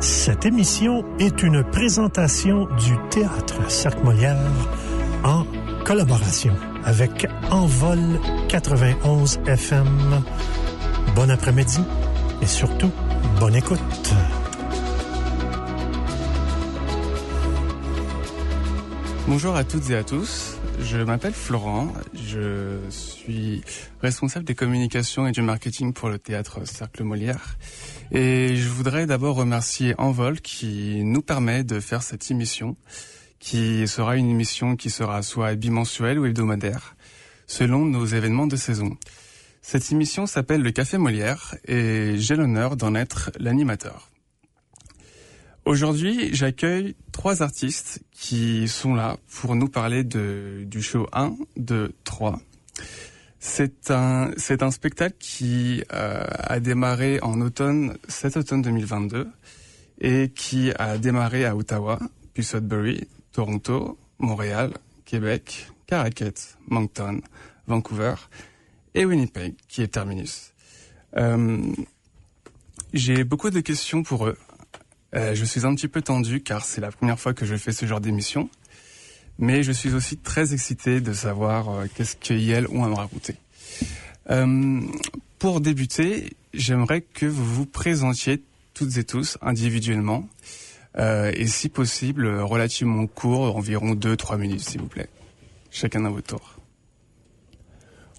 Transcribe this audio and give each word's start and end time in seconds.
Cette 0.00 0.46
émission 0.46 1.04
est 1.18 1.42
une 1.42 1.62
présentation 1.62 2.64
du 2.76 2.96
Théâtre 3.10 3.70
Cercle 3.70 4.02
Molière 4.02 4.38
en 5.24 5.44
collaboration 5.84 6.54
avec 6.84 7.26
Envol 7.50 7.98
91 8.48 9.40
FM. 9.46 10.24
Bon 11.14 11.30
après-midi 11.30 11.80
et 12.40 12.46
surtout, 12.46 12.90
bonne 13.38 13.54
écoute. 13.54 13.78
Bonjour 19.28 19.54
à 19.54 19.64
toutes 19.64 19.90
et 19.90 19.96
à 19.96 20.02
tous. 20.02 20.56
Je 20.80 20.96
m'appelle 20.96 21.34
Florent. 21.34 21.92
Je 22.14 22.78
suis 22.88 23.62
responsable 24.00 24.46
des 24.46 24.54
communications 24.54 25.26
et 25.26 25.32
du 25.32 25.42
marketing 25.42 25.92
pour 25.92 26.08
le 26.08 26.18
théâtre 26.18 26.66
Cercle 26.66 27.04
Molière. 27.04 27.58
Et 28.12 28.56
je 28.56 28.68
voudrais 28.68 29.06
d'abord 29.06 29.36
remercier 29.36 29.94
Envol 29.98 30.40
qui 30.40 31.04
nous 31.04 31.22
permet 31.22 31.62
de 31.62 31.78
faire 31.78 32.02
cette 32.02 32.28
émission, 32.30 32.76
qui 33.38 33.86
sera 33.86 34.16
une 34.16 34.28
émission 34.28 34.74
qui 34.74 34.90
sera 34.90 35.22
soit 35.22 35.54
bimensuelle 35.54 36.18
ou 36.18 36.26
hebdomadaire, 36.26 36.96
selon 37.46 37.84
nos 37.84 38.06
événements 38.06 38.48
de 38.48 38.56
saison. 38.56 38.96
Cette 39.62 39.92
émission 39.92 40.26
s'appelle 40.26 40.62
le 40.62 40.72
Café 40.72 40.98
Molière 40.98 41.54
et 41.68 42.14
j'ai 42.16 42.34
l'honneur 42.34 42.76
d'en 42.76 42.96
être 42.96 43.30
l'animateur. 43.38 44.10
Aujourd'hui, 45.64 46.30
j'accueille 46.34 46.96
trois 47.12 47.42
artistes 47.42 48.02
qui 48.10 48.66
sont 48.66 48.94
là 48.94 49.18
pour 49.30 49.54
nous 49.54 49.68
parler 49.68 50.02
de, 50.02 50.64
du 50.66 50.82
show 50.82 51.06
1, 51.12 51.36
2, 51.58 51.92
3. 52.02 52.40
C'est 53.42 53.90
un, 53.90 54.32
c'est 54.36 54.62
un 54.62 54.70
spectacle 54.70 55.16
qui 55.18 55.82
euh, 55.94 56.24
a 56.28 56.60
démarré 56.60 57.20
en 57.22 57.40
automne, 57.40 57.96
cet 58.06 58.36
automne 58.36 58.60
2022, 58.60 59.28
et 60.02 60.28
qui 60.28 60.70
a 60.78 60.98
démarré 60.98 61.46
à 61.46 61.56
Ottawa, 61.56 61.98
puis 62.34 62.44
Sudbury, 62.44 63.08
Toronto, 63.32 63.98
Montréal, 64.18 64.74
Québec, 65.06 65.70
Caracat, 65.86 66.34
Moncton, 66.68 67.22
Vancouver 67.66 68.14
et 68.94 69.06
Winnipeg, 69.06 69.54
qui 69.68 69.80
est 69.80 69.88
terminus. 69.88 70.52
Euh, 71.16 71.62
j'ai 72.92 73.24
beaucoup 73.24 73.48
de 73.48 73.60
questions 73.60 74.02
pour 74.02 74.26
eux. 74.26 74.36
Euh, 75.14 75.34
je 75.34 75.44
suis 75.46 75.64
un 75.64 75.74
petit 75.74 75.88
peu 75.88 76.02
tendu 76.02 76.42
car 76.42 76.64
c'est 76.64 76.82
la 76.82 76.92
première 76.92 77.18
fois 77.18 77.32
que 77.32 77.46
je 77.46 77.56
fais 77.56 77.72
ce 77.72 77.86
genre 77.86 78.00
d'émission. 78.00 78.50
Mais 79.40 79.62
je 79.62 79.72
suis 79.72 79.94
aussi 79.94 80.18
très 80.18 80.52
excité 80.52 81.00
de 81.00 81.14
savoir 81.14 81.70
euh, 81.70 81.86
qu'est-ce 81.94 82.14
qu'elles 82.14 82.68
ont 82.68 82.84
à 82.84 82.88
me 82.88 82.94
raconter. 82.94 83.36
Euh, 84.28 84.80
pour 85.38 85.62
débuter, 85.62 86.34
j'aimerais 86.52 87.00
que 87.00 87.24
vous 87.24 87.44
vous 87.44 87.64
présentiez 87.64 88.42
toutes 88.74 88.98
et 88.98 89.04
tous 89.04 89.38
individuellement. 89.40 90.28
Euh, 90.98 91.32
et 91.34 91.46
si 91.46 91.70
possible, 91.70 92.28
relativement 92.28 93.06
court, 93.06 93.56
environ 93.56 93.94
2-3 93.94 94.36
minutes 94.36 94.60
s'il 94.60 94.82
vous 94.82 94.88
plaît. 94.88 95.08
Chacun 95.70 96.04
à 96.04 96.10
votre 96.10 96.36
tour. 96.36 96.59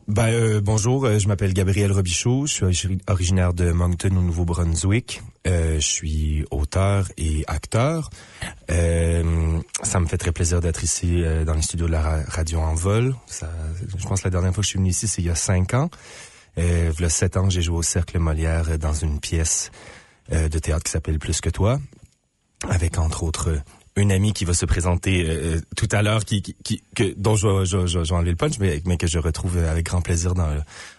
Ben, 0.07 0.29
euh, 0.29 0.61
bonjour, 0.61 1.05
euh, 1.05 1.19
je 1.19 1.27
m'appelle 1.27 1.53
Gabriel 1.53 1.91
Robichaud, 1.91 2.47
je 2.47 2.71
suis 2.71 2.97
originaire 3.07 3.53
de 3.53 3.71
Moncton 3.71 4.09
au 4.17 4.21
Nouveau-Brunswick. 4.21 5.21
Euh, 5.47 5.75
je 5.75 5.87
suis 5.87 6.45
auteur 6.49 7.07
et 7.17 7.43
acteur. 7.47 8.09
Ça 8.67 9.99
me 9.99 10.05
fait 10.07 10.17
très 10.17 10.31
plaisir 10.31 10.59
d'être 10.59 10.83
ici 10.83 11.23
dans 11.45 11.53
les 11.53 11.61
studios 11.61 11.87
de 11.87 11.91
la 11.91 12.23
radio 12.27 12.59
en 12.59 12.73
vol. 12.73 13.15
Je 13.97 14.07
pense 14.07 14.23
la 14.23 14.29
dernière 14.29 14.53
fois 14.53 14.61
que 14.61 14.65
je 14.65 14.69
suis 14.69 14.79
venu 14.79 14.89
ici, 14.89 15.07
c'est 15.07 15.21
il 15.21 15.27
y 15.27 15.31
a 15.31 15.35
cinq 15.35 15.73
ans. 15.73 15.89
Euh, 16.57 16.91
il 16.99 17.09
sept 17.09 17.37
ans, 17.37 17.49
j'ai 17.49 17.61
joué 17.61 17.77
au 17.77 17.83
Cercle 17.83 18.19
Molière 18.19 18.77
dans 18.79 18.93
une 18.93 19.19
pièce 19.19 19.71
de 20.31 20.59
théâtre 20.59 20.83
qui 20.83 20.91
s'appelle 20.91 21.19
Plus 21.19 21.41
que 21.41 21.49
toi, 21.49 21.79
avec 22.69 22.97
entre 22.97 23.23
autres 23.23 23.61
une 23.95 24.11
amie 24.11 24.33
qui 24.33 24.45
va 24.45 24.53
se 24.53 24.65
présenter 24.65 25.25
euh, 25.27 25.59
tout 25.75 25.89
à 25.91 26.01
l'heure, 26.01 26.23
qui, 26.23 26.41
qui, 26.41 26.55
qui, 26.63 26.81
que, 26.95 27.13
dont 27.17 27.35
je 27.35 27.65
je, 27.65 27.87
je, 27.87 28.03
je 28.03 28.13
enlever 28.13 28.31
le 28.31 28.37
punch, 28.37 28.57
mais, 28.59 28.81
mais 28.85 28.97
que 28.97 29.07
je 29.07 29.19
retrouve 29.19 29.57
avec 29.57 29.85
grand 29.85 30.01
plaisir 30.01 30.33
dans 30.33 30.47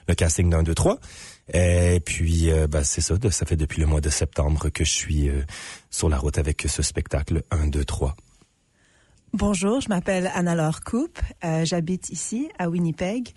le, 0.09 0.15
casting 0.15 0.51
d'un, 0.51 0.63
deux, 0.63 0.75
trois. 0.75 0.99
Et 1.53 2.01
puis, 2.05 2.51
euh, 2.51 2.67
ben, 2.67 2.85
c'est 2.85 3.01
ça, 3.01 3.15
ça 3.31 3.47
fait 3.47 3.57
depuis 3.57 3.81
le 3.81 3.87
mois 3.87 4.01
de 4.01 4.11
septembre 4.11 4.69
que 4.69 4.85
je 4.85 4.91
suis 4.91 5.29
euh, 5.29 5.43
sur 5.91 6.09
la 6.09 6.19
route 6.19 6.39
avec 6.39 6.67
ce 6.69 6.83
spectacle 6.83 7.43
1, 7.51 7.69
2, 7.69 7.85
3. 7.85 8.15
Bonjour, 9.33 9.81
je 9.81 9.89
m'appelle 9.89 10.31
Anna-Laure 10.35 10.83
Coupe, 10.83 11.19
euh, 11.45 11.65
j'habite 11.65 12.11
ici 12.11 12.51
à 12.59 12.69
Winnipeg. 12.69 13.31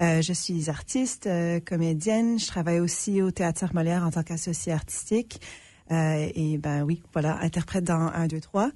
Euh, 0.00 0.22
je 0.22 0.32
suis 0.32 0.70
artiste, 0.70 1.28
comédienne, 1.66 2.38
je 2.38 2.46
travaille 2.46 2.80
aussi 2.80 3.20
au 3.20 3.30
Théâtre 3.30 3.66
Molière 3.74 4.04
en 4.04 4.10
tant 4.10 4.22
qu'associée 4.22 4.72
artistique. 4.72 5.40
Et 5.90 6.58
ben 6.58 6.82
oui, 6.82 7.02
voilà, 7.12 7.38
interprète 7.40 7.84
dans 7.84 8.08
1, 8.14 8.26
2, 8.28 8.40
3. 8.40 8.70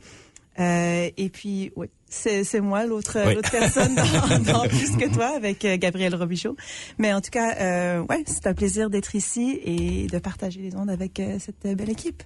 Euh, 0.60 1.10
et 1.16 1.28
puis, 1.30 1.72
oui, 1.76 1.88
c'est 2.08 2.60
moi 2.60 2.86
l'autre 2.86 3.19
oui. 3.26 3.34
l'autre 3.34 3.50
personne 3.50 3.94
dans, 3.94 4.38
dans, 4.52 4.69
plus 4.69 4.97
que 4.97 5.12
toi 5.12 5.26
avec 5.34 5.64
euh, 5.64 5.76
Gabriel 5.76 6.14
Robichaud. 6.14 6.56
Mais 6.98 7.12
en 7.12 7.20
tout 7.20 7.30
cas, 7.30 7.56
euh, 7.56 8.04
ouais, 8.08 8.22
c'est 8.26 8.47
un 8.47 8.54
plaisir 8.54 8.91
d'être 8.91 9.14
ici 9.14 9.60
et 9.64 10.06
de 10.06 10.19
partager 10.19 10.60
les 10.60 10.76
ondes 10.76 10.91
avec 10.91 11.19
euh, 11.20 11.38
cette 11.38 11.76
belle 11.76 11.91
équipe. 11.91 12.22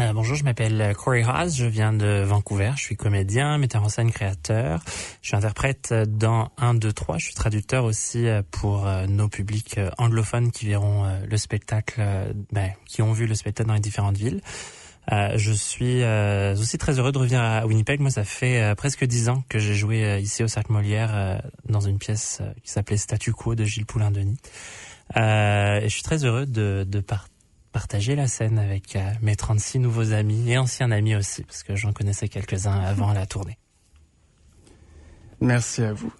Euh, 0.00 0.12
bonjour, 0.14 0.36
je 0.36 0.44
m'appelle 0.44 0.94
Corey 0.96 1.22
Haas, 1.22 1.54
je 1.56 1.66
viens 1.66 1.92
de 1.92 2.22
Vancouver, 2.22 2.72
je 2.76 2.82
suis 2.82 2.96
comédien, 2.96 3.58
metteur 3.58 3.82
en 3.82 3.88
scène, 3.88 4.10
créateur. 4.10 4.80
Je 5.20 5.28
suis 5.28 5.36
interprète 5.36 5.92
dans 5.92 6.50
1, 6.56 6.74
2, 6.74 6.92
3. 6.92 7.18
Je 7.18 7.26
suis 7.26 7.34
traducteur 7.34 7.84
aussi 7.84 8.26
pour 8.50 8.86
nos 9.08 9.28
publics 9.28 9.78
anglophones 9.98 10.50
qui 10.50 10.66
verront 10.66 11.06
le 11.28 11.36
spectacle, 11.36 12.02
ben, 12.50 12.70
qui 12.86 13.02
ont 13.02 13.12
vu 13.12 13.26
le 13.26 13.34
spectacle 13.34 13.68
dans 13.68 13.74
les 13.74 13.80
différentes 13.80 14.16
villes. 14.16 14.40
Euh, 15.10 15.36
je 15.36 15.52
suis 15.52 16.02
euh, 16.02 16.54
aussi 16.54 16.78
très 16.78 16.98
heureux 16.98 17.10
de 17.10 17.18
revenir 17.18 17.40
à 17.40 17.66
Winnipeg. 17.66 18.00
Moi, 18.00 18.10
ça 18.10 18.24
fait 18.24 18.62
euh, 18.62 18.74
presque 18.74 19.04
dix 19.04 19.28
ans 19.28 19.42
que 19.48 19.58
j'ai 19.58 19.74
joué 19.74 20.04
euh, 20.04 20.18
ici 20.18 20.44
au 20.44 20.48
Cercle 20.48 20.72
Molière 20.72 21.10
euh, 21.12 21.38
dans 21.68 21.80
une 21.80 21.98
pièce 21.98 22.40
qui 22.62 22.70
s'appelait 22.70 22.96
Statu 22.96 23.32
Quo 23.32 23.54
de 23.54 23.64
Gilles 23.64 23.86
Poulain-Denis. 23.86 24.38
et 25.16 25.82
je 25.82 25.88
suis 25.88 26.02
très 26.02 26.24
heureux 26.24 26.46
de, 26.46 26.86
de 26.88 27.00
par 27.00 27.26
partager 27.72 28.14
la 28.14 28.28
scène 28.28 28.58
avec 28.58 28.98
mes 29.20 29.34
36 29.34 29.78
nouveaux 29.78 30.12
amis 30.12 30.50
et 30.50 30.58
anciens 30.58 30.90
amis 30.90 31.16
aussi, 31.16 31.42
parce 31.42 31.62
que 31.62 31.74
j'en 31.74 31.92
connaissais 31.92 32.28
quelques-uns 32.28 32.80
avant 32.84 33.12
la 33.12 33.26
tournée. 33.26 33.58
Merci 35.40 35.82
à 35.82 35.92
vous. 35.92 36.12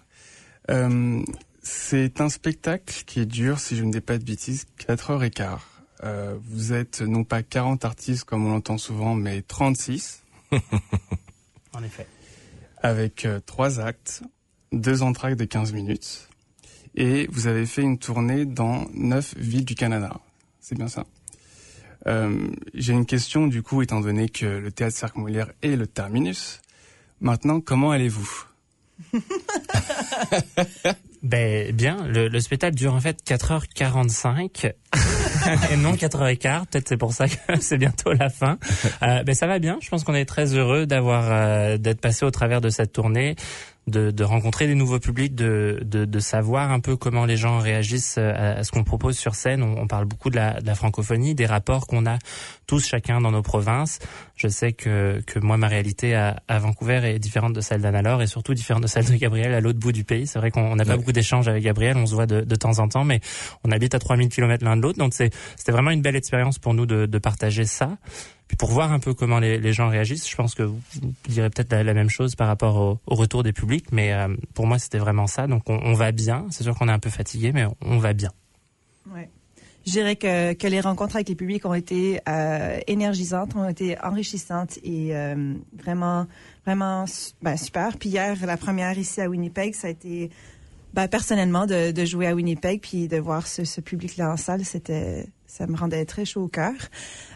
C'est 1.63 2.19
un 2.19 2.27
spectacle 2.27 3.03
qui 3.05 3.25
dure, 3.25 3.57
si 3.57 3.77
je 3.77 3.83
ne 3.85 3.91
dis 3.91 4.01
pas 4.01 4.17
de 4.17 4.23
bêtises, 4.25 4.65
4 4.85 5.11
heures 5.11 5.23
et 5.23 5.31
quart. 5.31 5.65
Euh, 6.03 6.37
vous 6.43 6.73
êtes 6.73 7.01
non 7.01 7.23
pas 7.23 7.41
40 7.41 7.85
artistes 7.85 8.25
comme 8.25 8.45
on 8.45 8.49
l'entend 8.49 8.77
souvent, 8.77 9.15
mais 9.15 9.41
36. 9.41 10.23
en 11.73 11.83
effet. 11.83 12.05
Avec 12.81 13.25
euh, 13.25 13.39
trois 13.39 13.79
actes, 13.79 14.23
deux 14.73 15.03
entractes 15.03 15.39
de 15.39 15.45
15 15.45 15.71
minutes. 15.71 16.27
Et 16.95 17.27
vous 17.31 17.47
avez 17.47 17.65
fait 17.65 17.81
une 17.81 17.97
tournée 17.97 18.45
dans 18.45 18.85
neuf 18.93 19.33
villes 19.37 19.65
du 19.65 19.75
Canada. 19.75 20.19
C'est 20.59 20.75
bien 20.75 20.89
ça? 20.89 21.05
Euh, 22.07 22.47
J'ai 22.73 22.93
une 22.93 23.05
question 23.05 23.47
du 23.47 23.61
coup, 23.63 23.81
étant 23.81 24.01
donné 24.01 24.29
que 24.29 24.45
le 24.45 24.71
Théâtre 24.71 24.95
Cercle 24.95 25.19
Molière 25.19 25.51
est 25.61 25.75
le 25.75 25.87
terminus. 25.87 26.61
Maintenant, 27.21 27.59
comment 27.61 27.91
allez-vous? 27.91 28.45
Ben 31.23 31.73
bien, 31.73 32.05
le, 32.05 32.27
le, 32.27 32.39
spectacle 32.41 32.75
dure 32.75 32.93
en 32.93 32.99
fait 32.99 33.17
4h45 33.25 34.65
et 35.71 35.77
non 35.77 35.93
4h15. 35.93 36.65
Peut-être 36.65 36.89
c'est 36.89 36.97
pour 36.97 37.13
ça 37.13 37.29
que 37.29 37.37
c'est 37.61 37.77
bientôt 37.77 38.11
la 38.11 38.29
fin. 38.29 38.57
Euh, 39.01 39.23
ben 39.23 39.33
ça 39.33 39.47
va 39.47 39.57
bien. 39.59 39.77
Je 39.81 39.89
pense 39.89 40.03
qu'on 40.03 40.15
est 40.15 40.25
très 40.25 40.53
heureux 40.53 40.85
d'avoir 40.85 41.31
euh, 41.31 41.77
d'être 41.77 42.01
passé 42.01 42.25
au 42.25 42.31
travers 42.31 42.59
de 42.59 42.69
cette 42.69 42.91
tournée 42.91 43.37
de, 43.87 44.11
de, 44.11 44.23
rencontrer 44.23 44.67
des 44.67 44.75
nouveaux 44.75 44.99
publics, 44.99 45.35
de, 45.35 45.79
de, 45.83 46.05
de, 46.05 46.19
savoir 46.19 46.71
un 46.71 46.79
peu 46.79 46.95
comment 46.95 47.25
les 47.25 47.37
gens 47.37 47.59
réagissent 47.59 48.17
à, 48.17 48.53
à 48.53 48.63
ce 48.63 48.71
qu'on 48.71 48.83
propose 48.83 49.17
sur 49.17 49.35
scène. 49.35 49.61
On, 49.61 49.81
on, 49.81 49.87
parle 49.87 50.05
beaucoup 50.05 50.29
de 50.29 50.35
la, 50.35 50.61
de 50.61 50.65
la 50.65 50.75
francophonie, 50.75 51.35
des 51.35 51.45
rapports 51.45 51.87
qu'on 51.87 52.05
a 52.05 52.17
tous 52.65 52.85
chacun 52.85 53.19
dans 53.19 53.31
nos 53.31 53.41
provinces. 53.41 53.99
Je 54.43 54.49
sais 54.49 54.73
que, 54.73 55.21
que 55.25 55.39
moi, 55.39 55.55
ma 55.55 55.69
réalité 55.69 56.15
à, 56.15 56.35
à 56.49 56.59
Vancouver 56.59 56.99
est 57.05 57.17
différente 57.17 57.53
de 57.53 57.61
celle 57.61 57.79
d'Anna-Laure 57.79 58.21
et 58.21 58.27
surtout 58.27 58.53
différente 58.53 58.83
de 58.83 58.87
celle 58.87 59.05
de 59.05 59.15
Gabriel 59.15 59.53
à 59.53 59.61
l'autre 59.61 59.79
bout 59.79 59.93
du 59.93 60.03
pays. 60.03 60.27
C'est 60.27 60.37
vrai 60.37 60.51
qu'on 60.51 60.75
n'a 60.75 60.83
pas 60.83 60.97
beaucoup 60.97 61.13
d'échanges 61.13 61.47
avec 61.47 61.63
Gabriel, 61.63 61.95
on 61.95 62.05
se 62.05 62.13
voit 62.13 62.25
de, 62.25 62.41
de, 62.41 62.55
temps 62.55 62.79
en 62.79 62.89
temps, 62.89 63.05
mais 63.05 63.21
on 63.63 63.71
habite 63.71 63.95
à 63.95 63.99
3000 63.99 64.27
km 64.27 64.65
l'un 64.65 64.75
de 64.75 64.81
l'autre. 64.81 64.99
Donc 64.99 65.13
c'était 65.13 65.71
vraiment 65.71 65.91
une 65.91 66.01
belle 66.01 66.17
expérience 66.17 66.59
pour 66.59 66.73
nous 66.73 66.85
de, 66.85 67.05
de 67.05 67.17
partager 67.19 67.63
ça. 67.63 67.97
Puis 68.49 68.57
pour 68.57 68.69
voir 68.69 68.91
un 68.91 68.99
peu 68.99 69.13
comment 69.13 69.39
les, 69.39 69.59
les, 69.59 69.71
gens 69.71 69.87
réagissent, 69.87 70.29
je 70.29 70.35
pense 70.35 70.55
que 70.55 70.63
vous 70.63 70.81
direz 71.29 71.49
peut-être 71.49 71.71
la, 71.71 71.83
la, 71.83 71.93
même 71.93 72.09
chose 72.09 72.35
par 72.35 72.47
rapport 72.47 72.75
au, 72.75 72.99
au 73.07 73.15
retour 73.15 73.43
des 73.43 73.53
publics, 73.53 73.93
mais 73.93 74.11
euh, 74.11 74.27
pour 74.53 74.67
moi 74.67 74.77
c'était 74.77 74.99
vraiment 74.99 75.27
ça. 75.27 75.47
Donc 75.47 75.69
on, 75.69 75.79
on 75.85 75.93
va 75.93 76.11
bien. 76.11 76.47
C'est 76.49 76.63
sûr 76.65 76.75
qu'on 76.75 76.89
est 76.89 76.91
un 76.93 76.99
peu 76.99 77.09
fatigué, 77.09 77.53
mais 77.53 77.63
on, 77.63 77.77
on 77.79 77.97
va 77.97 78.11
bien. 78.11 78.31
Ouais. 79.09 79.29
Je 79.85 79.91
dirais 79.91 80.15
que, 80.15 80.53
que 80.53 80.67
les 80.67 80.79
rencontres 80.79 81.17
avec 81.17 81.27
les 81.27 81.35
publics 81.35 81.65
ont 81.65 81.73
été 81.73 82.21
euh, 82.29 82.79
énergisantes, 82.87 83.55
ont 83.55 83.67
été 83.67 83.97
enrichissantes 84.01 84.77
et 84.83 85.15
euh, 85.15 85.55
vraiment, 85.77 86.25
vraiment 86.65 87.05
ben, 87.41 87.57
super. 87.57 87.97
Puis 87.97 88.09
hier, 88.09 88.37
la 88.45 88.55
première 88.55 88.97
ici 88.97 89.19
à 89.19 89.29
Winnipeg, 89.29 89.75
ça 89.75 89.87
a 89.87 89.89
été 89.89 90.29
bah, 90.93 91.07
personnellement, 91.07 91.65
de, 91.65 91.91
de, 91.91 92.05
jouer 92.05 92.27
à 92.27 92.35
Winnipeg 92.35 92.79
puis 92.79 93.07
de 93.07 93.17
voir 93.17 93.45
ce, 93.47 93.65
ce 93.65 93.81
public-là 93.81 94.31
en 94.31 94.37
salle, 94.37 94.63
c'était, 94.63 95.27
ça 95.47 95.67
me 95.67 95.75
rendait 95.75 96.05
très 96.05 96.23
chaud 96.23 96.43
au 96.43 96.47
cœur. 96.47 96.73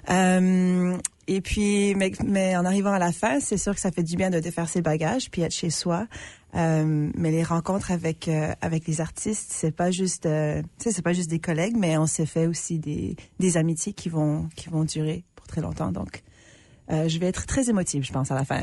Euh, 0.09 0.95
et 1.27 1.41
puis, 1.41 1.93
mais, 1.95 2.11
mais, 2.23 2.55
en 2.55 2.65
arrivant 2.65 2.93
à 2.93 2.99
la 2.99 3.11
fin, 3.11 3.39
c'est 3.39 3.57
sûr 3.57 3.75
que 3.75 3.81
ça 3.81 3.91
fait 3.91 4.03
du 4.03 4.15
bien 4.15 4.29
de 4.29 4.39
défaire 4.39 4.69
ses 4.69 4.81
bagages 4.81 5.29
puis 5.29 5.41
être 5.41 5.53
chez 5.53 5.69
soi. 5.69 6.07
Euh, 6.55 7.11
mais 7.15 7.31
les 7.31 7.43
rencontres 7.43 7.91
avec 7.91 8.27
euh, 8.27 8.53
avec 8.61 8.87
les 8.87 9.01
artistes, 9.01 9.51
c'est 9.51 9.71
pas 9.71 9.91
juste, 9.91 10.25
euh, 10.25 10.61
c'est 10.77 11.01
pas 11.01 11.13
juste 11.13 11.29
des 11.29 11.39
collègues, 11.39 11.75
mais 11.77 11.97
on 11.97 12.07
s'est 12.07 12.25
fait 12.25 12.47
aussi 12.47 12.79
des 12.79 13.15
des 13.39 13.57
amitiés 13.57 13.93
qui 13.93 14.07
vont 14.09 14.47
qui 14.55 14.69
vont 14.69 14.85
durer 14.85 15.25
pour 15.35 15.45
très 15.47 15.61
longtemps. 15.61 15.91
Donc, 15.91 16.23
euh, 16.89 17.09
je 17.09 17.19
vais 17.19 17.27
être 17.27 17.45
très 17.45 17.69
émotive, 17.69 18.03
je 18.03 18.13
pense, 18.13 18.31
à 18.31 18.35
la 18.35 18.45
fin. 18.45 18.61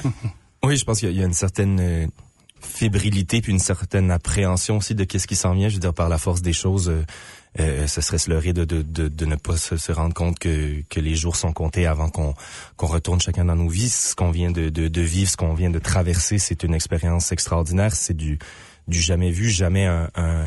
oui, 0.64 0.76
je 0.76 0.84
pense 0.84 1.00
qu'il 1.00 1.10
y, 1.10 1.14
y, 1.14 1.22
a 1.22 1.26
une 1.26 1.32
certaine 1.32 2.10
fébrilité 2.60 3.40
puis 3.40 3.52
une 3.52 3.58
certaine 3.58 4.10
appréhension 4.10 4.76
aussi 4.76 4.94
de 4.94 5.04
qu'est-ce 5.04 5.26
qui 5.26 5.36
s'en 5.36 5.54
vient. 5.54 5.68
Je 5.68 5.74
veux 5.74 5.80
dire, 5.80 5.94
par 5.94 6.10
la 6.10 6.18
force 6.18 6.42
des 6.42 6.52
choses, 6.52 6.92
euh, 7.60 7.86
ce 7.86 8.00
serait 8.00 8.18
se 8.18 8.30
leurrer 8.30 8.52
de, 8.52 8.64
de, 8.64 8.82
de, 8.82 9.08
de 9.08 9.26
ne 9.26 9.36
pas 9.36 9.56
se, 9.56 9.76
se, 9.76 9.92
rendre 9.92 10.14
compte 10.14 10.38
que, 10.38 10.82
que 10.88 11.00
les 11.00 11.14
jours 11.14 11.36
sont 11.36 11.52
comptés 11.52 11.86
avant 11.86 12.08
qu'on 12.08 12.34
qu'on 12.76 12.86
retourne 12.86 13.20
chacun 13.20 13.44
dans 13.44 13.56
nos 13.56 13.68
vies. 13.68 13.88
Ce 13.90 14.14
qu'on 14.14 14.30
vient 14.30 14.50
de, 14.50 14.68
de, 14.68 14.88
de 14.88 15.00
vivre, 15.00 15.30
ce 15.30 15.36
qu'on 15.36 15.54
vient 15.54 15.70
de 15.70 15.78
traverser, 15.78 16.38
c'est 16.38 16.62
une 16.64 16.74
expérience 16.74 17.30
extraordinaire. 17.32 17.94
C'est 17.94 18.16
du, 18.16 18.38
du 18.88 19.00
jamais 19.00 19.30
vu, 19.30 19.50
jamais 19.50 19.86
un, 19.86 20.10
un 20.16 20.46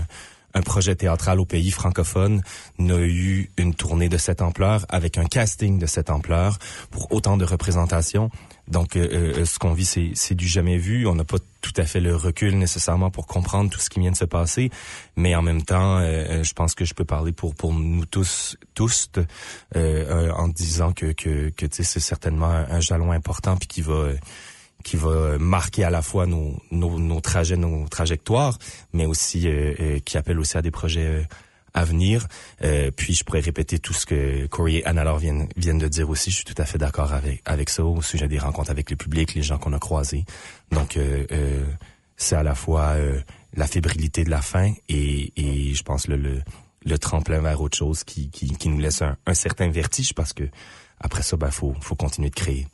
un 0.57 0.62
projet 0.62 0.95
théâtral 0.95 1.39
au 1.39 1.45
pays 1.45 1.69
francophone 1.71 2.42
n'a 2.80 3.00
eu 3.00 3.51
une 3.57 3.75
tournée 3.75 4.09
de 4.09 4.18
cette 4.18 4.42
ampleur 4.42 4.86
avec 4.89 5.18
un 5.18 5.25
casting 5.25 5.77
de 5.77 5.86
cette 5.86 6.09
ampleur 6.09 6.57
pour 6.89 7.12
autant 7.12 7.38
de 7.38 7.45
représentations. 7.45 8.31
Donc, 8.68 8.96
euh, 8.96 9.08
euh, 9.40 9.46
ce 9.46 9.60
qu'on 9.60 9.74
vit, 9.74 9.86
c'est 9.86 10.36
du 10.36 10.48
jamais 10.48 10.78
vu. 10.78 11.08
On 11.08 11.16
n'a 11.16 11.24
pas 11.24 11.38
tout 11.62 11.74
à 11.78 11.86
fait 11.86 12.00
le 12.00 12.16
recul 12.16 12.58
nécessairement 12.58 13.10
pour 13.10 13.25
comprendre 13.25 13.69
tout 13.69 13.80
ce 13.80 13.90
qui 13.90 14.00
vient 14.00 14.12
de 14.12 14.18
se 14.18 14.25
passer, 14.25 14.69
mais 15.16 15.36
en 15.36 15.42
même 15.42 15.64
temps, 15.64 15.98
euh, 16.00 16.44
je 16.44 16.54
pense 16.54 16.75
que 16.75 16.86
je 16.86 16.94
peux 16.94 17.06
parler 17.06 17.31
pour 17.31 17.54
nous 17.74 18.06
tous, 18.06 18.58
tous, 18.74 19.10
en 19.75 20.48
disant 20.50 20.92
que 20.94 21.14
c'est 21.72 22.00
certainement 22.00 22.50
un, 22.50 22.80
jalon 22.80 23.12
important 23.12 23.58
puis 23.58 23.68
qui 23.68 23.81
va 23.81 24.10
qui 24.84 24.96
va 24.96 25.38
marquer 25.38 25.84
à 25.84 25.90
la 25.90 26.02
fois 26.02 26.28
nos, 26.28 26.56
nos, 26.72 27.19
trajets, 27.19 27.58
nos 27.58 27.88
trajectoires, 27.90 28.58
mais 28.94 29.06
aussi 29.06 29.48
qui 30.06 30.18
appelle 30.18 30.40
aussi 30.40 30.58
à 30.58 30.62
des 30.62 30.72
projets 30.72 31.28
à 31.77 31.83
venir. 31.85 32.27
Euh, 32.63 32.91
puis 32.91 33.13
je 33.13 33.24
pourrais 33.24 33.39
répéter 33.39 33.79
tout 33.79 33.94
ce 33.94 34.06
que 34.06 34.47
Corey 34.47 34.75
et 34.75 34.85
Anna 34.85 35.15
viennent, 35.18 35.47
viennent 35.56 35.77
de 35.77 35.88
dire 35.88 36.09
aussi. 36.09 36.31
Je 36.31 36.38
suis 36.38 36.45
tout 36.45 36.62
à 36.62 36.65
fait 36.65 36.77
d'accord 36.77 37.13
avec, 37.13 37.41
avec 37.45 37.69
ça 37.69 37.83
au 37.85 38.01
sujet 38.01 38.27
des 38.27 38.39
rencontres 38.39 38.71
avec 38.71 38.89
le 38.89 38.95
public, 38.95 39.33
les 39.35 39.44
gens 39.44 39.57
qu'on 39.57 39.74
a 39.74 39.79
croisés. 39.79 40.25
Donc 40.71 40.97
c'est 42.18 42.35
à 42.35 42.44
la 42.44 42.56
fois 42.56 42.95
la 43.53 43.68
fébrilité 43.68 44.24
de 44.24 44.29
la 44.29 44.41
fin 44.41 44.74
et, 44.89 45.33
et 45.35 45.74
je 45.74 45.83
pense 45.83 46.07
le, 46.07 46.18
le, 46.18 46.41
le 46.85 46.97
tremplin 46.97 47.41
vers 47.41 47.62
autre 47.62 47.77
chose 47.77 48.03
qui, 48.03 48.30
qui, 48.30 48.47
qui 48.56 48.69
nous 48.69 48.80
laisse 48.80 49.01
un, 49.01 49.18
un 49.25 49.33
certain 49.33 49.69
vertige 49.69 50.13
parce 50.13 50.33
que 50.33 50.44
après 51.00 51.21
ça, 51.23 51.38
ben 51.38 51.51
faut, 51.51 51.75
faut 51.81 51.95
continuer 51.95 52.30
de 52.30 52.35
créer. 52.35 52.68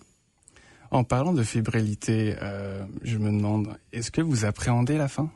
En 0.92 1.04
parlant 1.04 1.34
de 1.34 1.44
fébrilité, 1.44 2.36
euh, 2.42 2.86
je 3.04 3.18
me 3.18 3.32
demande, 3.32 3.76
est-ce 3.92 4.12
que 4.12 4.22
vous 4.22 4.46
appréhendez 4.46 4.98
la 4.98 5.08
fin? 5.08 5.32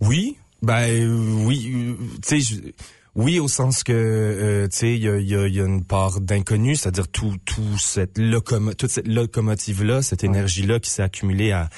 Oui, 0.00 0.36
ben 0.64 1.44
oui, 1.46 1.72
euh, 1.74 1.96
tu 2.26 2.40
sais, 2.40 2.74
oui 3.14 3.38
au 3.38 3.48
sens 3.48 3.84
que 3.84 3.92
euh, 3.92 4.68
tu 4.68 4.78
sais, 4.78 4.94
il 4.94 5.02
y 5.02 5.08
a, 5.08 5.18
y, 5.18 5.34
a, 5.36 5.46
y 5.46 5.60
a, 5.60 5.64
une 5.64 5.84
part 5.84 6.20
d'inconnu, 6.20 6.74
c'est-à-dire 6.74 7.08
tout, 7.08 7.36
tout 7.44 7.78
cette 7.78 8.18
locomo 8.18 8.74
toute 8.74 8.90
cette 8.90 9.06
locomotive 9.06 9.84
là, 9.84 10.02
cette 10.02 10.24
énergie 10.24 10.62
là 10.62 10.80
qui 10.80 10.90
s'est 10.90 11.02
accumulée 11.02 11.52
à 11.52 11.68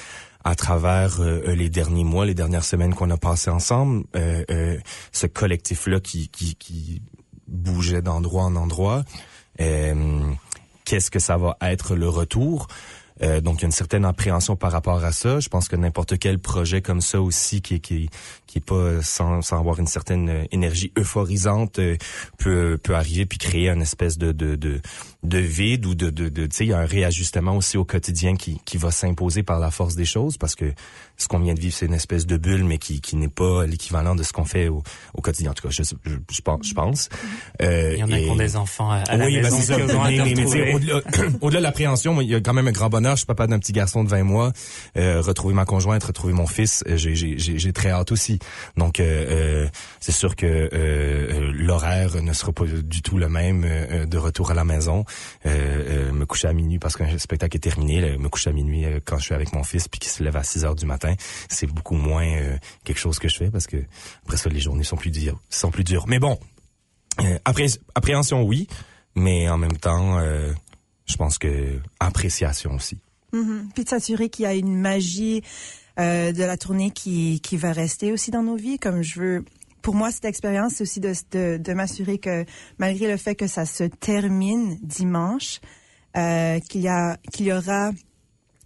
à 0.43 0.55
travers 0.55 1.19
euh, 1.19 1.55
les 1.55 1.69
derniers 1.69 2.05
mois, 2.05 2.25
les 2.25 2.33
dernières 2.33 2.63
semaines 2.63 2.93
qu'on 2.93 3.09
a 3.09 3.17
passées 3.17 3.49
ensemble, 3.49 4.05
euh, 4.15 4.77
ce 5.11 5.27
collectif 5.27 5.87
là 5.87 5.99
qui, 5.99 6.29
qui, 6.29 6.55
qui 6.55 7.01
bougeait 7.47 8.01
d'endroit 8.01 8.43
en 8.43 8.55
endroit 8.55 9.03
qu'est-ce 10.87 11.11
que 11.11 11.19
ça 11.19 11.35
va 11.35 11.57
être 11.61 11.95
le 11.95 12.07
retour? 12.07 12.67
Euh, 13.21 13.41
donc, 13.41 13.59
il 13.59 13.61
y 13.61 13.65
a 13.65 13.67
une 13.67 13.71
certaine 13.71 14.05
appréhension 14.05 14.55
par 14.55 14.71
rapport 14.71 15.03
à 15.03 15.11
ça. 15.11 15.39
Je 15.39 15.49
pense 15.49 15.67
que 15.67 15.75
n'importe 15.75 16.17
quel 16.17 16.39
projet 16.39 16.81
comme 16.81 17.01
ça 17.01 17.21
aussi, 17.21 17.61
qui, 17.61 17.79
qui, 17.79 18.09
qui 18.45 18.57
est 18.59 18.65
pas 18.65 19.01
sans, 19.01 19.41
sans 19.41 19.59
avoir 19.59 19.79
une 19.79 19.87
certaine 19.87 20.47
énergie 20.51 20.91
euphorisante, 20.97 21.79
euh, 21.79 21.97
peut, 22.37 22.79
peut 22.81 22.95
arriver 22.95 23.25
puis 23.25 23.37
créer 23.37 23.69
une 23.69 23.81
espèce 23.81 24.17
de, 24.17 24.31
de, 24.31 24.55
de, 24.55 24.81
de 25.23 25.39
vide 25.39 25.85
ou 25.85 25.95
de, 25.95 26.09
de, 26.09 26.29
de 26.29 26.45
tu 26.45 26.55
sais, 26.55 26.65
il 26.65 26.69
y 26.69 26.73
a 26.73 26.79
un 26.79 26.85
réajustement 26.85 27.55
aussi 27.55 27.77
au 27.77 27.85
quotidien 27.85 28.35
qui, 28.35 28.61
qui 28.65 28.77
va 28.77 28.91
s'imposer 28.91 29.43
par 29.43 29.59
la 29.59 29.71
force 29.71 29.95
des 29.95 30.05
choses 30.05 30.37
parce 30.37 30.55
que 30.55 30.73
ce 31.17 31.27
qu'on 31.27 31.39
vient 31.39 31.55
de 31.55 31.59
vivre, 31.59 31.73
c'est 31.75 31.87
une 31.87 31.95
espèce 31.95 32.27
de 32.27 32.37
bulle, 32.37 32.63
mais 32.63 32.77
qui, 32.77 33.01
qui 33.01 33.15
n'est 33.15 33.27
pas 33.27 33.65
l'équivalent 33.65 34.15
de 34.15 34.21
ce 34.21 34.31
qu'on 34.31 34.45
fait 34.45 34.67
au, 34.67 34.83
au, 35.15 35.21
quotidien. 35.21 35.51
En 35.51 35.53
tout 35.55 35.67
cas, 35.67 35.71
je, 35.71 35.81
je, 35.83 36.11
je 36.31 36.41
pense. 36.41 36.67
Je 36.67 36.73
pense. 36.73 37.09
Euh, 37.61 37.93
il 37.93 37.99
y 37.99 38.03
en 38.03 38.11
a 38.11 38.19
et... 38.19 38.23
qui 38.23 38.29
ont 38.29 38.35
des 38.35 38.55
enfants 38.55 38.91
à, 38.91 38.97
à 38.97 39.17
oui, 39.17 39.35
la 39.35 39.49
maison. 39.49 39.57
Ben, 39.67 39.87
mais, 39.87 40.35
mais, 40.35 40.45
mais 40.45 40.73
au-delà, 41.41 41.59
de 41.59 41.63
l'appréhension, 41.63 42.21
il 42.21 42.29
y 42.29 42.35
a 42.35 42.39
quand 42.39 42.53
même 42.53 42.67
un 42.67 42.71
grand 42.71 42.89
bonheur. 42.89 43.15
Je 43.15 43.21
suis 43.21 43.25
papa 43.25 43.47
d'un 43.47 43.57
petit 43.57 43.73
garçon 43.73 44.03
de 44.03 44.09
20 44.09 44.23
mois. 44.23 44.53
Euh, 44.95 45.21
retrouver 45.21 45.55
ma 45.55 45.65
conjointe, 45.65 46.03
retrouver 46.03 46.33
mon 46.33 46.45
fils, 46.45 46.83
euh, 46.87 46.97
j'ai 46.97 47.73
très 47.73 47.89
hâte 47.89 48.11
aussi. 48.11 48.37
Donc, 48.77 48.99
euh, 48.99 49.67
c'est 49.99 50.11
sûr 50.11 50.35
que 50.35 50.69
l'horaire 51.53 52.21
ne 52.21 52.33
sera 52.33 52.51
pas 52.51 52.65
du 52.65 53.01
tout 53.01 53.17
le 53.17 53.27
même 53.27 53.65
de 54.07 54.17
retour 54.17 54.51
à 54.51 54.53
la 54.53 54.63
maison. 54.63 55.03
Me 55.45 56.25
coucher 56.25 56.47
à 56.47 56.53
minuit 56.53 56.79
parce 56.79 56.95
qu'un 56.95 57.17
spectacle 57.17 57.57
est 57.57 57.59
terminé. 57.59 58.17
me 58.17 58.29
coucher 58.29 58.49
à 58.49 58.53
minuit 58.53 58.85
quand 59.05 59.17
je 59.17 59.23
suis 59.23 59.35
avec 59.35 59.53
mon 59.53 59.63
fils 59.63 59.87
puis 59.87 59.99
qu'il 59.99 60.11
se 60.11 60.23
lève 60.23 60.35
à 60.35 60.43
6 60.43 60.65
heures 60.65 60.75
du 60.75 60.85
matin 60.85 61.15
c'est 61.49 61.67
beaucoup 61.67 61.95
moins 61.95 62.27
euh, 62.27 62.57
quelque 62.83 62.99
chose 62.99 63.19
que 63.19 63.27
je 63.27 63.37
fais 63.37 63.49
parce 63.49 63.67
que 63.67 63.77
après 64.23 64.37
ça, 64.37 64.49
les 64.49 64.59
journées 64.59 64.83
sont 64.83 64.97
plus 64.97 65.11
dures. 65.11 65.39
Sont 65.49 65.71
plus 65.71 65.83
dures. 65.83 66.05
Mais 66.07 66.19
bon, 66.19 66.39
euh, 67.21 67.37
appréhension, 67.95 68.43
oui, 68.43 68.67
mais 69.15 69.49
en 69.49 69.57
même 69.57 69.77
temps, 69.77 70.19
euh, 70.19 70.51
je 71.05 71.15
pense 71.15 71.37
que 71.37 71.79
appréciation 71.99 72.75
aussi. 72.75 72.97
Mm 73.33 73.39
-hmm. 73.39 73.71
Puis 73.73 73.83
de 73.83 73.89
s'assurer 73.89 74.29
qu'il 74.29 74.43
y 74.43 74.47
a 74.47 74.53
une 74.53 74.75
magie 74.79 75.41
euh, 75.99 76.31
de 76.31 76.43
la 76.43 76.57
tournée 76.57 76.91
qui, 76.91 77.39
qui 77.41 77.57
va 77.57 77.73
rester 77.73 78.11
aussi 78.11 78.31
dans 78.31 78.43
nos 78.43 78.55
vies, 78.55 78.79
comme 78.79 79.01
je 79.01 79.19
veux 79.19 79.45
pour 79.87 79.95
moi, 79.95 80.11
cette 80.11 80.25
expérience, 80.25 80.73
c'est 80.73 80.83
aussi 80.83 80.99
de, 80.99 81.55
de, 81.55 81.73
m'assurer 81.73 82.17
que 82.17 82.43
malgré 82.77 83.07
le 83.07 83.15
fait 83.15 83.35
que 83.35 83.47
ça 83.47 83.65
se 83.65 83.85
termine 83.85 84.77
dimanche, 84.81 85.61
euh, 86.17 86.59
qu'il 86.59 86.81
y 86.81 86.89
a 86.89 87.15
y 87.39 87.53
aura 87.53 87.91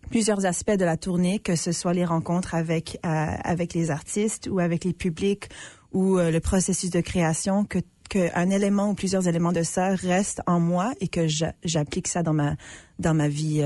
plusieurs 0.09 0.47
aspects 0.47 0.71
de 0.71 0.83
la 0.83 0.97
tournée, 0.97 1.37
que 1.37 1.55
ce 1.55 1.73
soit 1.73 1.93
les 1.93 2.05
rencontres 2.05 2.55
avec 2.55 2.97
euh, 3.05 3.09
avec 3.43 3.75
les 3.75 3.91
artistes 3.91 4.49
ou 4.51 4.57
avec 4.57 4.83
les 4.83 4.93
publics 4.93 5.49
ou 5.91 6.17
euh, 6.17 6.31
le 6.31 6.39
processus 6.39 6.89
de 6.89 7.01
création, 7.01 7.65
que 7.65 7.77
qu'un 8.09 8.49
élément 8.49 8.89
ou 8.89 8.95
plusieurs 8.95 9.27
éléments 9.27 9.51
de 9.51 9.61
ça 9.61 9.93
restent 9.93 10.41
en 10.47 10.59
moi 10.59 10.91
et 11.01 11.07
que 11.07 11.27
j'applique 11.63 12.07
ça 12.07 12.23
dans 12.23 12.33
ma 12.33 12.55
dans 12.97 13.13
ma 13.13 13.27
vie 13.27 13.63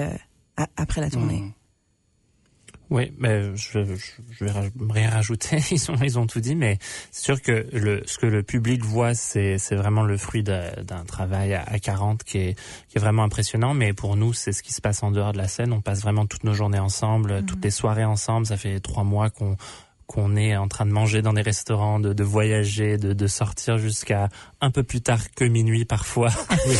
après 0.75 0.99
la 0.99 1.09
tournée. 1.09 1.39
Mmh. 1.39 1.64
Oui, 2.89 3.11
mais 3.17 3.55
je, 3.55 3.83
je, 3.83 4.45
vais 4.45 4.51
rien 4.89 5.09
rajouter. 5.09 5.57
Ils 5.71 5.91
ont, 5.91 5.95
ils 6.01 6.19
ont 6.19 6.27
tout 6.27 6.39
dit, 6.39 6.55
mais 6.55 6.77
c'est 7.11 7.23
sûr 7.23 7.41
que 7.41 7.67
le, 7.73 8.03
ce 8.05 8.17
que 8.17 8.27
le 8.27 8.43
public 8.43 8.83
voit, 8.83 9.13
c'est, 9.15 9.57
c'est 9.57 9.75
vraiment 9.75 10.03
le 10.03 10.17
fruit 10.17 10.43
d'un 10.43 11.03
travail 11.07 11.53
à 11.53 11.79
40 11.79 12.23
qui 12.23 12.37
est, 12.37 12.59
qui 12.89 12.97
est 12.97 13.01
vraiment 13.01 13.23
impressionnant. 13.23 13.73
Mais 13.73 13.93
pour 13.93 14.15
nous, 14.15 14.33
c'est 14.33 14.51
ce 14.51 14.61
qui 14.61 14.73
se 14.73 14.81
passe 14.81 15.01
en 15.03 15.11
dehors 15.11 15.33
de 15.33 15.37
la 15.37 15.47
scène. 15.47 15.73
On 15.73 15.81
passe 15.81 16.01
vraiment 16.01 16.25
toutes 16.25 16.43
nos 16.43 16.53
journées 16.53 16.79
ensemble, 16.79 17.43
toutes 17.45 17.63
les 17.63 17.71
soirées 17.71 18.05
ensemble. 18.05 18.45
Ça 18.45 18.57
fait 18.57 18.79
trois 18.79 19.03
mois 19.03 19.29
qu'on 19.29 19.57
qu'on 20.07 20.35
est 20.35 20.55
en 20.55 20.67
train 20.67 20.85
de 20.85 20.91
manger 20.91 21.21
dans 21.21 21.33
des 21.33 21.41
restaurants, 21.41 21.99
de, 21.99 22.13
de 22.13 22.23
voyager, 22.23 22.97
de, 22.97 23.13
de 23.13 23.27
sortir 23.27 23.77
jusqu'à 23.77 24.29
un 24.61 24.69
peu 24.69 24.83
plus 24.83 25.01
tard 25.01 25.19
que 25.35 25.45
minuit 25.45 25.85
parfois. 25.85 26.29
Oui. 26.67 26.75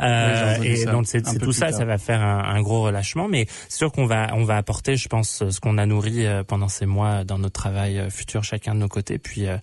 euh, 0.00 0.56
oui, 0.60 0.66
et 0.66 0.84
donc 0.84 1.06
c'est 1.06 1.22
tout 1.38 1.52
ça, 1.52 1.66
tard. 1.70 1.78
ça 1.78 1.84
va 1.84 1.98
faire 1.98 2.22
un, 2.22 2.44
un 2.44 2.60
gros 2.62 2.82
relâchement, 2.82 3.28
mais 3.28 3.46
c'est 3.68 3.78
sûr 3.78 3.92
qu'on 3.92 4.06
va 4.06 4.28
on 4.34 4.44
va 4.44 4.56
apporter, 4.56 4.96
je 4.96 5.08
pense, 5.08 5.48
ce 5.48 5.60
qu'on 5.60 5.78
a 5.78 5.86
nourri 5.86 6.26
euh, 6.26 6.44
pendant 6.44 6.68
ces 6.68 6.86
mois 6.86 7.24
dans 7.24 7.38
notre 7.38 7.60
travail 7.60 7.98
euh, 7.98 8.10
futur 8.10 8.44
chacun 8.44 8.74
de 8.74 8.80
nos 8.80 8.88
côtés. 8.88 9.18
Puis 9.18 9.46
euh, 9.46 9.56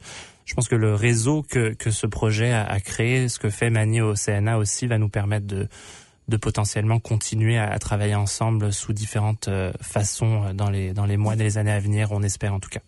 je 0.46 0.54
pense 0.54 0.68
que 0.68 0.76
le 0.76 0.96
réseau 0.96 1.44
que, 1.44 1.74
que 1.74 1.92
ce 1.92 2.08
projet 2.08 2.52
a, 2.52 2.66
a 2.66 2.80
créé, 2.80 3.30
ce 3.30 3.40
que 3.40 3.50
fait 3.50 3.70
Mani 3.70 4.02
au 4.02 4.16
CNA 4.16 4.58
aussi, 4.58 4.88
va 4.88 4.98
nous 4.98 5.10
permettre 5.10 5.48
de 5.48 5.68
de 6.28 6.38
potentiellement 6.38 7.00
continuer 7.00 7.58
à, 7.58 7.78
travailler 7.80 8.16
ensemble 8.16 8.72
sous 8.72 8.94
différentes 8.94 9.48
euh, 9.48 9.72
façons 9.82 10.54
dans 10.54 10.70
les, 10.70 10.94
dans 10.94 11.06
les 11.06 11.18
mois 11.18 11.34
et 11.34 11.38
les 11.38 11.58
années 11.58 11.72
à 11.72 11.80
venir, 11.80 12.12
on 12.12 12.24
espère 12.24 12.54
en 12.54 12.60
tout 12.60 12.70
cas. 12.70 12.82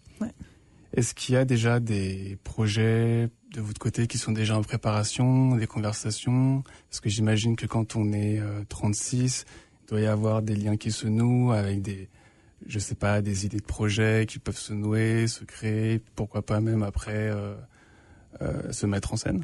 Est-ce 0.96 1.16
qu'il 1.16 1.34
y 1.34 1.38
a 1.38 1.46
déjà 1.46 1.80
des 1.80 2.38
projets 2.44 3.30
de 3.52 3.62
votre 3.62 3.80
côté 3.80 4.06
qui 4.06 4.20
sont 4.20 4.32
déjà 4.32 4.56
en 4.56 4.62
préparation, 4.62 5.56
des 5.56 5.66
conversations? 5.66 6.64
Parce 6.90 7.00
que 7.00 7.10
j'imagine 7.10 7.56
que 7.56 7.66
quand 7.66 7.96
on 7.96 8.14
est 8.14 8.40
euh, 8.40 8.64
36, 8.70 9.46
il 9.82 9.90
doit 9.90 10.02
y 10.02 10.06
avoir 10.06 10.44
des 10.44 10.56
liens 10.56 10.78
qui 10.78 10.92
se 10.92 11.08
nouent 11.08 11.52
avec 11.52 11.82
des, 11.82 12.10
je 12.68 12.78
sais 12.78 12.96
pas, 12.96 13.22
des 13.22 13.48
idées 13.48 13.58
de 13.58 13.64
projets 13.64 14.28
qui 14.28 14.38
peuvent 14.38 14.58
se 14.58 14.74
nouer, 14.74 15.28
se 15.28 15.44
créer, 15.44 16.00
pourquoi 16.16 16.46
pas 16.46 16.62
même 16.62 16.84
après 16.84 17.32
euh, 17.32 17.56
se 18.72 18.86
mettre 18.86 19.14
en 19.14 19.18
scène 19.18 19.44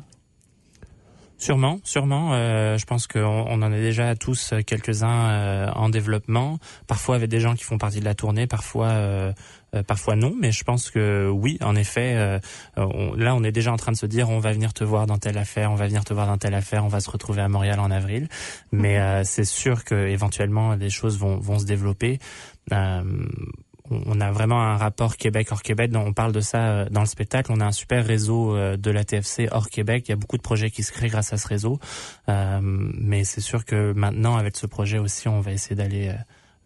Sûrement, 1.40 1.80
sûrement. 1.86 2.34
Euh, 2.34 2.78
je 2.78 2.86
pense 2.86 3.08
qu'on 3.08 3.22
on 3.22 3.62
en 3.62 3.72
a 3.72 3.78
déjà 3.80 4.14
tous 4.16 4.54
quelques-uns 4.68 5.30
euh, 5.30 5.72
en 5.74 5.88
développement. 5.88 6.60
Parfois 6.86 7.16
avec 7.16 7.30
des 7.30 7.40
gens 7.40 7.56
qui 7.56 7.64
font 7.64 7.78
partie 7.78 8.02
de 8.02 8.06
la 8.06 8.14
tournée, 8.14 8.46
parfois 8.46 8.88
euh, 8.88 9.32
euh, 9.74 9.82
parfois 9.82 10.18
non. 10.18 10.36
Mais 10.38 10.52
je 10.52 10.66
pense 10.66 10.92
que 10.92 11.30
oui, 11.30 11.58
en 11.62 11.78
effet. 11.78 12.16
Euh, 12.18 12.40
on, 12.76 13.14
là, 13.14 13.36
on 13.36 13.44
est 13.46 13.54
déjà 13.54 13.72
en 13.72 13.78
train 13.78 13.94
de 13.94 13.98
se 13.98 14.06
dire, 14.06 14.30
on 14.30 14.40
va 14.40 14.52
venir 14.52 14.74
te 14.74 14.84
voir 14.84 15.08
dans 15.08 15.18
telle 15.18 15.38
affaire, 15.38 15.72
on 15.72 15.76
va 15.76 15.88
venir 15.88 16.04
te 16.04 16.14
voir 16.14 16.28
dans 16.28 16.38
telle 16.38 16.56
affaire, 16.56 16.84
on 16.84 16.90
va 16.90 17.00
se 17.00 17.10
retrouver 17.10 17.42
à 17.42 17.48
Montréal 17.48 17.80
en 17.80 17.90
avril. 17.90 18.28
Mais 18.74 19.00
euh, 19.00 19.24
c'est 19.24 19.46
sûr 19.46 19.86
que 19.86 19.96
éventuellement 19.96 20.76
les 20.76 20.90
choses 20.90 21.18
vont 21.18 21.38
vont 21.38 21.60
se 21.60 21.66
développer 21.66 22.20
on 23.90 24.22
a 24.22 24.32
vraiment 24.32 24.62
un 24.62 24.78
rapport 24.78 25.18
Québec 25.18 25.48
hors 25.52 25.62
Québec. 25.62 25.92
On 25.96 26.14
parle 26.14 26.32
de 26.32 26.42
ça 26.42 26.68
euh, 26.68 26.90
dans 26.90 27.02
le 27.02 27.08
spectacle. 27.08 27.52
On 27.52 27.60
a 27.60 27.66
un 27.66 27.72
super 27.72 28.06
réseau 28.06 28.56
euh, 28.56 28.78
de 28.78 28.92
la 28.92 29.04
TFC 29.04 29.48
hors 29.52 29.70
Québec. 29.70 30.06
Il 30.08 30.12
y 30.12 30.14
a 30.14 30.16
beaucoup 30.16 30.38
de 30.38 30.42
projets 30.42 30.70
qui 30.70 30.84
se 30.84 30.92
créent 30.92 31.10
grâce 31.10 31.34
à 31.34 31.38
ce 31.38 31.48
réseau. 31.48 31.80
Euh, 32.28 32.60
mais 32.62 33.24
c'est 33.24 33.42
sûr 33.42 33.66
que 33.66 33.94
maintenant, 33.94 34.36
avec 34.38 34.58
ce 34.58 34.66
projet 34.66 35.00
aussi, 35.00 35.28
on 35.28 35.42
va 35.42 35.52
essayer 35.52 35.76
d'aller 35.76 36.14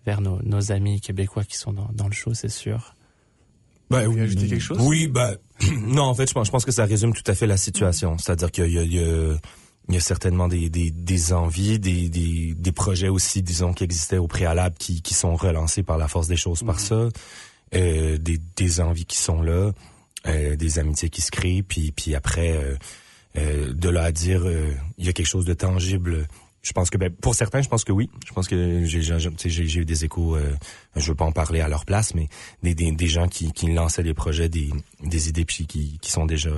vers 0.05 0.21
nos, 0.21 0.71
amis 0.71 0.99
québécois 0.99 1.43
qui 1.43 1.57
sont 1.57 1.73
dans, 1.73 2.07
le 2.07 2.13
show, 2.13 2.33
c'est 2.33 2.49
sûr. 2.49 2.95
Bah, 3.89 4.05
oui, 4.07 4.21
ajouter 4.21 4.47
quelque 4.47 4.61
chose? 4.61 4.79
Oui, 4.81 5.07
bah 5.07 5.35
non, 5.81 6.03
en 6.03 6.13
fait, 6.13 6.27
je 6.27 6.33
pense, 6.33 6.47
je 6.47 6.51
pense 6.51 6.65
que 6.65 6.71
ça 6.71 6.85
résume 6.85 7.13
tout 7.13 7.23
à 7.27 7.35
fait 7.35 7.47
la 7.47 7.57
situation. 7.57 8.17
C'est-à-dire 8.17 8.51
qu'il 8.51 8.71
y 8.71 8.79
a 8.79 8.83
il 8.83 8.93
y 8.93 8.99
a 8.99 9.35
certainement 9.99 10.47
des, 10.47 10.69
des, 10.69 10.91
des 10.91 11.33
envies, 11.33 11.79
des, 11.79 12.09
des, 12.09 12.53
des, 12.55 12.71
projets 12.71 13.09
aussi, 13.09 13.41
disons, 13.41 13.73
qui 13.73 13.83
existaient 13.83 14.17
au 14.17 14.27
préalable, 14.27 14.75
qui, 14.77 15.01
qui 15.01 15.13
sont 15.13 15.35
relancés 15.35 15.83
par 15.83 15.97
la 15.97 16.07
force 16.07 16.27
des 16.27 16.37
choses 16.37 16.63
par 16.63 16.75
mhm. 16.75 16.81
ça, 16.81 17.09
euh, 17.75 18.17
des, 18.17 18.39
des 18.55 18.81
envies 18.81 19.05
qui 19.05 19.17
sont 19.17 19.41
là, 19.41 19.71
euh, 20.27 20.55
des 20.55 20.79
amitiés 20.79 21.09
qui 21.09 21.21
se 21.21 21.31
créent, 21.31 21.63
puis, 21.63 21.91
puis 21.91 22.15
après, 22.15 22.51
euh, 22.53 22.75
euh 23.37 23.73
de 23.73 23.89
là 23.89 24.03
à 24.03 24.11
dire, 24.11 24.43
euh, 24.45 24.71
il 24.97 25.05
y 25.05 25.09
a 25.09 25.13
quelque 25.13 25.27
chose 25.27 25.45
de 25.45 25.53
tangible. 25.53 26.27
Je 26.61 26.71
pense 26.71 26.89
que, 26.89 26.97
ben, 26.97 27.09
pour 27.09 27.35
certains, 27.35 27.61
je 27.61 27.67
pense 27.67 27.83
que 27.83 27.91
oui. 27.91 28.09
Je 28.25 28.31
pense 28.31 28.47
que 28.47 28.85
j'ai, 28.85 29.01
j'ai, 29.01 29.79
eu 29.79 29.85
des 29.85 30.05
échos. 30.05 30.37
Euh, 30.37 30.53
je 30.95 31.09
veux 31.09 31.15
pas 31.15 31.25
en 31.25 31.33
parler 31.33 31.59
à 31.59 31.67
leur 31.67 31.83
place, 31.83 32.15
mais 32.15 32.29
des, 32.61 32.73
des, 32.73 32.91
des 32.93 33.07
gens 33.07 33.27
qui, 33.27 33.51
qui 33.51 33.73
lançaient 33.73 34.03
des 34.03 34.13
projets, 34.13 34.47
des, 34.47 34.69
des 35.03 35.27
idées, 35.27 35.43
puis 35.43 35.67
qui, 35.67 35.99
qui 36.01 36.09
sont 36.09 36.25
déjà 36.25 36.51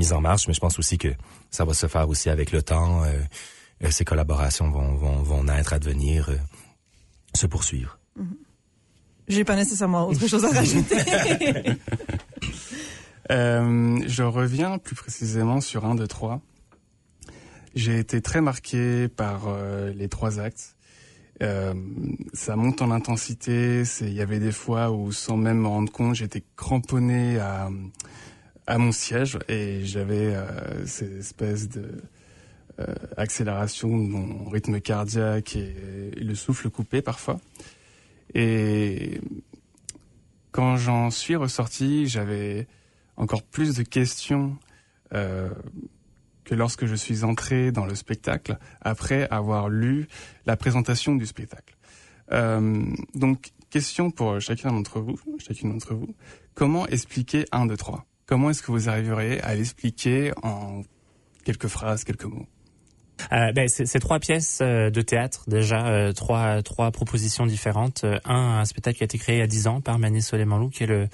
mise 0.00 0.12
en 0.14 0.20
marche, 0.22 0.48
mais 0.48 0.54
je 0.54 0.60
pense 0.60 0.78
aussi 0.78 0.96
que 0.96 1.08
ça 1.50 1.66
va 1.66 1.74
se 1.74 1.86
faire 1.86 2.08
aussi 2.08 2.30
avec 2.30 2.52
le 2.52 2.62
temps. 2.62 3.04
Euh, 3.04 3.18
euh, 3.84 3.90
ces 3.90 4.06
collaborations 4.06 4.70
vont, 4.70 4.94
vont, 4.94 5.22
vont 5.22 5.44
naître, 5.44 5.74
advenir, 5.74 6.30
euh, 6.30 6.38
se 7.34 7.46
poursuivre. 7.46 7.98
Mm-hmm. 8.18 8.36
J'ai 9.28 9.44
pas 9.44 9.56
nécessairement 9.56 10.08
autre 10.08 10.26
chose 10.26 10.42
à 10.46 10.50
rajouter. 10.50 10.96
je 13.28 14.22
reviens 14.22 14.78
plus 14.78 14.96
précisément 14.96 15.60
sur 15.60 15.84
un 15.84 15.94
de 15.94 16.06
trois. 16.06 16.40
J'ai 17.74 17.98
été 17.98 18.22
très 18.22 18.40
marqué 18.40 19.06
par 19.06 19.42
les 19.94 20.08
trois 20.08 20.40
actes. 20.40 20.74
ça 21.40 22.56
monte 22.56 22.82
en 22.82 22.90
intensité. 22.90 23.84
Il 24.00 24.14
y 24.14 24.20
avait 24.20 24.40
des 24.40 24.50
fois 24.50 24.90
où, 24.90 25.12
sans 25.12 25.36
même 25.36 25.60
me 25.60 25.68
rendre 25.68 25.92
compte, 25.92 26.16
j'étais 26.16 26.42
cramponné 26.56 27.38
à, 27.38 27.68
à 28.70 28.78
mon 28.78 28.92
siège 28.92 29.36
et 29.48 29.84
j'avais 29.84 30.32
euh, 30.32 30.86
cette 30.86 31.18
espèce 31.18 31.68
de 31.68 31.90
euh, 32.78 32.94
accélération 33.16 33.88
de 33.88 34.08
mon 34.08 34.48
rythme 34.48 34.80
cardiaque 34.80 35.56
et, 35.56 36.12
le 36.16 36.34
souffle 36.36 36.70
coupé 36.70 37.02
parfois. 37.02 37.40
Et 38.32 39.20
quand 40.52 40.76
j'en 40.76 41.10
suis 41.10 41.34
ressorti, 41.34 42.06
j'avais 42.06 42.68
encore 43.16 43.42
plus 43.42 43.74
de 43.74 43.82
questions 43.82 44.56
euh, 45.14 45.50
que 46.44 46.54
lorsque 46.54 46.86
je 46.86 46.94
suis 46.94 47.24
entré 47.24 47.72
dans 47.72 47.86
le 47.86 47.96
spectacle 47.96 48.56
après 48.80 49.28
avoir 49.30 49.68
lu 49.68 50.06
la 50.46 50.56
présentation 50.56 51.16
du 51.16 51.26
spectacle. 51.26 51.76
Euh, 52.30 52.84
donc, 53.16 53.50
question 53.68 54.12
pour 54.12 54.40
chacun 54.40 54.70
d'entre 54.70 55.00
vous, 55.00 55.18
chacune 55.40 55.72
d'entre 55.72 55.94
vous, 55.94 56.14
comment 56.54 56.86
expliquer 56.86 57.46
un, 57.50 57.66
deux, 57.66 57.76
trois? 57.76 58.06
Comment 58.30 58.50
est-ce 58.50 58.62
que 58.62 58.70
vous 58.70 58.88
arriverez 58.88 59.40
à 59.40 59.56
l'expliquer 59.56 60.30
en 60.44 60.82
quelques 61.44 61.66
phrases, 61.66 62.04
quelques 62.04 62.26
mots 62.26 62.46
euh, 63.32 63.50
ben, 63.50 63.68
c'est 63.68 63.98
trois 63.98 64.20
pièces 64.20 64.60
euh, 64.62 64.88
de 64.88 65.02
théâtre 65.02 65.44
déjà, 65.48 65.88
euh, 65.88 66.12
trois 66.12 66.62
trois 66.62 66.92
propositions 66.92 67.44
différentes. 67.44 68.04
un, 68.04 68.60
un 68.60 68.64
spectacle 68.64 68.98
qui 68.98 69.02
a 69.02 69.06
été 69.06 69.18
créé 69.18 69.36
il 69.36 69.38
y 69.40 69.42
a 69.42 69.48
10 69.48 69.66
ans 69.66 69.80
par 69.80 69.98
Manis 69.98 70.22
Soleimanlou, 70.22 70.70
qui 70.70 70.84
est 70.84 70.86
le 70.86 71.08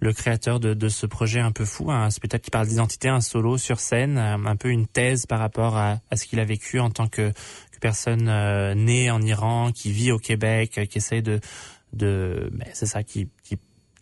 le 0.00 0.12
créateur 0.12 0.58
de, 0.58 0.74
de, 0.74 0.88
ce 0.88 1.06
projet 1.06 1.38
un 1.38 1.52
peu 1.52 1.64
fou, 1.64 1.92
un 1.92 2.10
spectacle 2.10 2.42
qui 2.42 2.50
parle 2.50 2.66
d'identité, 2.66 3.08
un 3.08 3.20
solo 3.20 3.56
sur 3.56 3.78
scène, 3.78 4.18
un 4.18 4.56
peu 4.56 4.70
une 4.70 4.88
thèse 4.88 5.26
par 5.26 5.38
rapport 5.38 5.76
à, 5.76 6.00
à 6.10 6.16
ce 6.16 6.26
qu'il 6.26 6.40
a 6.40 6.44
vécu 6.44 6.80
en 6.80 6.90
tant 6.90 7.06
que, 7.06 7.30
que 7.30 7.78
personne 7.80 8.24
née 8.74 9.12
en 9.12 9.22
Iran, 9.22 9.70
qui 9.70 9.92
vit 9.92 10.10
au 10.10 10.18
Québec, 10.18 10.88
qui 10.90 10.98
essaie 10.98 11.22
de, 11.22 11.38
de 11.92 12.50
ben, 12.52 12.66
c'est 12.72 12.86
ça, 12.86 13.04
qui, 13.04 13.28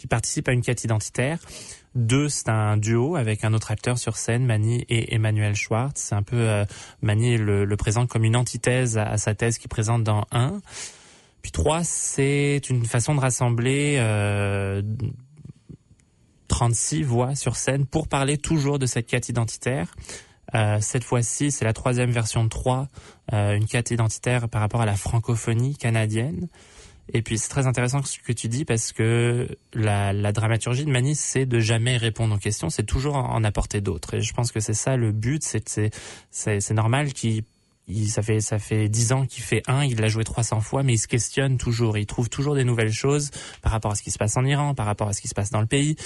qui 0.01 0.07
participe 0.07 0.49
à 0.49 0.53
une 0.53 0.63
quête 0.63 0.83
identitaire. 0.83 1.39
Deux, 1.95 2.29
c'est 2.29 2.49
un 2.49 2.77
duo 2.77 3.17
avec 3.17 3.45
un 3.45 3.53
autre 3.53 3.71
acteur 3.73 3.99
sur 3.99 4.17
scène, 4.17 4.47
Mani 4.47 4.85
et 4.89 5.15
Emmanuel 5.15 5.57
Schwartz. 5.57 6.01
C'est 6.01 6.15
un 6.15 6.23
peu 6.23 6.37
euh, 6.37 6.65
Mani 7.03 7.37
le, 7.37 7.65
le, 7.65 7.77
présente 7.77 8.09
comme 8.09 8.25
une 8.25 8.37
antithèse 8.37 8.97
à, 8.97 9.17
sa 9.19 9.35
thèse 9.35 9.59
qu'il 9.59 9.69
présente 9.69 10.05
dans 10.05 10.25
un. 10.31 10.61
Puis 11.43 11.51
trois, 11.51 11.83
c'est 11.83 12.61
une 12.71 12.85
façon 12.85 13.15
de 13.15 13.21
rassembler 13.21 13.97
euh, 13.99 14.83
36 16.49 17.03
voix 17.03 17.35
sur 17.35 17.57
scène 17.57 17.87
pour 17.87 18.07
parler 18.07 18.37
toujours 18.37 18.79
de 18.79 18.87
cette 18.87 19.07
quête 19.07 19.29
identitaire. 19.29 19.95
Euh, 20.55 20.79
cette 20.81 21.05
fois-ci, 21.05 21.51
c'est 21.51 21.65
la 21.65 21.73
troisième 21.73 22.11
version 22.11 22.45
de 22.45 22.49
trois, 22.49 22.89
euh, 23.33 23.57
une 23.57 23.67
quête 23.67 23.91
identitaire 23.91 24.49
par 24.49 24.61
rapport 24.61 24.81
à 24.81 24.87
la 24.87 24.97
francophonie 24.97 25.77
canadienne. 25.77 26.49
Et 27.12 27.23
puis 27.23 27.38
c'est 27.38 27.49
très 27.49 27.67
intéressant 27.67 28.02
ce 28.02 28.19
que 28.19 28.33
tu 28.33 28.49
dis 28.49 28.64
parce 28.64 28.93
que 28.93 29.49
la, 29.75 30.12
la 30.12 30.33
dramaturgie 30.33 30.85
de 30.85 30.90
Manis, 30.90 31.17
c'est 31.17 31.47
de 31.47 31.59
jamais 31.59 31.97
répondre 31.97 32.35
aux 32.35 32.38
questions, 32.38 32.71
c'est 32.71 32.85
toujours 32.85 33.17
en 33.17 33.43
apporter 33.45 33.81
d'autres. 33.81 34.14
Et 34.14 34.21
je 34.21 34.33
pense 34.33 34.52
que 34.52 34.61
c'est 34.61 34.75
ça 34.75 34.97
le 34.97 35.12
but. 35.12 35.43
C'est 35.43 35.90
c'est 36.31 36.75
normal 36.75 37.12
qu'il 37.12 37.45
ça 38.07 38.23
fait 38.23 38.40
ça 38.40 38.59
fait 38.59 38.88
dix 38.88 39.12
ans 39.12 39.26
qu'il 39.26 39.43
fait 39.43 39.62
un, 39.67 39.85
il 39.85 40.00
l'a 40.00 40.09
joué 40.09 40.25
300 40.25 40.61
fois, 40.61 40.83
mais 40.83 40.95
il 40.95 40.99
se 40.99 41.09
questionne 41.09 41.59
toujours, 41.59 41.99
il 41.99 42.07
trouve 42.07 42.29
toujours 42.29 42.55
des 42.55 42.64
nouvelles 42.64 42.93
choses 42.93 43.31
par 43.62 43.73
rapport 43.73 43.93
à 43.93 43.95
ce 43.95 44.02
qui 44.02 44.11
se 44.11 44.19
passe 44.19 44.37
en 44.37 44.45
Iran, 44.45 44.75
par 44.75 44.87
rapport 44.87 45.09
à 45.09 45.12
ce 45.12 45.21
qui 45.21 45.29
se 45.29 45.35
passe 45.35 45.50
dans 45.50 45.61
le 45.61 45.67
pays. 45.67 45.97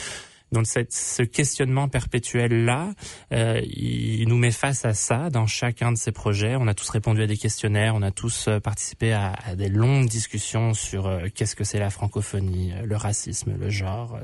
Donc 0.55 0.67
ce 0.67 1.23
questionnement 1.23 1.89
perpétuel 1.89 2.65
là, 2.65 2.93
euh, 3.33 3.61
il 3.65 4.27
nous 4.29 4.39
met 4.39 4.53
face 4.53 4.85
à 4.85 4.95
ça 4.95 5.29
dans 5.29 5.47
chacun 5.47 5.91
de 5.91 5.99
ces 5.99 6.13
projets. 6.13 6.55
On 6.57 6.69
a 6.69 6.75
tous 6.75 6.89
répondu 6.89 7.23
à 7.23 7.27
des 7.27 7.37
questionnaires, 7.37 7.95
on 7.97 8.03
a 8.03 8.13
tous 8.13 8.47
euh, 8.47 8.61
participé 8.61 9.13
à, 9.13 9.35
des 9.57 9.69
longues 9.69 10.09
discussions 10.09 10.73
sur 10.73 11.07
euh, 11.07 11.27
qu'est-ce 11.35 11.57
que 11.57 11.65
c'est 11.65 11.81
la 11.81 11.91
francophonie, 11.91 12.73
le 12.85 12.97
racisme, 12.97 13.55
le 13.59 13.69
genre, 13.69 14.19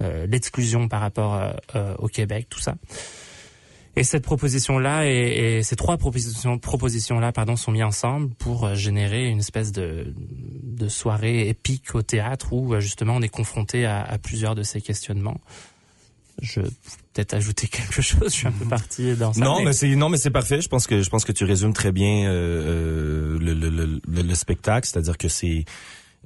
l'exclusion 0.00 0.88
par 0.88 1.00
rapport 1.00 1.52
au 1.98 2.08
Québec, 2.08 2.46
tout 2.48 2.60
ça. 2.60 2.74
Et 3.98 4.04
cette 4.04 4.22
proposition-là 4.22 5.06
et, 5.06 5.62
ces 5.64 5.74
trois 5.74 5.96
propositions, 5.96 6.58
propositions-là, 6.58 7.32
pardon, 7.32 7.56
sont 7.56 7.72
mis 7.72 7.82
ensemble 7.82 8.32
pour 8.34 8.64
euh, 8.64 8.74
générer 8.76 9.26
une 9.26 9.40
espèce 9.40 9.72
de, 9.72 10.14
de 10.16 10.88
soirée 10.88 11.48
épique 11.48 11.96
au 11.96 12.02
théâtre 12.02 12.52
où 12.52 12.74
euh, 12.74 12.80
justement 12.80 13.16
on 13.16 13.22
est 13.22 13.28
confronté 13.28 13.86
à, 13.86 14.02
à 14.02 14.18
plusieurs 14.18 14.54
de 14.54 14.62
ces 14.62 14.80
questionnements. 14.80 15.40
Je 16.40 16.60
peut-être 16.60 17.34
ajouter 17.34 17.66
quelque 17.72 18.00
chose. 18.00 18.32
Je 18.32 18.38
suis 18.38 18.46
un 18.46 18.52
peu 18.52 18.64
parti 18.66 19.14
dans 19.16 19.32
ça. 19.32 19.40
Non, 19.40 19.62
mais, 19.62 19.72
c'est 19.72 19.94
non, 19.96 20.08
mais 20.08 20.18
c'est 20.18 20.30
parfait. 20.30 20.60
Je 20.60 20.68
pense 20.68 20.86
que 20.86 21.02
je 21.02 21.10
pense 21.10 21.24
que 21.24 21.32
tu 21.32 21.44
résumes 21.44 21.72
très 21.72 21.90
bien 21.90 22.28
euh, 22.28 23.34
euh 23.34 23.38
le, 23.40 23.54
le, 23.54 23.70
le, 23.70 24.22
le, 24.22 24.34
spectacle, 24.34 24.86
c'est-à-dire 24.86 25.18
que 25.18 25.28
c'est 25.28 25.64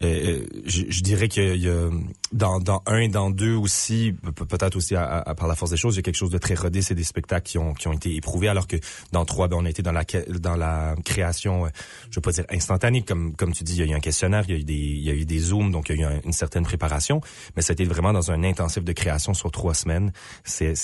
euh, 0.03 0.07
euh, 0.07 0.47
je, 0.65 0.85
je, 0.89 1.03
dirais 1.03 1.29
qu'il 1.29 1.57
y 1.57 1.69
a 1.69 1.91
dans, 2.33 2.61
dans 2.61 2.83
un 2.87 2.99
et 2.99 3.09
dans 3.09 3.31
deux 3.31 3.55
aussi, 3.55 4.15
peut-être 4.49 4.77
aussi 4.77 4.97
à, 4.97 5.35
par 5.37 5.49
la 5.49 5.55
force 5.55 5.71
des 5.71 5.77
choses, 5.77 5.95
il 5.95 5.99
y 5.99 6.01
a 6.01 6.03
quelque 6.03 6.17
chose 6.17 6.31
de 6.31 6.39
très 6.39 6.55
rodé. 6.55 6.83
C'est 6.83 6.95
des 6.95 7.05
spectacles 7.05 7.47
qui 7.47 7.59
ont, 7.59 7.75
qui 7.75 7.89
ont 7.89 7.93
été 7.93 8.15
éprouvés, 8.15 8.49
alors 8.49 8.67
que 8.67 8.77
dans 9.13 9.25
trois, 9.25 9.49
ben, 9.49 9.57
on 9.59 9.65
a 9.65 9.71
été 9.71 9.83
dans 9.83 9.93
la, 9.93 10.05
dans 10.29 10.57
la 10.57 10.95
création, 11.05 11.67
euh, 11.67 11.69
je 12.11 12.17
veux 12.17 12.23
pas 12.23 12.33
dire 12.33 12.45
instantanée, 12.51 13.03
comme, 13.03 13.35
comme 13.35 13.53
tu 13.53 13.65
dis, 13.65 13.75
il 13.75 13.81
y 13.81 13.83
a 13.83 13.93
eu 13.93 13.95
un 13.95 14.01
questionnaire, 14.01 14.45
il 14.49 14.55
y 14.55 14.57
a 14.57 14.61
eu 14.61 14.65
des, 14.65 14.75
y 14.75 15.11
a 15.11 15.15
eu 15.15 15.25
des 15.25 15.39
zooms, 15.39 15.71
donc 15.71 15.89
il 15.89 16.01
y 16.01 16.05
a 16.05 16.17
eu 16.17 16.21
une 16.25 16.33
certaine 16.33 16.65
préparation, 16.65 17.21
mais 17.57 17.63
été 17.73 17.85
vraiment 17.85 18.13
dans 18.13 18.31
un 18.31 18.45
intensif 18.45 18.85
de 18.85 18.93
création 18.93 19.35
sur 19.35 19.51
trois 19.51 19.75
semaines. 19.75 20.13
C'est, 20.45 20.75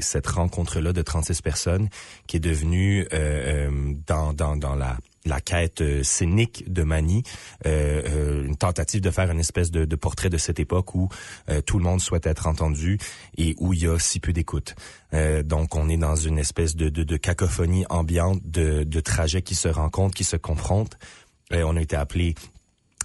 cette 0.00 0.26
rencontre-là 0.26 0.92
de 0.92 1.02
36 1.02 1.42
personnes 1.42 1.88
qui 2.26 2.36
est 2.36 2.40
devenue 2.40 3.06
euh, 3.12 3.70
dans, 4.06 4.32
dans, 4.32 4.56
dans 4.56 4.74
la 4.74 4.96
la 5.28 5.40
quête 5.40 5.80
euh, 5.80 6.02
scénique 6.02 6.64
de 6.72 6.82
Mani, 6.82 7.22
euh, 7.66 8.02
euh, 8.06 8.44
une 8.44 8.56
tentative 8.56 9.00
de 9.00 9.10
faire 9.10 9.30
une 9.30 9.40
espèce 9.40 9.70
de, 9.70 9.84
portrait 9.96 10.30
de 10.30 10.38
cette 10.38 10.60
époque 10.60 10.94
où 10.94 11.08
tout 11.66 11.78
le 11.78 11.84
monde 11.84 12.00
souhaite 12.00 12.26
être 12.26 12.46
entendu 12.46 12.98
et 13.36 13.54
où 13.58 13.72
il 13.72 13.82
y 13.82 13.86
a 13.86 13.98
si 13.98 14.20
peu 14.20 14.32
d'écoute. 14.32 14.76
donc 15.44 15.74
on 15.74 15.88
est 15.88 15.96
dans 15.96 16.14
une 16.14 16.38
espèce 16.38 16.76
de, 16.76 16.88
de, 16.88 17.16
cacophonie 17.16 17.84
ambiante 17.90 18.40
de, 18.44 18.84
de 18.84 19.00
trajets 19.00 19.42
qui 19.42 19.54
se 19.54 19.68
rencontrent, 19.68 20.14
qui 20.14 20.24
se 20.24 20.36
confrontent. 20.36 20.96
on 21.50 21.76
a 21.76 21.80
été 21.80 21.96
appelé 21.96 22.34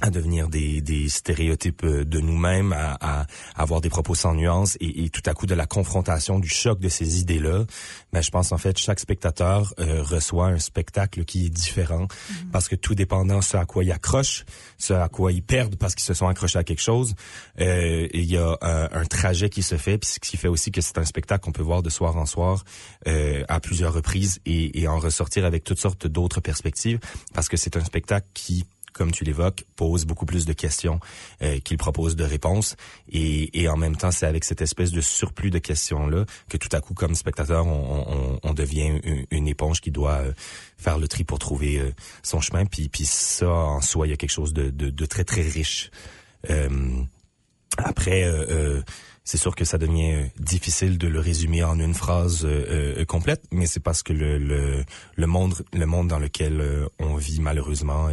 à 0.01 0.09
devenir 0.09 0.49
des, 0.49 0.81
des 0.81 1.07
stéréotypes 1.07 1.83
euh, 1.83 2.03
de 2.03 2.19
nous-mêmes, 2.19 2.73
à, 2.73 2.97
à, 3.21 3.25
avoir 3.55 3.79
des 3.79 3.89
propos 3.89 4.15
sans 4.15 4.33
nuance 4.33 4.75
et, 4.81 5.05
et, 5.05 5.09
tout 5.09 5.21
à 5.25 5.33
coup 5.33 5.45
de 5.45 5.53
la 5.53 5.65
confrontation, 5.65 6.39
du 6.39 6.49
choc 6.49 6.79
de 6.79 6.89
ces 6.89 7.19
idées-là. 7.19 7.65
Mais 8.11 8.21
je 8.21 8.31
pense 8.31 8.51
en 8.51 8.57
fait 8.57 8.77
chaque 8.77 8.99
spectateur 8.99 9.73
euh, 9.79 10.01
reçoit 10.01 10.47
un 10.47 10.59
spectacle 10.59 11.23
qui 11.25 11.45
est 11.45 11.49
différent 11.49 12.05
mm-hmm. 12.05 12.51
parce 12.51 12.67
que 12.67 12.75
tout 12.75 12.95
dépendant 12.95 13.41
ce 13.41 13.55
à 13.55 13.65
quoi 13.65 13.83
il 13.83 13.91
accroche, 13.91 14.45
ce 14.77 14.93
à 14.93 15.07
quoi 15.09 15.31
ils 15.31 15.43
perdent 15.43 15.77
parce 15.77 15.95
qu'ils 15.95 16.05
se 16.05 16.13
sont 16.13 16.27
accrochés 16.27 16.59
à 16.59 16.63
quelque 16.63 16.81
chose, 16.81 17.15
euh, 17.61 18.07
il 18.13 18.25
y 18.25 18.37
a 18.37 18.57
un, 18.61 18.89
un, 18.91 19.05
trajet 19.05 19.49
qui 19.49 19.63
se 19.63 19.77
fait, 19.77 19.97
puis 19.97 20.09
ce 20.09 20.19
qui 20.19 20.37
fait 20.37 20.47
aussi 20.47 20.71
que 20.71 20.81
c'est 20.81 20.97
un 20.97 21.05
spectacle 21.05 21.45
qu'on 21.45 21.51
peut 21.51 21.63
voir 21.63 21.83
de 21.83 21.89
soir 21.89 22.17
en 22.17 22.25
soir 22.25 22.65
euh, 23.07 23.43
à 23.47 23.59
plusieurs 23.59 23.93
reprises 23.93 24.39
et, 24.45 24.81
et 24.81 24.87
en 24.87 24.99
ressortir 24.99 25.45
avec 25.45 25.63
toutes 25.63 25.79
sortes 25.79 26.07
d'autres 26.07 26.41
perspectives 26.41 26.99
parce 27.33 27.47
que 27.47 27.57
c'est 27.57 27.77
un 27.77 27.83
spectacle 27.83 28.27
qui 28.33 28.65
comme 28.93 29.11
tu 29.11 29.23
l'évoques, 29.23 29.65
pose 29.75 30.05
beaucoup 30.05 30.25
plus 30.25 30.45
de 30.45 30.53
questions 30.53 30.99
euh, 31.41 31.59
qu'il 31.59 31.77
propose 31.77 32.15
de 32.15 32.23
réponses. 32.23 32.75
Et, 33.11 33.61
et 33.61 33.67
en 33.67 33.75
même 33.75 33.97
temps, 33.97 34.11
c'est 34.11 34.25
avec 34.25 34.43
cette 34.43 34.61
espèce 34.61 34.91
de 34.91 35.01
surplus 35.01 35.49
de 35.49 35.59
questions-là 35.59 36.25
que 36.49 36.57
tout 36.57 36.69
à 36.71 36.79
coup, 36.79 36.93
comme 36.93 37.15
spectateur, 37.15 37.65
on, 37.65 38.05
on, 38.07 38.39
on 38.41 38.53
devient 38.53 39.01
une, 39.31 39.47
éponge 39.47 39.81
qui 39.81 39.91
doit 39.91 40.19
euh, 40.19 40.33
faire 40.77 40.97
le 40.97 41.07
tri 41.07 41.23
pour 41.23 41.39
trouver 41.39 41.79
euh, 41.79 41.91
son 42.21 42.39
chemin. 42.39 42.65
Puis, 42.65 42.87
puis 42.87 43.05
ça, 43.05 43.49
en 43.49 43.81
soi, 43.81 44.07
il 44.07 44.11
y 44.11 44.13
a 44.13 44.17
quelque 44.17 44.29
chose 44.29 44.53
de, 44.53 44.69
de, 44.69 44.89
de 44.89 45.05
très, 45.05 45.23
très 45.23 45.41
riche. 45.41 45.91
Euh, 46.49 46.69
après... 47.77 48.29
c'est 49.25 49.37
sûr 49.37 49.55
que 49.55 49.63
ça 49.63 49.77
devient 49.77 50.29
difficile 50.37 50.97
de 50.97 51.07
le 51.07 51.21
résumer 51.21 51.63
en 51.63 51.79
une 51.79 51.93
phrase 51.93 52.45
complète, 53.07 53.41
mais 53.51 53.67
c'est 53.67 53.79
parce 53.79 54.03
que 54.03 54.11
le, 54.11 54.37
le, 54.37 54.83
le, 55.15 55.27
monde 55.27 55.55
le 55.71 55.85
monde 55.85 56.09
dans 56.09 56.19
lequel 56.19 56.61
on 56.99 57.15
vit 57.15 57.39
malheureusement 57.39 58.09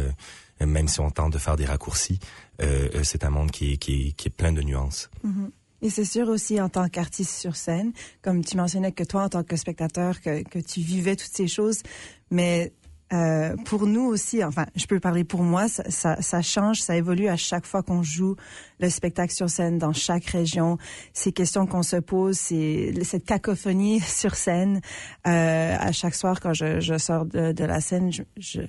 même 0.65 0.87
si 0.87 0.99
on 0.99 1.09
tente 1.09 1.33
de 1.33 1.37
faire 1.37 1.55
des 1.55 1.65
raccourcis, 1.65 2.19
euh, 2.61 2.89
euh, 2.95 3.03
c'est 3.03 3.23
un 3.23 3.29
monde 3.29 3.51
qui 3.51 3.73
est, 3.73 4.29
plein 4.29 4.51
de 4.51 4.61
nuances. 4.61 5.09
Mm-hmm. 5.25 5.49
Et 5.83 5.89
c'est 5.89 6.05
sûr 6.05 6.29
aussi 6.29 6.61
en 6.61 6.69
tant 6.69 6.87
qu'artiste 6.89 7.33
sur 7.33 7.55
scène, 7.55 7.91
comme 8.21 8.43
tu 8.43 8.55
mentionnais 8.55 8.91
que 8.91 9.03
toi 9.03 9.23
en 9.23 9.29
tant 9.29 9.43
que 9.43 9.55
spectateur, 9.55 10.21
que, 10.21 10.59
tu 10.59 10.81
vivais 10.81 11.15
toutes 11.15 11.33
ces 11.33 11.47
choses, 11.47 11.81
mais 12.29 12.71
euh, 13.13 13.57
pour 13.65 13.87
nous 13.87 14.05
aussi, 14.05 14.43
enfin, 14.43 14.67
je 14.75 14.85
peux 14.85 14.99
parler 14.99 15.23
pour 15.23 15.41
moi, 15.41 15.67
ça, 15.67 16.41
change, 16.41 16.81
ça 16.81 16.95
évolue 16.95 17.27
à 17.27 17.35
chaque 17.35 17.65
fois 17.65 17.81
qu'on 17.81 18.03
joue 18.03 18.35
le 18.79 18.89
spectacle 18.89 19.33
sur 19.33 19.49
scène 19.49 19.79
dans 19.79 19.91
chaque 19.91 20.25
région. 20.25 20.77
Ces 21.13 21.31
questions 21.31 21.65
qu'on 21.65 21.83
se 21.83 21.97
pose, 21.97 22.37
cette 22.37 23.25
cacophonie 23.25 23.99
sur 24.07 24.35
scène. 24.35 24.81
À 25.23 25.91
chaque 25.91 26.15
soir, 26.15 26.39
quand 26.39 26.53
je, 26.53 26.97
sors 26.97 27.25
de, 27.25 27.63
la 27.63 27.81
scène, 27.81 28.11
je 28.37 28.61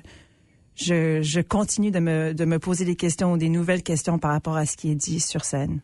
je, 0.75 1.21
je 1.23 1.41
continue 1.41 1.91
de 1.91 1.99
me, 1.99 2.33
de 2.35 2.45
me 2.45 2.59
poser 2.59 2.85
des 2.85 2.97
questions 2.97 3.33
ou 3.33 3.37
des 3.37 3.49
nouvelles 3.49 3.83
questions 3.83 4.19
par 4.19 4.33
rapport 4.33 4.57
à 4.57 4.67
ce 4.67 4.77
qui 4.77 4.91
est 4.91 4.95
dit 4.95 5.21
sur 5.21 5.45
scène. 5.45 5.81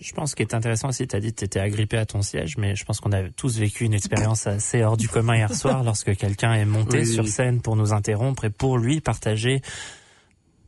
Je 0.00 0.12
pense 0.12 0.34
qu'il 0.34 0.46
est 0.46 0.54
intéressant 0.54 0.88
aussi, 0.88 1.06
tu 1.06 1.16
as 1.16 1.20
dit 1.20 1.32
que 1.32 1.38
tu 1.38 1.44
étais 1.44 1.60
agrippé 1.60 1.96
à 1.96 2.04
ton 2.04 2.20
siège, 2.20 2.58
mais 2.58 2.76
je 2.76 2.84
pense 2.84 3.00
qu'on 3.00 3.12
a 3.12 3.30
tous 3.30 3.58
vécu 3.58 3.84
une 3.84 3.94
expérience 3.94 4.46
assez 4.46 4.82
hors 4.82 4.98
du 4.98 5.08
commun 5.08 5.36
hier 5.36 5.54
soir 5.54 5.82
lorsque 5.84 6.14
quelqu'un 6.16 6.52
est 6.52 6.66
monté 6.66 7.06
sur 7.06 7.26
scène 7.26 7.62
pour 7.62 7.76
nous 7.76 7.94
interrompre 7.94 8.44
et 8.44 8.50
pour 8.50 8.76
lui 8.76 9.00
partager 9.00 9.62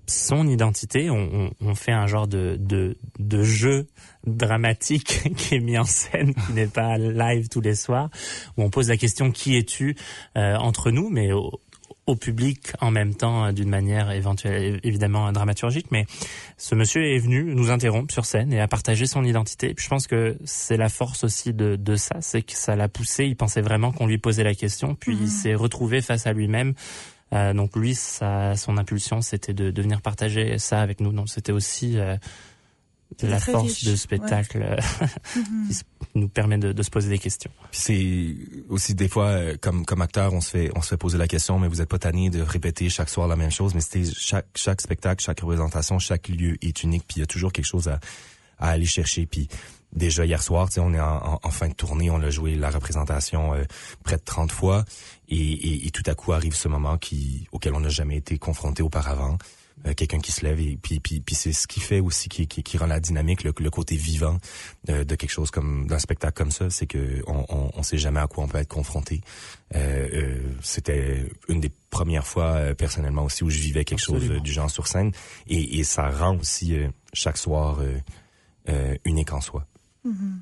son 0.06 0.48
identité. 0.48 1.10
On, 1.10 1.16
on, 1.16 1.50
on 1.60 1.74
fait 1.74 1.92
un 1.92 2.06
genre 2.06 2.26
de, 2.26 2.56
de, 2.58 2.96
de, 3.18 3.42
jeu 3.42 3.86
dramatique 4.26 5.34
qui 5.36 5.56
est 5.56 5.60
mis 5.60 5.78
en 5.78 5.84
scène, 5.84 6.34
qui 6.34 6.52
n'est 6.52 6.66
pas 6.66 6.96
live 6.96 7.48
tous 7.48 7.60
les 7.60 7.74
soirs, 7.74 8.08
où 8.56 8.62
on 8.62 8.70
pose 8.70 8.88
la 8.88 8.96
question 8.96 9.30
qui 9.30 9.56
es-tu 9.56 9.96
euh, 10.36 10.56
entre 10.56 10.90
nous, 10.90 11.10
mais 11.10 11.30
au, 12.06 12.16
public 12.16 12.72
en 12.80 12.90
même 12.90 13.14
temps 13.14 13.46
euh, 13.46 13.52
d'une 13.52 13.68
manière 13.68 14.10
éventuelle, 14.10 14.80
évidemment 14.82 15.32
dramaturgique, 15.32 15.86
mais 15.90 16.06
ce 16.56 16.74
monsieur 16.74 17.04
est 17.04 17.18
venu 17.18 17.54
nous 17.54 17.70
interrompre 17.70 18.12
sur 18.12 18.24
scène 18.24 18.52
et 18.52 18.60
a 18.60 18.68
partagé 18.68 19.06
son 19.06 19.24
identité. 19.24 19.74
je 19.78 19.88
pense 19.88 20.06
que 20.06 20.36
c'est 20.44 20.76
la 20.76 20.88
force 20.88 21.24
aussi 21.24 21.52
de, 21.52 21.76
de 21.76 21.96
ça, 21.96 22.16
c'est 22.20 22.42
que 22.42 22.54
ça 22.54 22.76
l'a 22.76 22.88
poussé. 22.88 23.24
Il 23.26 23.36
pensait 23.36 23.62
vraiment 23.62 23.92
qu'on 23.92 24.06
lui 24.06 24.18
posait 24.18 24.44
la 24.44 24.54
question, 24.54 24.94
puis 24.94 25.14
il 25.14 25.22
mhm. 25.22 25.28
s'est 25.28 25.54
retrouvé 25.54 26.02
face 26.02 26.26
à 26.26 26.32
lui-même. 26.32 26.74
Euh, 27.32 27.54
donc 27.54 27.76
lui, 27.76 27.94
sa, 27.94 28.56
son 28.56 28.76
impulsion, 28.76 29.22
c'était 29.22 29.54
de, 29.54 29.70
de 29.70 29.82
venir 29.82 30.02
partager 30.02 30.58
ça 30.58 30.80
avec 30.80 31.00
nous. 31.00 31.12
Donc 31.12 31.28
c'était 31.28 31.52
aussi 31.52 31.98
euh, 31.98 32.16
la 33.22 33.38
force 33.40 33.84
de 33.84 33.96
spectacle 33.96 34.62
euh, 34.62 34.76
mhm. 35.36 35.68
qui 36.12 36.18
nous 36.18 36.28
permet 36.28 36.58
de, 36.58 36.72
de, 36.72 36.82
se 36.82 36.90
poser 36.90 37.08
des 37.08 37.18
questions. 37.18 37.50
C'est 37.70 38.34
aussi 38.68 38.94
des 38.94 39.08
fois 39.08 39.26
euh, 39.26 39.56
comme 39.60 39.84
comme 39.84 40.02
acteur 40.02 40.32
on 40.32 40.40
se 40.40 40.50
fait 40.50 40.70
on 40.74 40.82
se 40.82 40.88
fait 40.88 40.96
poser 40.96 41.18
la 41.18 41.28
question 41.28 41.58
mais 41.58 41.68
vous 41.68 41.80
êtes 41.80 41.88
pas 41.88 41.98
tanné 41.98 42.30
de 42.30 42.40
répéter 42.40 42.88
chaque 42.88 43.08
soir 43.08 43.28
la 43.28 43.36
même 43.36 43.50
chose 43.50 43.74
mais 43.74 43.80
c'était 43.80 44.10
chaque 44.12 44.46
chaque 44.54 44.80
spectacle 44.80 45.22
chaque 45.22 45.40
représentation 45.40 45.98
chaque 45.98 46.28
lieu 46.28 46.56
est 46.62 46.82
unique 46.82 47.04
puis 47.06 47.18
il 47.18 47.20
y 47.20 47.22
a 47.22 47.26
toujours 47.26 47.52
quelque 47.52 47.66
chose 47.66 47.88
à 47.88 48.00
à 48.58 48.70
aller 48.70 48.86
chercher 48.86 49.26
puis 49.26 49.48
déjà 49.92 50.24
hier 50.24 50.42
soir 50.42 50.68
tu 50.68 50.74
sais 50.74 50.80
on 50.80 50.92
est 50.94 51.00
en, 51.00 51.40
en, 51.42 51.50
fin 51.50 51.68
de 51.68 51.74
tournée 51.74 52.10
on 52.10 52.20
a 52.20 52.30
joué 52.30 52.54
la 52.54 52.70
représentation 52.70 53.54
euh, 53.54 53.64
près 54.04 54.16
de 54.16 54.22
30 54.24 54.52
fois 54.52 54.84
et, 55.28 55.36
et, 55.36 55.86
et, 55.86 55.90
tout 55.90 56.02
à 56.06 56.14
coup 56.14 56.32
arrive 56.32 56.54
ce 56.54 56.68
moment 56.68 56.96
qui 56.98 57.46
auquel 57.52 57.74
on 57.74 57.80
n'a 57.80 57.88
jamais 57.88 58.16
été 58.16 58.38
confronté 58.38 58.82
auparavant 58.82 59.36
euh, 59.86 59.94
quelqu'un 59.94 60.20
qui 60.20 60.32
se 60.32 60.44
lève 60.44 60.60
et 60.60 60.78
puis 60.80 61.00
puis, 61.00 61.20
puis 61.20 61.34
c'est 61.34 61.52
ce 61.52 61.66
qui 61.66 61.80
fait 61.80 62.00
aussi 62.00 62.28
qui, 62.28 62.46
qui, 62.46 62.62
qui 62.62 62.78
rend 62.78 62.86
la 62.86 63.00
dynamique 63.00 63.44
le, 63.44 63.52
le 63.58 63.70
côté 63.70 63.96
vivant 63.96 64.38
de, 64.84 65.04
de, 65.04 65.14
quelque 65.14 65.30
chose 65.30 65.50
comme 65.50 65.86
d'un 65.86 65.98
spectacle 65.98 66.34
comme 66.34 66.50
ça 66.50 66.70
c'est 66.70 66.86
que 66.86 67.22
on, 67.26 67.44
on, 67.48 67.70
on, 67.74 67.82
sait 67.82 67.98
jamais 67.98 68.20
à 68.20 68.26
quoi 68.26 68.44
on 68.44 68.48
peut 68.48 68.58
être 68.58 68.68
confronté. 68.68 69.20
Euh, 69.74 70.08
euh, 70.12 70.38
c'était 70.60 71.26
une 71.48 71.60
des 71.60 71.72
premières 71.90 72.26
fois 72.26 72.52
euh, 72.54 72.74
personnellement 72.74 73.24
aussi 73.24 73.44
où 73.44 73.50
je 73.50 73.58
vivais 73.58 73.84
quelque 73.84 74.00
chose 74.00 74.28
du 74.28 74.52
genre 74.52 74.70
sur 74.70 74.86
scène. 74.86 75.12
Et, 75.46 75.78
et 75.78 75.84
ça 75.84 76.10
rend 76.10 76.36
aussi 76.38 76.76
chaque 77.12 77.38
soir 77.38 77.80
unique 79.04 79.32
en 79.32 79.40
soi. 79.40 79.66
Mm-hmm. 80.04 80.40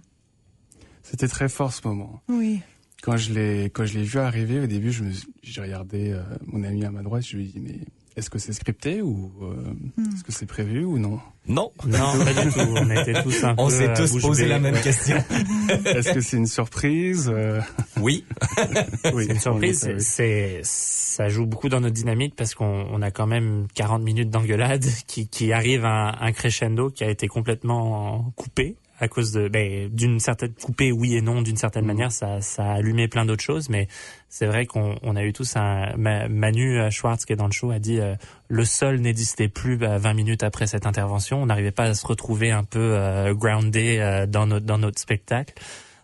c'était 1.02 1.28
très 1.28 1.48
fort 1.48 1.72
ce 1.72 1.86
moment. 1.86 2.22
Oui. 2.28 2.60
Quand 3.02 3.16
je 3.16 3.32
l'ai 3.32 3.64
quand 3.64 3.84
je 3.84 3.98
l'ai 3.98 4.04
vu 4.04 4.18
arriver 4.18 4.60
au 4.60 4.66
début 4.66 4.90
je 4.90 5.04
me 5.04 5.12
j'ai 5.42 5.60
regardé 5.60 6.18
mon 6.46 6.62
ami 6.64 6.84
à 6.84 6.90
ma 6.90 7.02
droite 7.02 7.24
je 7.26 7.36
lui 7.36 7.44
ai 7.44 7.48
dit 7.48 7.60
mais 7.60 7.78
est-ce 8.20 8.30
que 8.30 8.38
c'est 8.38 8.52
scripté 8.52 9.02
ou 9.02 9.32
euh, 9.42 9.54
hmm. 9.96 10.14
est-ce 10.14 10.24
que 10.24 10.32
c'est 10.32 10.46
prévu 10.46 10.84
ou 10.84 10.98
non? 10.98 11.18
Non, 11.48 11.72
non, 11.86 12.24
pas 12.24 12.44
du 12.44 12.50
tout. 12.52 12.60
On 12.60 12.90
était 12.90 13.22
tous 13.22 13.44
un 13.44 13.54
On 13.58 13.70
s'est 13.70 13.92
tous 13.94 14.20
posé 14.20 14.46
la 14.46 14.58
même 14.58 14.78
question. 14.80 15.16
est-ce 15.86 16.12
que 16.12 16.20
c'est 16.20 16.36
une 16.36 16.46
surprise 16.46 17.30
euh? 17.32 17.60
Oui. 17.98 18.24
oui. 19.14 19.24
C'est 19.26 19.32
une 19.32 19.40
surprise. 19.40 19.90
C'est 19.98 20.60
ça 20.62 21.28
joue 21.28 21.46
beaucoup 21.46 21.68
dans 21.68 21.80
notre 21.80 21.94
dynamique 21.94 22.34
parce 22.36 22.54
qu'on 22.54 22.86
on 22.90 23.02
a 23.02 23.10
quand 23.10 23.26
même 23.26 23.66
40 23.74 24.02
minutes 24.02 24.30
d'engueulade 24.30 24.84
qui, 25.06 25.26
qui 25.26 25.52
arrive 25.52 25.84
à 25.84 26.16
un 26.20 26.32
crescendo 26.32 26.90
qui 26.90 27.04
a 27.04 27.10
été 27.10 27.26
complètement 27.26 28.32
coupé 28.36 28.76
à 29.00 29.08
cause 29.08 29.32
de 29.32 29.48
ben, 29.48 29.88
d'une 29.88 30.20
certaine 30.20 30.52
coupée 30.52 30.92
oui 30.92 31.16
et 31.16 31.22
non 31.22 31.42
d'une 31.42 31.56
certaine 31.56 31.82
mmh. 31.84 31.88
manière 31.88 32.12
ça, 32.12 32.40
ça 32.40 32.62
a 32.64 32.74
allumé 32.74 33.08
plein 33.08 33.24
d'autres 33.24 33.42
choses 33.42 33.68
mais 33.68 33.88
c'est 34.28 34.46
vrai 34.46 34.66
qu'on 34.66 34.96
on 35.02 35.16
a 35.16 35.24
eu 35.24 35.32
tous 35.32 35.56
un 35.56 35.96
Manu 35.96 36.78
euh, 36.78 36.90
Schwartz 36.90 37.24
qui 37.24 37.32
est 37.32 37.36
dans 37.36 37.46
le 37.46 37.52
show 37.52 37.72
a 37.72 37.80
dit 37.80 37.98
euh, 37.98 38.14
le 38.48 38.64
sol 38.64 39.00
n'existait 39.00 39.48
plus 39.48 39.76
20 39.76 39.98
bah, 39.98 40.14
minutes 40.14 40.44
après 40.44 40.66
cette 40.66 40.86
intervention. 40.86 41.42
On 41.42 41.46
n'arrivait 41.46 41.72
pas 41.72 41.84
à 41.84 41.94
se 41.94 42.06
retrouver 42.06 42.52
un 42.52 42.64
peu 42.64 42.78
euh, 42.78 43.34
groundé 43.34 44.24
dans 44.28 44.46
notre 44.46 44.66
dans 44.66 44.78
notre 44.78 45.00
spectacle. 45.00 45.54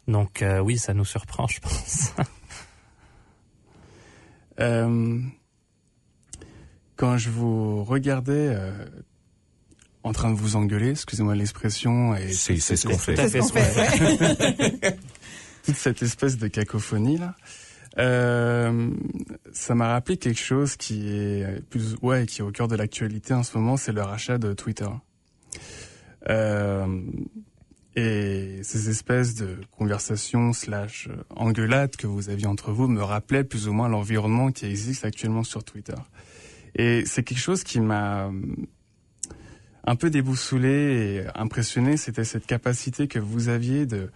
Donc 0.08 0.44
oui 0.62 0.78
ça 0.78 0.94
nous 0.94 1.04
surprend 1.04 1.46
je 1.46 1.60
pense. 1.60 2.12
Quand 6.96 7.18
je 7.18 7.30
vous 7.30 7.84
regardais 7.84 8.56
en 10.06 10.12
train 10.12 10.30
de 10.30 10.36
vous 10.36 10.56
engueuler, 10.56 10.90
excusez-moi 10.90 11.34
l'expression. 11.34 12.14
Et 12.14 12.32
c'est 12.32 12.58
ce 12.58 12.86
qu'on 12.86 12.96
fait. 12.96 13.16
C'est 13.28 13.42
ce 13.42 13.52
qu'on 13.52 13.58
fait. 13.58 14.98
Toute 15.64 15.74
cette 15.74 16.02
espèce 16.02 16.38
de 16.38 16.46
cacophonie 16.48 17.18
là. 17.18 17.34
Euh, 17.98 18.90
ça 19.52 19.74
m'a 19.74 19.88
rappelé 19.88 20.18
quelque 20.18 20.40
chose 20.40 20.76
qui 20.76 21.08
est 21.08 21.62
plus 21.70 21.96
ouais 22.02 22.26
qui 22.26 22.42
est 22.42 22.44
au 22.44 22.50
cœur 22.50 22.68
de 22.68 22.76
l'actualité 22.76 23.32
en 23.32 23.42
ce 23.42 23.56
moment, 23.56 23.76
c'est 23.76 23.92
le 23.92 24.02
rachat 24.02 24.38
de 24.38 24.52
Twitter. 24.52 24.88
Euh, 26.28 27.00
et 27.96 28.60
ces 28.62 28.90
espèces 28.90 29.34
de 29.34 29.56
conversations 29.76 30.52
slash 30.52 31.08
engueulades 31.30 31.96
que 31.96 32.06
vous 32.06 32.28
aviez 32.28 32.46
entre 32.46 32.70
vous 32.70 32.86
me 32.86 33.02
rappelaient 33.02 33.44
plus 33.44 33.66
ou 33.66 33.72
moins 33.72 33.88
l'environnement 33.88 34.52
qui 34.52 34.66
existe 34.66 35.04
actuellement 35.06 35.42
sur 35.42 35.64
Twitter. 35.64 35.94
Et 36.74 37.04
c'est 37.06 37.22
quelque 37.22 37.40
chose 37.40 37.64
qui 37.64 37.80
m'a 37.80 38.30
un 39.86 39.96
peu 39.96 40.10
déboussolé 40.10 41.24
et 41.24 41.38
impressionné, 41.38 41.96
c'était 41.96 42.24
cette 42.24 42.46
capacité 42.46 43.06
que 43.06 43.20
vous 43.20 43.48
aviez 43.48 43.86
de 43.86 44.10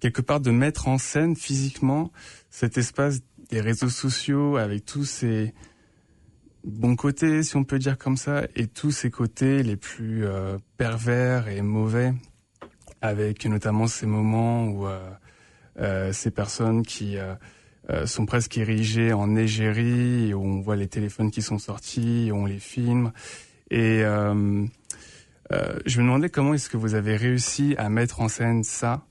quelque 0.00 0.22
part 0.22 0.40
de 0.40 0.50
mettre 0.50 0.88
en 0.88 0.98
scène 0.98 1.36
physiquement 1.36 2.10
cet 2.50 2.76
espace 2.76 3.20
des 3.50 3.60
réseaux 3.60 3.88
sociaux 3.88 4.56
avec 4.56 4.84
tous 4.84 5.04
ces 5.04 5.54
bons 6.64 6.96
côtés, 6.96 7.42
si 7.42 7.56
on 7.56 7.64
peut 7.64 7.78
dire 7.78 7.96
comme 7.96 8.16
ça, 8.16 8.44
et 8.56 8.66
tous 8.66 8.90
ces 8.90 9.10
côtés 9.10 9.62
les 9.62 9.76
plus 9.76 10.26
euh, 10.26 10.58
pervers 10.76 11.48
et 11.48 11.62
mauvais, 11.62 12.12
avec 13.00 13.46
notamment 13.46 13.86
ces 13.86 14.06
moments 14.06 14.66
où 14.66 14.86
euh, 14.86 15.10
euh, 15.78 16.12
ces 16.12 16.30
personnes 16.30 16.82
qui 16.82 17.16
sont 18.04 18.24
presque 18.24 18.56
érigées 18.56 19.12
en 19.12 19.34
égérie, 19.34 20.32
où 20.32 20.44
on 20.44 20.60
voit 20.60 20.76
les 20.76 20.86
téléphones 20.86 21.32
qui 21.32 21.42
sont 21.42 21.58
sortis, 21.58 22.30
on 22.32 22.46
les 22.46 22.60
filme, 22.60 23.10
Et 23.70 24.02
euh, 24.04 24.66
euh, 25.52 25.78
je 25.86 26.00
me 26.00 26.04
demandais 26.04 26.28
comment 26.28 26.54
est-ce 26.54 26.68
que 26.68 26.76
vous 26.76 26.94
avez 26.94 27.16
réussi 27.16 27.74
à 27.78 27.88
mettre 27.88 28.20
en 28.20 28.28
scène 28.28 28.64
ça 28.64 29.04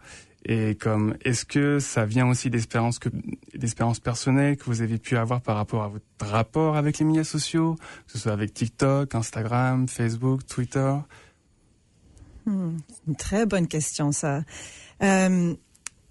et 0.46 0.76
comme 0.76 1.18
est-ce 1.26 1.44
que 1.44 1.80
ça 1.80 2.06
vient 2.06 2.30
aussi 2.30 2.50
d'expériences 2.50 2.98
que 2.98 3.10
d'expériences 3.56 4.00
personnelles 4.00 4.56
que 4.56 4.66
vous 4.66 4.82
avez 4.82 4.98
pu 4.98 5.18
avoir 5.18 5.42
par 5.42 5.58
rapport 5.58 5.84
à 5.84 5.90
votre 5.90 6.06
rapport 6.22 6.78
avec 6.78 7.00
les 7.00 7.06
médias 7.06 7.26
sociaux, 7.26 7.76
que 8.06 8.14
ce 8.14 8.20
soit 8.20 8.32
avec 8.32 8.54
TikTok, 8.54 9.14
Instagram, 9.16 9.90
Facebook, 9.90 10.46
Twitter? 10.46 10.96
Hmm, 12.46 12.78
une 13.08 13.16
très 13.18 13.46
bonne 13.46 13.68
question 13.68 14.14
ça. 14.14 14.44
Euh, 15.04 15.54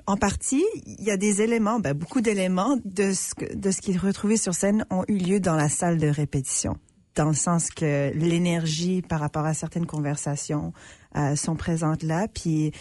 en 0.06 0.16
partie, 0.16 0.64
il 0.86 1.04
y 1.04 1.10
a 1.10 1.16
des 1.16 1.40
éléments, 1.40 1.80
ben, 1.80 1.94
beaucoup 1.94 2.20
d'éléments 2.20 2.78
de 2.84 3.12
ce, 3.12 3.32
de 3.54 3.70
ce 3.70 3.80
qui 3.80 3.92
est 3.92 3.98
retrouvé 3.98 4.36
sur 4.36 4.54
scène 4.54 4.84
ont 4.90 5.04
eu 5.08 5.16
lieu 5.16 5.40
dans 5.40 5.56
la 5.56 5.70
salle 5.70 5.98
de 5.98 6.06
répétition 6.06 6.76
dans 7.18 7.28
le 7.28 7.34
sens 7.34 7.70
que 7.70 8.10
l'énergie 8.14 9.02
par 9.02 9.20
rapport 9.20 9.44
à 9.44 9.52
certaines 9.54 9.86
conversations 9.86 10.72
euh, 11.16 11.36
sont 11.36 11.56
présentes 11.56 12.02
là. 12.02 12.26
Puis 12.28 12.72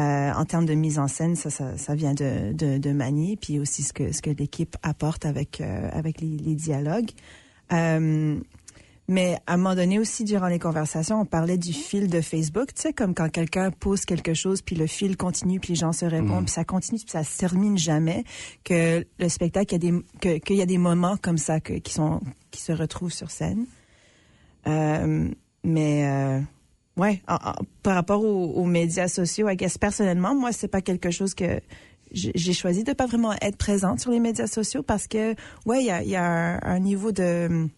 euh, 0.00 0.32
en 0.32 0.44
termes 0.46 0.64
de 0.66 0.74
mise 0.74 0.98
en 0.98 1.06
scène, 1.08 1.36
ça, 1.36 1.50
ça, 1.50 1.76
ça 1.76 1.94
vient 1.94 2.14
de, 2.14 2.52
de, 2.54 2.78
de 2.78 2.92
Manier, 2.92 3.36
puis 3.36 3.58
aussi 3.60 3.82
ce 3.82 3.92
que, 3.92 4.10
ce 4.12 4.22
que 4.22 4.30
l'équipe 4.30 4.74
apporte 4.82 5.26
avec, 5.26 5.60
euh, 5.60 5.88
avec 5.92 6.20
les, 6.22 6.36
les 6.38 6.54
dialogues. 6.54 7.10
Mais 9.08 9.36
à 9.46 9.54
un 9.54 9.56
moment 9.56 9.74
donné 9.74 9.98
aussi, 9.98 10.22
durant 10.24 10.46
les 10.46 10.60
conversations, 10.60 11.20
on 11.20 11.24
parlait 11.26 11.58
du 11.58 11.72
fil 11.72 12.08
de 12.08 12.20
Facebook. 12.20 12.72
Tu 12.72 12.82
sais, 12.82 12.92
comme 12.92 13.14
quand 13.14 13.28
quelqu'un 13.28 13.70
pose 13.70 14.04
quelque 14.04 14.32
chose, 14.32 14.62
puis 14.62 14.76
le 14.76 14.86
fil 14.86 15.16
continue, 15.16 15.58
puis 15.60 15.70
les 15.70 15.78
gens 15.80 15.92
se 15.92 16.06
répondent, 16.06 16.30
Mhm. 16.38 16.44
puis 16.44 16.52
ça 16.52 16.64
continue, 16.64 16.98
puis 17.00 17.10
ça 17.10 17.24
se 17.24 17.36
termine 17.36 17.76
jamais. 17.76 18.24
Que 18.64 19.04
le 19.18 19.28
spectacle, 19.28 19.74
il 19.74 19.84
y 19.84 19.88
a 19.88 19.90
des, 19.92 19.98
que- 20.20 20.38
qu'il 20.38 20.56
y 20.56 20.62
a 20.62 20.66
des 20.66 20.78
moments 20.78 21.16
comme 21.16 21.36
ça 21.36 21.60
que, 21.60 21.74
qui 21.74 21.92
sont, 21.92 22.20
qui 22.52 22.60
se 22.62 22.72
retrouvent 22.72 23.12
sur 23.12 23.30
scène. 23.30 23.66
Euh, 24.66 25.28
mais 25.64 26.06
euh, 26.06 26.40
ouais, 26.96 27.22
par 27.82 27.94
rapport 27.94 28.24
aux, 28.24 28.52
aux 28.52 28.64
médias 28.64 29.08
sociaux, 29.08 29.48
I 29.48 29.56
guess, 29.56 29.78
personnellement, 29.78 30.34
moi, 30.34 30.52
c'est 30.52 30.68
pas 30.68 30.82
quelque 30.82 31.10
chose 31.10 31.34
que 31.34 31.60
j'ai 32.14 32.52
choisi 32.52 32.84
de 32.84 32.92
pas 32.92 33.06
vraiment 33.06 33.32
être 33.40 33.56
présente 33.56 34.00
sur 34.00 34.10
les 34.10 34.20
médias 34.20 34.46
sociaux 34.46 34.82
parce 34.82 35.06
que 35.06 35.34
ouais, 35.66 35.80
il 35.80 35.86
y 35.86 35.90
a, 35.90 36.02
y 36.02 36.16
a 36.16 36.60
un, 36.62 36.78
niveau 36.78 37.12
de 37.12 37.68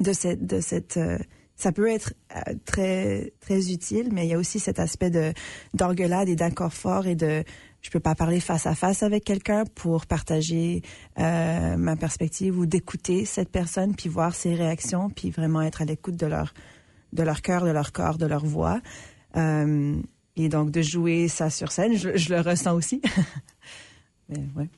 de 0.00 0.12
cette 0.12 0.46
de 0.46 0.60
cette 0.60 0.96
euh, 0.96 1.18
ça 1.56 1.72
peut 1.72 1.88
être 1.88 2.12
euh, 2.36 2.54
très 2.64 3.32
très 3.40 3.72
utile, 3.72 4.10
mais 4.12 4.26
il 4.26 4.30
y 4.30 4.34
a 4.34 4.38
aussi 4.38 4.60
cet 4.60 4.78
aspect 4.78 5.10
de 5.10 5.32
d'engueulade 5.74 6.28
et 6.28 6.36
d'accord 6.36 6.72
fort 6.72 7.06
et 7.06 7.16
de 7.16 7.44
je 7.86 7.90
peux 7.92 8.00
pas 8.00 8.16
parler 8.16 8.40
face 8.40 8.66
à 8.66 8.74
face 8.74 9.04
avec 9.04 9.22
quelqu'un 9.22 9.62
pour 9.76 10.06
partager 10.06 10.82
euh, 11.20 11.76
ma 11.76 11.94
perspective 11.94 12.58
ou 12.58 12.66
d'écouter 12.66 13.24
cette 13.24 13.48
personne 13.48 13.94
puis 13.94 14.08
voir 14.08 14.34
ses 14.34 14.56
réactions 14.56 15.08
puis 15.08 15.30
vraiment 15.30 15.62
être 15.62 15.82
à 15.82 15.84
l'écoute 15.84 16.16
de 16.16 16.26
leur 16.26 16.52
de 17.12 17.22
leur 17.22 17.42
cœur, 17.42 17.64
de 17.64 17.70
leur 17.70 17.92
corps, 17.92 18.18
de 18.18 18.26
leur 18.26 18.44
voix. 18.44 18.80
Euh, 19.36 19.94
et 20.34 20.48
donc 20.48 20.72
de 20.72 20.82
jouer 20.82 21.28
ça 21.28 21.48
sur 21.48 21.70
scène, 21.70 21.96
je, 21.96 22.16
je 22.16 22.34
le 22.34 22.40
ressens 22.40 22.74
aussi. 22.74 23.00
Mais 24.28 24.40
ouais. 24.56 24.68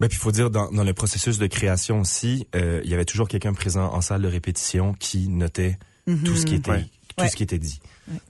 Ben, 0.00 0.08
puis 0.08 0.16
il 0.16 0.22
faut 0.22 0.32
dire, 0.32 0.48
dans, 0.50 0.70
dans 0.72 0.84
le 0.84 0.94
processus 0.94 1.36
de 1.38 1.46
création 1.46 2.00
aussi, 2.00 2.46
euh, 2.56 2.80
il 2.82 2.90
y 2.90 2.94
avait 2.94 3.04
toujours 3.04 3.28
quelqu'un 3.28 3.52
présent 3.52 3.92
en 3.92 4.00
salle 4.00 4.22
de 4.22 4.28
répétition 4.28 4.94
qui 4.94 5.28
notait 5.28 5.78
tout 6.06 6.34
ce 6.34 6.46
qui 6.46 6.54
était 6.54 6.70
Ouais. 6.70 6.86
tout 7.14 7.22
Ouais. 7.24 7.28
ce 7.28 7.36
qui 7.36 7.42
était 7.42 7.58
dit. 7.58 7.78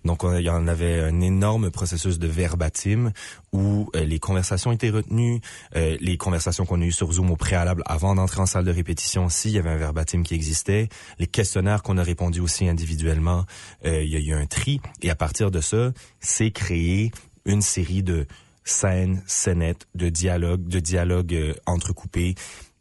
Donc 0.04 0.24
on- 0.24 0.36
il 0.36 0.42
y 0.44 0.50
en 0.50 0.66
avait 0.68 1.00
un 1.00 1.20
énorme 1.20 1.70
processus 1.70 2.18
de 2.18 2.26
verbatim 2.26 3.12
où 3.52 3.90
euh, 3.94 4.04
les 4.04 4.18
conversations 4.18 4.72
étaient 4.72 4.90
retenues, 4.90 5.40
euh, 5.76 5.96
les 6.00 6.16
conversations 6.16 6.64
qu'on 6.66 6.80
a 6.80 6.84
eues 6.84 6.92
sur 6.92 7.12
Zoom 7.12 7.30
au 7.30 7.36
préalable 7.36 7.82
avant 7.86 8.14
d'entrer 8.14 8.40
en 8.40 8.46
salle 8.46 8.64
de 8.64 8.70
répétition 8.72 9.26
aussi, 9.26 9.48
il 9.50 9.54
y 9.54 9.58
avait 9.58 9.70
un 9.70 9.76
verbatim 9.76 10.22
qui 10.22 10.34
existait, 10.34 10.88
les 11.18 11.26
questionnaires 11.26 11.82
qu'on 11.82 11.98
a 11.98 12.02
répondu 12.02 12.40
aussi 12.40 12.68
individuellement, 12.68 13.44
euh, 13.84 14.02
il 14.02 14.10
y 14.10 14.16
a 14.16 14.20
eu 14.20 14.32
un 14.32 14.46
tri 14.46 14.80
et 15.02 15.10
à 15.10 15.14
partir 15.14 15.50
de 15.50 15.60
ça, 15.60 15.92
c'est 16.20 16.50
créé 16.50 17.10
une 17.44 17.62
série 17.62 18.02
de 18.02 18.26
scènes, 18.64 19.22
scénettes, 19.26 19.86
de 19.94 20.08
dialogues, 20.08 20.66
de 20.68 20.78
dialogues 20.78 21.34
euh, 21.34 21.54
entrecoupés. 21.66 22.36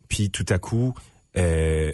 Puis 0.07 0.29
tout 0.29 0.45
à 0.49 0.59
coup, 0.59 0.93
euh, 1.37 1.91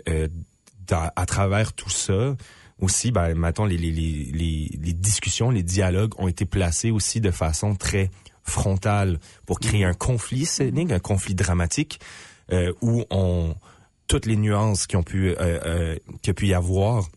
à 0.89 1.25
travers 1.25 1.73
tout 1.73 1.89
ça, 1.89 2.35
aussi, 2.79 3.11
ben, 3.11 3.33
mettons, 3.33 3.65
les, 3.65 3.77
les, 3.77 3.91
les, 3.91 4.31
les, 4.31 4.93
discussions, 4.93 5.49
les 5.49 5.63
dialogues 5.63 6.13
ont 6.19 6.27
été 6.27 6.45
placés 6.45 6.91
aussi 6.91 7.21
de 7.21 7.31
façon 7.31 7.75
très 7.75 8.11
frontale 8.43 9.19
pour 9.45 9.59
créer 9.59 9.83
un 9.83 9.93
conflit 9.93 10.45
scénique, 10.45 10.91
un 10.91 10.99
conflit 10.99 11.35
dramatique, 11.35 11.99
euh, 12.51 12.71
où 12.81 13.03
on 13.09 13.55
toutes 14.07 14.25
les 14.25 14.37
nuances 14.37 14.87
qui 14.87 14.95
ont 14.95 15.03
pu 15.03 15.29
euh, 15.29 15.35
euh, 15.39 15.97
qu'il 16.21 16.27
y 16.27 16.31
a 16.31 16.33
pu 16.33 16.47
y 16.47 16.53
avoir 16.53 17.09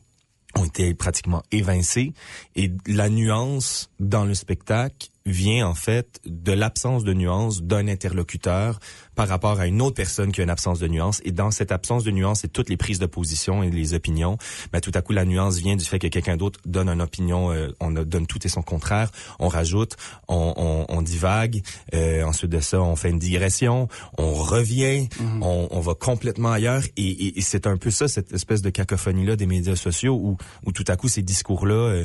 ont 0.57 0.65
été 0.65 0.95
pratiquement 0.95 1.43
évincées. 1.53 2.13
Et 2.57 2.73
la 2.87 3.09
nuance 3.09 3.91
dans 4.01 4.25
le 4.25 4.35
spectacle 4.35 5.10
vient 5.27 5.67
en 5.69 5.75
fait 5.75 6.21
de 6.25 6.53
l'absence 6.53 7.05
de 7.05 7.13
nuance 7.13 7.63
d'un 7.63 7.89
interlocuteur 7.89 8.79
par 9.15 9.29
rapport 9.29 9.61
à 9.61 9.67
une 9.67 9.83
autre 9.83 9.97
personne 9.97 10.33
qui 10.33 10.41
a 10.41 10.45
une 10.45 10.51
absence 10.51 10.79
de 10.79 10.89
nuance. 10.89 11.21
Et 11.25 11.33
dans 11.33 11.51
cette 11.51 11.73
absence 11.73 12.05
de 12.05 12.11
nuance 12.11 12.45
et 12.45 12.49
toutes 12.49 12.71
les 12.71 12.79
prises 12.79 12.99
de 12.99 13.07
position 13.07 13.63
et 13.63 13.71
les 13.71 13.93
opinions 13.95 14.39
ben, 14.73 14.81
tout 14.81 14.93
à 14.95 15.03
coup 15.03 15.13
la 15.13 15.25
nuance 15.25 15.59
vient 15.59 15.77
du 15.77 15.85
fait 15.85 15.99
que 15.99 16.07
quelqu'un 16.07 16.37
d'autre 16.37 16.59
donne 16.65 16.89
une 16.89 17.03
opinion 17.03 17.53
euh, 17.53 17.69
on 17.81 17.91
donne 17.91 18.27
tout 18.27 18.45
et 18.47 18.49
son 18.49 18.63
contraire. 18.63 19.11
On 19.39 19.49
rajoute 19.49 19.97
on, 20.29 20.55
on, 20.57 20.87
on 20.89 21.03
divague 21.03 21.63
euh, 21.95 22.25
ensuite 22.25 22.51
de 22.51 22.61
ça 22.61 22.81
on 22.81 22.97
fait 22.97 23.11
une 23.11 23.19
digression 23.19 23.89
on 24.17 24.33
revient 24.33 25.09
on, 25.43 25.69
on 25.71 25.81
va 25.81 25.95
complètement 25.95 26.53
ailleurs. 26.53 26.83
Et, 26.97 27.03
et, 27.09 27.39
et 27.39 27.43
c'est 27.43 27.67
un 27.67 27.77
peu 27.77 27.91
ça 27.91 28.09
cette 28.09 28.33
espèce 28.33 28.63
de 28.63 28.71
cacophonie 28.71 29.27
là 29.27 29.37
des 29.37 29.47
médias 29.47 29.77
sociaux 29.77 30.15
où, 30.15 30.37
où 30.65 30.73
tout 30.73 30.85
à 30.89 30.97
coup 30.97 31.09
ces 31.09 31.23
discours 31.23 31.67
là 31.67 32.05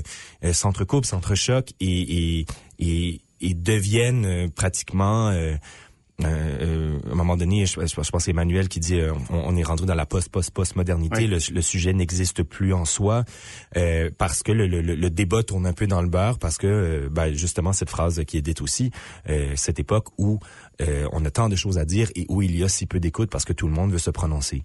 s'entrecoupent 0.51 1.05
s'entrechoquent 1.05 1.73
et, 1.79 2.39
et, 2.39 2.45
et, 2.79 3.21
et 3.41 3.53
deviennent 3.53 4.25
euh, 4.25 4.47
pratiquement 4.47 5.29
euh, 5.29 5.55
euh, 6.23 6.25
euh, 6.25 6.99
à 7.09 7.11
un 7.11 7.15
moment 7.15 7.35
donné, 7.35 7.65
je, 7.65 7.81
je, 7.81 7.87
je 7.87 8.09
pense 8.09 8.27
Emmanuel 8.29 8.69
qui 8.69 8.79
dit 8.79 8.95
euh, 9.01 9.11
on, 9.29 9.53
on 9.53 9.57
est 9.57 9.63
rendu 9.63 9.85
dans 9.85 9.95
la 9.95 10.05
post-post-post-modernité, 10.05 11.23
Oui. 11.23 11.27
le, 11.27 11.39
le 11.53 11.61
sujet 11.61 11.91
n'existe 11.91 12.41
plus 12.43 12.73
en 12.73 12.85
soi 12.85 13.25
euh, 13.75 14.09
parce 14.17 14.41
que 14.41 14.53
le, 14.53 14.65
le, 14.67 14.81
le 14.81 15.09
débat 15.09 15.43
tourne 15.43 15.67
un 15.67 15.73
peu 15.73 15.87
dans 15.87 16.01
le 16.01 16.07
beurre, 16.07 16.39
parce 16.39 16.57
que 16.57 17.09
ben, 17.11 17.33
justement 17.33 17.73
cette 17.73 17.89
phrase 17.89 18.23
qui 18.25 18.37
est 18.37 18.41
dite 18.41 18.61
aussi, 18.61 18.91
euh, 19.29 19.51
cette 19.57 19.77
époque 19.77 20.07
où 20.17 20.39
euh, 20.81 21.05
on 21.11 21.25
a 21.25 21.31
tant 21.31 21.49
de 21.49 21.55
choses 21.57 21.77
à 21.77 21.83
dire 21.83 22.09
et 22.15 22.25
où 22.29 22.41
il 22.41 22.55
y 22.57 22.63
a 22.63 22.69
si 22.69 22.85
peu 22.85 23.01
d'écoute 23.01 23.29
parce 23.29 23.43
que 23.43 23.51
tout 23.53 23.67
le 23.67 23.73
monde 23.73 23.91
veut 23.91 23.97
se 23.99 24.09
prononcer. 24.11 24.63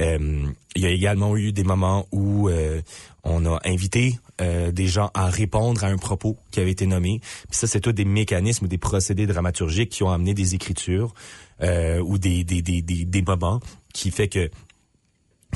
Euh, 0.00 0.42
il 0.74 0.82
y 0.82 0.86
a 0.86 0.90
également 0.90 1.36
eu 1.36 1.52
des 1.52 1.64
moments 1.64 2.06
où 2.10 2.48
euh, 2.48 2.82
on 3.22 3.46
a 3.46 3.60
invité 3.64 4.18
euh, 4.40 4.70
des 4.70 4.86
gens 4.86 5.10
à 5.14 5.26
répondre 5.26 5.84
à 5.84 5.88
un 5.88 5.96
propos 5.96 6.36
qui 6.50 6.60
avait 6.60 6.70
été 6.70 6.86
nommé. 6.86 7.20
Puis 7.20 7.58
ça, 7.58 7.66
c'est 7.66 7.80
tout 7.80 7.92
des 7.92 8.04
mécanismes 8.04 8.68
des 8.68 8.78
procédés 8.78 9.26
dramaturgiques 9.26 9.90
qui 9.90 10.02
ont 10.02 10.10
amené 10.10 10.34
des 10.34 10.54
écritures 10.54 11.14
euh, 11.62 12.00
ou 12.00 12.18
des, 12.18 12.44
des, 12.44 12.62
des, 12.62 12.82
des, 12.82 13.04
des 13.04 13.22
moments 13.22 13.60
qui 13.92 14.10
fait 14.10 14.28
que 14.28 14.50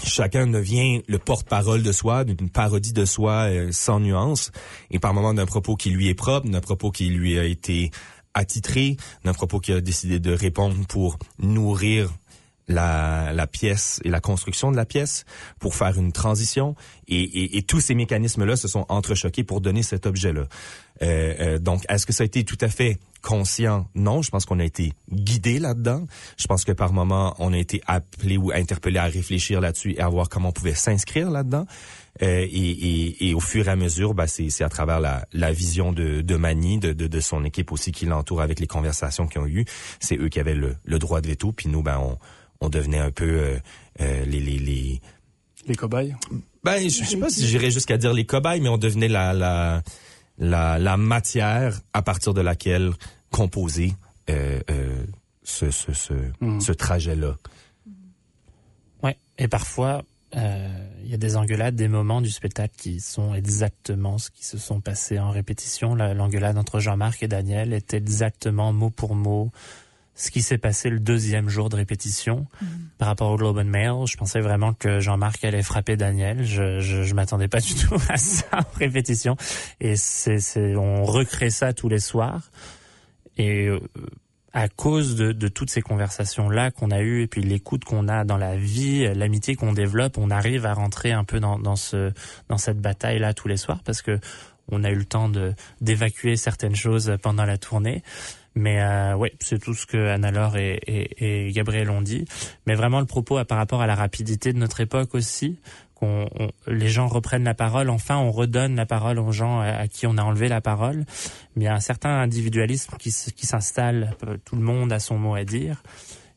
chacun 0.02 0.46
devient 0.46 1.02
le 1.06 1.18
porte-parole 1.18 1.82
de 1.82 1.92
soi, 1.92 2.24
d'une 2.24 2.50
parodie 2.50 2.92
de 2.92 3.04
soi 3.04 3.48
euh, 3.48 3.68
sans 3.72 4.00
nuance, 4.00 4.50
et 4.90 4.98
par 4.98 5.14
moment 5.14 5.34
d'un 5.34 5.46
propos 5.46 5.76
qui 5.76 5.90
lui 5.90 6.08
est 6.08 6.14
propre, 6.14 6.48
d'un 6.48 6.60
propos 6.60 6.90
qui 6.90 7.06
lui 7.06 7.38
a 7.38 7.44
été 7.44 7.90
attitré, 8.34 8.96
d'un 9.24 9.34
propos 9.34 9.60
qui 9.60 9.72
a 9.72 9.80
décidé 9.80 10.18
de 10.18 10.32
répondre 10.32 10.74
pour 10.88 11.18
nourrir 11.38 12.10
la, 12.68 13.32
la 13.32 13.46
pièce 13.46 14.00
et 14.04 14.08
la 14.08 14.20
construction 14.20 14.70
de 14.70 14.76
la 14.76 14.84
pièce 14.84 15.24
pour 15.58 15.74
faire 15.74 15.98
une 15.98 16.12
transition 16.12 16.74
et, 17.08 17.20
et, 17.20 17.58
et 17.58 17.62
tous 17.62 17.80
ces 17.80 17.94
mécanismes-là 17.94 18.56
se 18.56 18.68
sont 18.68 18.86
entrechoqués 18.88 19.44
pour 19.44 19.60
donner 19.60 19.82
cet 19.82 20.06
objet-là. 20.06 20.46
Euh, 21.02 21.34
euh, 21.40 21.58
donc, 21.58 21.84
est-ce 21.88 22.06
que 22.06 22.12
ça 22.12 22.22
a 22.22 22.26
été 22.26 22.44
tout 22.44 22.58
à 22.60 22.68
fait 22.68 22.98
conscient? 23.22 23.88
Non, 23.94 24.22
je 24.22 24.30
pense 24.30 24.44
qu'on 24.44 24.60
a 24.60 24.64
été 24.64 24.92
guidé 25.10 25.58
là-dedans. 25.58 26.06
Je 26.38 26.46
pense 26.46 26.64
que 26.64 26.72
par 26.72 26.92
moment, 26.92 27.34
on 27.38 27.52
a 27.52 27.58
été 27.58 27.82
appelé 27.86 28.36
ou 28.36 28.52
interpellé 28.52 28.98
à 28.98 29.04
réfléchir 29.04 29.60
là-dessus 29.60 29.92
et 29.92 30.00
à 30.00 30.08
voir 30.08 30.28
comment 30.28 30.50
on 30.50 30.52
pouvait 30.52 30.74
s'inscrire 30.74 31.30
là-dedans. 31.30 31.66
Euh, 32.20 32.46
et, 32.48 33.28
et, 33.28 33.34
au 33.34 33.40
fur 33.40 33.66
et 33.66 33.70
à 33.70 33.76
mesure, 33.76 34.14
c'est, 34.26 34.50
c'est 34.50 34.64
à 34.64 34.68
travers 34.68 35.00
la, 35.00 35.26
la 35.32 35.50
vision 35.50 35.92
de, 35.92 36.20
de 36.20 36.36
Mani, 36.36 36.78
de, 36.78 36.92
de, 36.92 37.06
de 37.06 37.20
son 37.20 37.42
équipe 37.44 37.72
aussi 37.72 37.90
qui 37.90 38.04
l'entoure 38.04 38.42
avec 38.42 38.60
les 38.60 38.66
conversations 38.66 39.26
qu'ils 39.26 39.40
ont 39.40 39.46
eues. 39.46 39.64
C'est 39.98 40.18
eux 40.18 40.28
qui 40.28 40.38
avaient 40.38 40.54
le, 40.54 40.76
le 40.84 40.98
droit 40.98 41.22
de 41.22 41.28
veto, 41.28 41.52
puis 41.52 41.70
nous, 41.70 41.82
ben, 41.82 41.98
on, 41.98 42.18
on 42.62 42.68
devenait 42.68 42.98
un 42.98 43.10
peu 43.10 43.24
euh, 43.28 43.58
euh, 44.00 44.24
les, 44.24 44.40
les, 44.40 44.58
les... 44.58 45.00
Les 45.66 45.74
cobayes 45.76 46.14
Ben, 46.64 46.80
je, 46.82 47.02
je 47.02 47.04
sais 47.04 47.16
pas 47.18 47.28
si 47.30 47.46
j'irais 47.46 47.70
jusqu'à 47.70 47.96
dire 47.98 48.12
les 48.12 48.24
cobayes, 48.24 48.60
mais 48.60 48.68
on 48.68 48.78
devenait 48.78 49.08
la, 49.08 49.32
la, 49.32 49.82
la, 50.38 50.78
la 50.78 50.96
matière 50.96 51.80
à 51.92 52.02
partir 52.02 52.34
de 52.34 52.40
laquelle 52.40 52.92
composer 53.30 53.94
euh, 54.30 54.60
euh, 54.70 55.04
ce, 55.42 55.70
ce, 55.70 55.92
ce, 55.92 56.14
Mhm. 56.40 56.60
ce 56.60 56.72
trajet-là. 56.72 57.36
Ouais. 59.02 59.16
Et 59.38 59.48
parfois, 59.48 60.02
euh, 60.36 60.68
il 61.04 61.10
y 61.10 61.14
a 61.14 61.18
des 61.18 61.36
engueulades, 61.36 61.74
des 61.74 61.88
moments 61.88 62.20
du 62.20 62.30
spectacle 62.30 62.74
qui 62.76 63.00
sont 63.00 63.34
exactement 63.34 64.18
ce 64.18 64.30
qui 64.30 64.44
se 64.44 64.58
sont 64.58 64.80
passés 64.80 65.18
en 65.18 65.30
répétition. 65.30 65.94
La- 65.94 66.14
L'engueulade 66.14 66.56
entre 66.58 66.80
Jean-Marc 66.80 67.22
et 67.22 67.28
Daniel 67.28 67.72
est 67.72 67.94
exactement 67.94 68.72
mot 68.72 68.90
pour 68.90 69.14
mot 69.14 69.50
ce 70.14 70.30
qui 70.30 70.42
s'est 70.42 70.58
passé 70.58 70.90
le 70.90 71.00
deuxième 71.00 71.48
jour 71.48 71.68
de 71.68 71.76
répétition 71.76 72.46
Mhm. 72.60 72.68
par 72.98 73.08
rapport 73.08 73.30
au 73.30 73.36
Globe 73.36 73.58
and 73.58 73.64
Mail. 73.64 74.06
Je 74.06 74.16
pensais 74.16 74.40
vraiment 74.40 74.72
que 74.74 75.00
Jean-Marc 75.00 75.42
allait 75.44 75.62
frapper 75.62 75.96
Daniel. 75.96 76.44
Je, 76.44 76.80
je, 76.80 77.02
je 77.02 77.14
m'attendais 77.14 77.48
pas 77.48 77.60
du 77.60 77.74
tout 77.88 77.96
à 78.08 78.16
ça 78.16 78.46
en 78.52 78.78
répétition. 78.78 79.36
Et 79.80 79.96
c'est, 79.96 80.38
c'est, 80.38 80.76
on 80.76 81.04
recrée 81.04 81.50
ça 81.50 81.72
tous 81.72 81.88
les 81.88 81.98
soirs. 82.00 82.50
Et 83.38 83.66
euh, 83.68 83.80
à 84.52 84.68
cause 84.68 85.16
de, 85.16 85.32
de 85.32 85.48
toutes 85.48 85.70
ces 85.70 85.80
conversations-là 85.80 86.70
qu'on 86.70 86.90
a 86.90 87.00
eues 87.00 87.22
et 87.22 87.26
puis 87.26 87.40
l'écoute 87.42 87.84
qu'on 87.84 88.06
a 88.08 88.24
dans 88.24 88.36
la 88.36 88.54
vie, 88.54 89.06
l'amitié 89.14 89.54
qu'on 89.54 89.72
développe, 89.72 90.18
on 90.18 90.30
arrive 90.30 90.66
à 90.66 90.74
rentrer 90.74 91.12
un 91.12 91.24
peu 91.24 91.40
dans, 91.40 91.58
dans, 91.58 91.76
ce, 91.76 92.12
dans 92.50 92.58
cette 92.58 92.78
bataille-là 92.78 93.32
tous 93.32 93.48
les 93.48 93.56
soirs 93.56 93.80
parce 93.82 94.02
que 94.02 94.18
on 94.70 94.84
a 94.84 94.90
eu 94.90 94.94
le 94.94 95.04
temps 95.06 95.28
de 95.28 95.54
d'évacuer 95.80 96.36
certaines 96.36 96.76
choses 96.76 97.16
pendant 97.22 97.44
la 97.44 97.58
tournée. 97.58 98.02
Mais 98.54 98.82
euh, 98.82 99.14
ouais, 99.16 99.32
c'est 99.40 99.58
tout 99.58 99.72
ce 99.74 99.86
que 99.86 100.08
Anna-Laure 100.08 100.56
et, 100.58 100.78
et, 100.86 101.50
Gabriel 101.52 101.88
ont 101.90 102.02
dit. 102.02 102.26
Mais 102.66 102.74
vraiment 102.74 103.00
le 103.00 103.06
propos 103.06 103.38
à- 103.38 103.44
par 103.46 103.56
rapport 103.58 103.80
à 103.80 103.86
la 103.86 103.94
rapidité 103.94 104.52
de 104.52 104.58
notre 104.58 104.80
époque 104.80 105.14
aussi, 105.14 105.58
qu'on 105.94 106.28
on- 106.38 106.50
les 106.66 106.88
gens 106.88 107.06
reprennent 107.08 107.44
la 107.44 107.54
parole. 107.54 107.88
Enfin, 107.88 108.18
on 108.18 108.30
redonne 108.30 108.76
la 108.76 108.84
parole 108.84 109.18
aux 109.18 109.32
gens 109.32 109.60
à, 109.60 109.68
à 109.68 109.88
qui 109.88 110.06
on 110.06 110.18
a 110.18 110.22
enlevé 110.22 110.48
la 110.48 110.60
parole. 110.60 111.04
Mais 111.56 111.62
il 111.62 111.64
y 111.64 111.68
a 111.68 111.74
un 111.74 111.80
certain 111.80 112.10
individualisme 112.20 112.94
qui, 112.98 113.10
qui 113.34 113.46
s'installe. 113.46 114.14
Euh, 114.26 114.36
Tout 114.44 114.56
le 114.56 114.62
monde 114.62 114.92
a 114.92 114.98
son 114.98 115.16
mot 115.16 115.34
à 115.34 115.44
dire. 115.44 115.82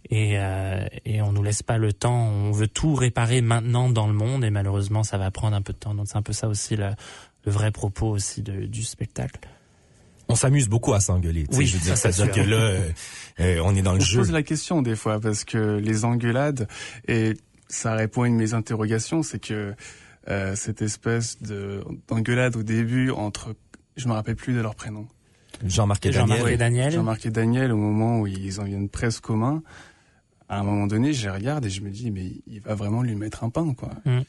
Et, 0.10 0.34
euh, 0.38 0.86
et 1.04 1.22
on 1.22 1.32
nous 1.34 1.44
laisse 1.44 1.64
pas 1.64 1.78
le 1.78 1.92
temps. 1.92 2.30
On 2.30 2.52
veut 2.52 2.68
tout 2.68 2.94
réparer 2.94 3.42
maintenant 3.42 3.90
dans 3.90 4.08
le 4.08 4.14
monde 4.14 4.46
et 4.46 4.52
malheureusement 4.52 5.04
ça 5.04 5.18
va 5.18 5.32
prendre 5.32 5.56
un 5.58 5.62
peu 5.62 5.74
de 5.74 5.80
temps. 5.80 5.96
Donc 5.96 6.08
c'est 6.08 6.18
un 6.18 6.22
peu 6.22 6.32
ça 6.34 6.48
aussi 6.48 6.76
le, 6.76 6.92
vrai 7.46 7.72
propos 7.72 8.08
aussi 8.08 8.42
du 8.42 8.84
spectacle. 8.84 9.40
On 10.28 10.36
s'amuse 10.36 10.68
beaucoup 10.70 10.94
à 10.94 11.00
s'engueuler. 11.00 11.46
Oui, 11.54 11.66
je 11.68 11.78
veux 11.78 11.84
dire, 11.84 11.98
c'est-à-dire 11.98 12.32
que 12.32 12.42
là, 12.42 12.58
euh, 12.58 12.90
euh, 13.40 13.60
on 13.64 13.76
est 13.76 13.82
dans 13.82 13.94
le 13.94 14.00
On 14.00 14.04
jeu. 14.04 14.20
pose 14.20 14.32
la 14.32 14.44
question 14.44 14.82
des 14.82 14.96
fois 14.96 15.20
parce 15.20 15.44
que 15.44 15.78
les 15.78 16.04
engueulades 16.06 16.68
et 17.08 17.34
ça 17.68 17.94
répond 17.96 18.24
à 18.24 18.28
une 18.28 18.38
de 18.38 18.42
mes 18.44 18.54
interrogations, 18.54 19.24
c'est 19.24 19.40
que 19.40 19.74
euh, 20.30 20.56
cette 20.56 20.82
espèce 20.82 21.42
de 21.42 21.84
d'engueulade 22.08 22.56
au 22.56 22.64
début 22.64 23.12
entre, 23.12 23.56
je 23.98 24.08
me 24.08 24.14
rappelle 24.14 24.36
plus 24.36 24.54
de 24.54 24.62
leur 24.62 24.76
prénom, 24.76 25.08
Jean-Marc 25.66 26.06
et 26.08 26.12
Daniel. 26.12 26.48
et 26.50 26.58
Daniel. 26.58 26.92
Jean-Marc 26.92 27.26
et 27.28 27.30
Daniel, 27.32 27.72
au 27.72 27.78
moment 27.78 28.20
où 28.20 28.28
ils 28.28 28.60
en 28.60 28.64
viennent 28.64 28.90
presque 28.90 29.30
aux 29.30 29.36
mains, 29.36 29.62
à 30.50 30.60
un 30.60 30.64
moment 30.64 30.86
donné, 30.88 31.14
je 31.14 31.24
les 31.24 31.32
regarde 31.32 31.66
et 31.66 31.70
je 31.70 31.82
me 31.82 31.90
dis 31.90 32.12
mais 32.12 32.32
il 32.48 32.62
va 32.62 32.76
vraiment 32.76 33.02
lui 33.04 33.16
mettre 33.16 33.44
un 33.44 33.50
pain 33.50 33.74
quoi. 33.74 33.90
Mais 34.06 34.26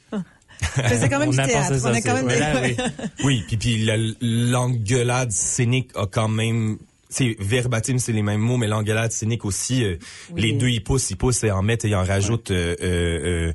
c'est 0.61 1.09
quand 1.09 1.19
même 1.19 1.29
On 1.29 1.33
du 1.33 1.41
a 1.41 1.47
théâtre. 1.47 1.69
pensé 1.69 1.81
ça 1.81 1.91
On 1.91 1.95
est 1.95 2.03
quand 2.03 2.15
même 2.15 2.25
Voilà, 2.25 2.63
oui. 2.63 2.77
Oui, 3.25 3.45
puis 3.47 3.57
puis 3.57 3.85
la- 3.85 3.97
l'engueulade 4.21 5.31
scénique 5.33 5.91
a 5.95 6.07
quand 6.07 6.29
même 6.29 6.79
c'est 7.09 7.37
verbatim, 7.39 7.99
c'est 7.99 8.13
les 8.13 8.23
mêmes 8.23 8.41
mots, 8.41 8.57
mais 8.57 8.67
l'engueulade 8.67 9.13
scénique 9.13 9.45
aussi, 9.45 9.85
euh, 9.85 9.97
Oui. 10.33 10.43
les 10.43 10.53
deux 10.53 10.69
ils 10.69 10.83
poussent, 10.83 11.09
ils 11.11 11.17
poussent 11.17 11.45
et 11.45 11.51
en 11.53 11.63
mettent 11.63 11.85
et 11.85 11.89
ils 11.89 11.95
en 11.95 12.03
rajoutent 12.05 12.51
euh, 12.51 12.75
euh, 12.83 13.49
euh, 13.49 13.53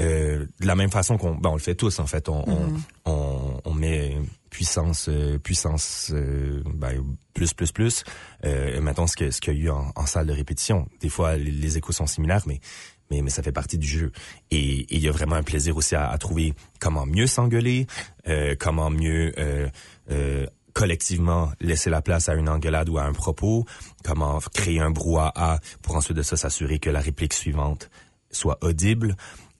euh, 0.00 0.46
de 0.60 0.66
la 0.66 0.74
même 0.76 0.90
façon 0.90 1.16
qu'on, 1.18 1.34
ben 1.34 1.50
on 1.50 1.54
le 1.54 1.60
fait 1.60 1.74
tous 1.74 1.98
en 1.98 2.06
fait, 2.06 2.28
on 2.28 2.44
on, 2.48 2.72
on, 3.04 3.60
on 3.64 3.74
met 3.74 4.16
puissance 4.50 5.10
puissance 5.42 6.12
euh, 6.14 6.62
ben, 6.72 7.02
plus 7.34 7.52
plus 7.52 7.72
plus. 7.72 8.04
Euh, 8.44 8.80
mettons 8.80 9.08
ce 9.08 9.16
que 9.16 9.30
ce 9.32 9.40
qu'il 9.40 9.54
y 9.54 9.56
a 9.56 9.60
eu 9.64 9.70
en, 9.70 9.90
en 9.96 10.06
salle 10.06 10.26
de 10.26 10.32
répétition. 10.32 10.86
Des 11.00 11.08
fois 11.08 11.36
les, 11.36 11.50
les 11.50 11.76
échos 11.76 11.92
sont 11.92 12.06
similaires, 12.06 12.42
mais 12.46 12.60
mais, 13.22 13.30
ça 13.30 13.42
fait 13.42 13.52
partie 13.52 13.78
du 13.78 13.86
jeu. 13.86 14.12
Et 14.50 14.86
il 14.94 15.00
y 15.00 15.08
a 15.08 15.12
vraiment 15.12 15.36
un 15.36 15.42
plaisir 15.42 15.76
aussi 15.76 15.94
à, 15.94 16.16
trouver 16.18 16.54
comment 16.80 17.06
mieux 17.06 17.26
s'engueuler, 17.26 17.86
euh, 18.28 18.54
comment 18.58 18.90
mieux 18.90 19.32
euh, 19.38 19.68
euh, 20.10 20.46
collectivement 20.72 21.50
laisser 21.60 21.90
la 21.90 22.02
place 22.02 22.28
à 22.28 22.34
une 22.34 22.48
engueulade 22.48 22.88
ou 22.88 22.98
à 22.98 23.04
un 23.04 23.12
propos, 23.12 23.64
comment 24.02 24.40
créer 24.52 24.80
un 24.80 24.90
brouhaha 24.90 25.60
pour 25.82 25.96
ensuite 25.96 26.16
de 26.16 26.22
ça 26.22 26.36
s'assurer 26.36 26.78
que 26.78 26.90
la 26.90 27.00
réplique 27.00 27.32
suivante 27.32 27.90
soit 28.30 28.58
audible. 28.62 29.16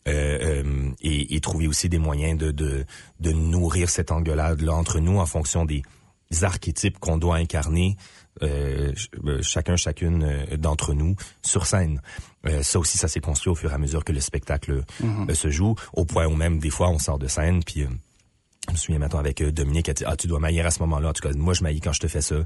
et, 0.06 1.34
et 1.34 1.40
trouver 1.40 1.66
aussi 1.66 1.88
des 1.88 1.96
moyens 1.96 2.36
de, 2.38 2.50
de, 2.50 2.84
de 3.20 3.32
nourrir 3.32 3.88
cette 3.88 4.12
engueulade-là 4.12 4.74
entre 4.74 5.00
nous 5.00 5.18
en 5.18 5.24
fonction 5.24 5.64
des 5.64 5.82
archétypes 6.42 6.98
qu'on 6.98 7.16
doit 7.16 7.36
incarner, 7.36 7.96
euh, 8.42 8.92
euh, 9.26 9.42
chacun, 9.42 9.76
chacune 9.76 10.24
euh, 10.24 10.56
d'entre 10.56 10.94
nous, 10.94 11.14
sur 11.42 11.66
scène. 11.66 12.00
Euh, 12.46 12.62
ça 12.62 12.78
aussi, 12.78 12.98
ça 12.98 13.08
s'est 13.08 13.20
construit 13.20 13.50
au 13.50 13.54
fur 13.54 13.70
et 13.70 13.74
à 13.74 13.78
mesure 13.78 14.04
que 14.04 14.12
le 14.12 14.20
spectacle 14.20 14.84
euh, 15.02 15.34
se 15.34 15.50
joue, 15.50 15.74
au 15.92 16.04
point 16.04 16.26
où 16.26 16.34
même 16.34 16.58
des 16.58 16.70
fois 16.70 16.88
on 16.90 16.98
sort 16.98 17.18
de 17.18 17.28
scène, 17.28 17.62
puis 17.64 17.82
euh, 17.82 17.88
je 18.68 18.72
me 18.72 18.76
souviens 18.78 18.98
maintenant 18.98 19.18
avec 19.18 19.42
Dominique, 19.42 19.90
elle 19.90 19.94
dit 19.94 20.04
ah 20.06 20.16
tu 20.16 20.26
dois 20.26 20.40
maillir 20.40 20.64
à 20.64 20.70
ce 20.70 20.80
moment-là. 20.80 21.10
En 21.10 21.12
tout 21.12 21.26
cas, 21.26 21.34
moi 21.36 21.52
je 21.52 21.62
maillis 21.62 21.82
quand 21.82 21.92
je 21.92 22.00
te 22.00 22.08
fais 22.08 22.22
ça, 22.22 22.36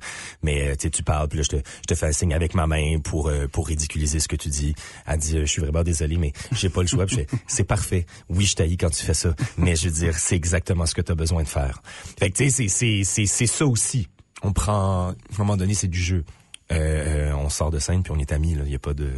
mais 0.42 0.77
tu 0.77 1.03
parles, 1.05 1.29
puis 1.29 1.38
là 1.38 1.44
je 1.44 1.48
te, 1.48 1.57
je 1.57 1.87
te 1.87 1.94
fais 1.94 2.07
un 2.07 2.12
signe 2.12 2.35
avec 2.35 2.55
ma 2.55 2.66
main 2.66 2.98
pour 2.98 3.29
euh, 3.29 3.46
pour 3.46 3.68
ridiculiser 3.68 4.18
ce 4.18 4.27
que 4.27 4.35
tu 4.35 4.48
dis. 4.48 4.74
Elle 5.07 5.18
dit 5.18 5.38
je 5.38 5.46
suis 5.46 5.62
vraiment 5.62 5.85
désolé, 5.85 6.16
mais 6.16 6.33
j'ai 6.53 6.70
pas 6.70 6.83
le 6.83 6.88
choix. 6.88 7.07
Puis 7.07 7.16
je 7.16 7.20
fais 7.20 7.27
c'est 7.46 7.64
parfait. 7.64 8.05
Oui, 8.29 8.46
je 8.46 8.57
taillis 8.57 8.77
quand 8.77 8.90
tu 8.90 9.05
fais 9.05 9.14
ça, 9.14 9.35
mais 9.57 9.77
je 9.77 9.88
veux 9.88 9.94
dire 9.94 10.18
c'est 10.18 10.35
exactement 10.35 10.87
ce 10.87 10.94
que 10.94 11.03
tu 11.03 11.12
as 11.12 11.14
besoin 11.14 11.44
de 11.44 11.48
faire. 11.48 11.83
Fait 12.18 12.31
que 12.31 12.37
tu 12.37 12.51
sais 12.51 12.51
c'est 12.51 12.68
c'est 12.68 13.05
c'est 13.05 13.27
c'est 13.27 13.46
ça 13.46 13.64
aussi. 13.66 14.09
On 14.42 14.53
prend 14.53 15.09
à 15.09 15.11
un 15.11 15.38
moment 15.38 15.57
donné 15.57 15.74
c'est 15.74 15.88
du 15.88 16.01
jeu. 16.01 16.24
Euh, 16.70 17.31
euh, 17.31 17.35
on 17.35 17.48
sort 17.48 17.70
de 17.70 17.79
scène 17.79 18.03
puis 18.03 18.12
on 18.12 18.18
est 18.18 18.33
amis. 18.33 18.57
Il 18.64 18.70
y 18.70 18.74
a 18.74 18.79
pas 18.79 18.94
de 18.94 19.11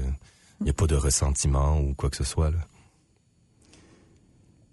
il 0.61 0.69
a 0.69 0.73
pas 0.73 0.87
de 0.87 0.95
ressentiment 0.95 1.81
ou 1.81 1.95
quoi 1.95 2.11
que 2.11 2.17
ce 2.17 2.25
soit. 2.25 2.53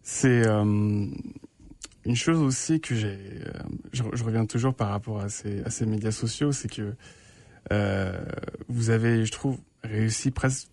C'est 0.03 0.47
euh, 0.47 0.63
une 0.63 2.15
chose 2.15 2.39
aussi 2.39 2.79
que 2.79 2.95
j'ai. 2.95 3.17
je, 3.93 4.03
je 4.13 4.23
reviens 4.23 4.45
toujours 4.45 4.73
par 4.73 4.89
rapport 4.89 5.19
à 5.21 5.29
ces, 5.29 5.61
à 5.63 5.69
ces 5.69 5.85
médias 5.85 6.11
sociaux, 6.11 6.51
c'est 6.51 6.69
que 6.69 6.95
vous 8.69 8.89
avez, 8.89 9.25
je 9.25 9.31
trouve, 9.31 9.59
réussi 9.83 10.31
presque 10.31 10.69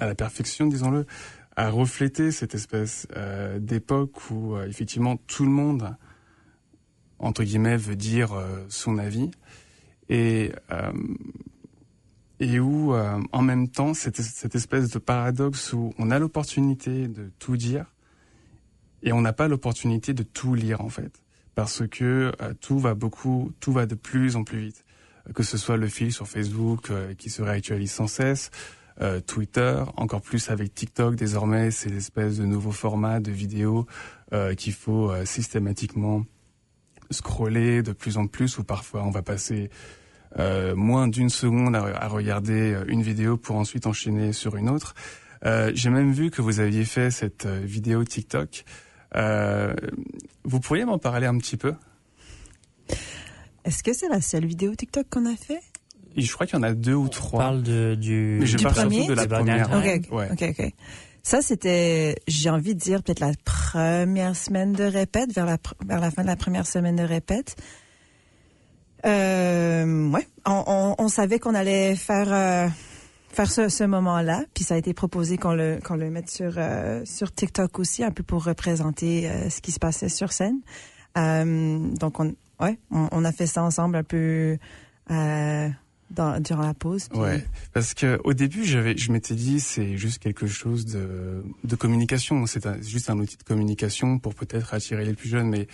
à 0.00 0.06
la 0.06 0.14
perfection, 0.14 0.66
disons-le, 0.66 1.06
à 1.54 1.68
refléter 1.68 2.32
cette 2.32 2.54
espèce 2.54 3.06
d'époque 3.58 4.30
où 4.30 4.58
effectivement 4.60 5.16
tout 5.26 5.44
le 5.44 5.50
monde, 5.50 5.94
entre 7.20 7.44
guillemets, 7.44 7.76
veut 7.76 7.96
dire 7.96 8.32
euh, 8.32 8.64
son 8.68 8.98
avis. 8.98 9.30
Et 10.08 10.52
euh, 10.72 10.90
et 12.42 12.58
où 12.58 12.94
euh, 12.94 13.20
en 13.32 13.42
même 13.42 13.68
temps 13.68 13.92
cette, 13.92 14.20
cette 14.22 14.54
espèce 14.54 14.88
de 14.88 14.98
paradoxe 14.98 15.74
où 15.74 15.92
on 15.98 16.10
a 16.10 16.18
l'opportunité 16.18 17.06
de 17.06 17.30
tout 17.38 17.58
dire 17.58 17.84
et 19.02 19.12
on 19.12 19.20
n'a 19.20 19.34
pas 19.34 19.46
l'opportunité 19.46 20.14
de 20.14 20.22
tout 20.22 20.54
lire 20.54 20.80
en 20.80 20.88
fait. 20.88 21.22
Parce 21.54 21.86
que 21.86 22.32
tout 22.60 22.78
va 22.78 22.94
beaucoup 22.94 23.52
tout 23.60 23.72
va 23.72 23.84
de 23.84 23.94
plus 23.94 24.36
en 24.36 24.44
plus 24.44 24.58
vite. 24.58 24.84
Que 25.34 25.42
ce 25.42 25.58
soit 25.58 25.76
le 25.76 25.86
fil 25.86 26.12
sur 26.12 26.26
Facebook 26.26 26.90
qui 27.18 27.28
se 27.28 27.42
réactualise 27.42 27.92
sans 27.92 28.06
cesse 28.06 28.50
Twitter 29.26 29.82
encore 29.96 30.22
plus 30.22 30.50
avec 30.50 30.74
TikTok 30.74 31.16
désormais 31.16 31.70
c'est 31.70 31.90
l'espèce 31.90 32.38
de 32.38 32.46
nouveau 32.46 32.72
format 32.72 33.20
de 33.20 33.30
vidéos 33.30 33.86
euh, 34.32 34.54
qu'il 34.54 34.72
faut 34.72 35.12
systématiquement 35.26 36.24
scroller 37.10 37.82
de 37.82 37.92
plus 37.92 38.16
en 38.18 38.26
plus 38.26 38.58
ou 38.58 38.64
parfois 38.64 39.02
on 39.04 39.10
va 39.10 39.22
passer 39.22 39.70
euh, 40.38 40.74
moins 40.76 41.08
d'une 41.08 41.28
seconde 41.30 41.74
à, 41.74 41.82
à 42.04 42.08
regarder 42.08 42.72
euh, 42.72 42.84
une 42.88 43.02
vidéo 43.02 43.36
pour 43.36 43.56
ensuite 43.56 43.86
enchaîner 43.86 44.32
sur 44.32 44.56
une 44.56 44.68
autre. 44.68 44.94
Euh, 45.44 45.72
J'ai 45.74 45.90
même 45.90 46.12
vu 46.12 46.30
que 46.30 46.40
vous 46.42 46.60
aviez 46.60 46.84
fait 46.84 47.10
cette 47.10 47.46
vidéo 47.46 48.04
TikTok. 48.04 48.64
Euh, 49.16 49.74
vous 50.44 50.60
pourriez 50.60 50.84
m'en 50.84 50.98
parler 50.98 51.26
un 51.26 51.36
petit 51.38 51.56
peu? 51.56 51.74
Est-ce 53.64 53.82
que 53.82 53.92
c'est 53.92 54.08
la 54.08 54.20
seule 54.20 54.46
vidéo 54.46 54.74
TikTok 54.74 55.06
qu'on 55.10 55.26
a 55.26 55.36
fait? 55.36 55.60
Je 56.16 56.32
crois 56.32 56.46
qu'il 56.46 56.56
y 56.56 56.58
en 56.58 56.62
a 56.64 56.72
deux 56.74 56.94
ou 56.94 57.04
On 57.04 57.08
trois. 57.08 57.40
parle 57.40 57.62
de, 57.62 57.94
du, 57.94 58.38
Mais 58.40 58.46
je 58.46 58.56
Du 58.56 58.64
parle 58.64 58.74
premier 58.76 58.96
surtout 58.98 59.14
de 59.14 59.16
la 59.16 59.26
première. 59.26 60.12
Ouais. 60.12 60.30
Ça, 61.22 61.42
c'était, 61.42 62.16
j'ai 62.26 62.50
envie 62.50 62.74
de 62.74 62.80
dire, 62.80 63.02
peut-être 63.02 63.20
la 63.20 63.32
première 63.44 64.34
semaine 64.36 64.72
de 64.72 64.84
répète, 64.84 65.32
vers 65.32 65.46
la, 65.46 65.58
vers 65.86 66.00
la 66.00 66.10
fin 66.10 66.22
de 66.22 66.26
la 66.26 66.36
première 66.36 66.66
semaine 66.66 66.96
de 66.96 67.02
répète. 67.02 67.56
Euh, 69.06 70.10
ouais, 70.10 70.26
on, 70.46 71.08
savait 71.08 71.38
qu'on 71.38 71.54
allait 71.54 71.96
faire 71.96 72.32
euh, 72.32 72.68
faire 73.30 73.50
ce, 73.50 73.68
ce 73.68 73.84
moment-là, 73.84 74.44
puis 74.54 74.64
ça 74.64 74.74
a 74.74 74.76
été 74.76 74.92
proposé 74.92 75.38
qu'on 75.38 75.54
le 75.54 75.78
le 75.88 76.10
mette 76.10 76.28
sur 76.28 76.54
euh, 76.58 77.02
sur 77.06 77.32
TikTok 77.32 77.78
aussi, 77.78 78.04
un 78.04 78.10
peu 78.10 78.22
pour 78.22 78.44
représenter 78.44 79.28
euh, 79.28 79.48
ce 79.48 79.60
qui 79.62 79.72
se 79.72 79.78
passait 79.78 80.10
sur 80.10 80.32
scène. 80.32 80.60
Donc 81.16 82.20
on 82.20 82.34
ouais, 82.60 82.78
on, 82.90 83.08
on 83.10 83.24
a 83.24 83.32
fait 83.32 83.46
ça 83.46 83.62
ensemble 83.62 83.96
un 83.96 84.04
peu 84.04 84.58
dans, 86.10 86.40
durant 86.42 86.62
la 86.66 86.74
pause. 86.74 87.08
puis- 87.08 87.18
Ouais, 87.18 87.44
parce 87.72 87.94
que 87.94 88.20
au 88.24 88.32
début, 88.34 88.64
j'avais, 88.64 88.96
je 88.96 89.12
m'étais 89.12 89.34
dit, 89.34 89.60
c'est 89.60 89.96
juste 89.96 90.18
quelque 90.22 90.46
chose 90.46 90.84
de, 90.86 91.42
de 91.64 91.76
communication. 91.76 92.44
C'est 92.46 92.66
juste 92.82 93.10
un 93.10 93.18
outil 93.18 93.36
de 93.36 93.42
communication 93.44 94.18
pour 94.18 94.34
peut-être 94.34 94.74
attirer 94.74 95.04
les 95.04 95.14
plus 95.14 95.28
jeunes. 95.28 95.48
Mais 95.48 95.68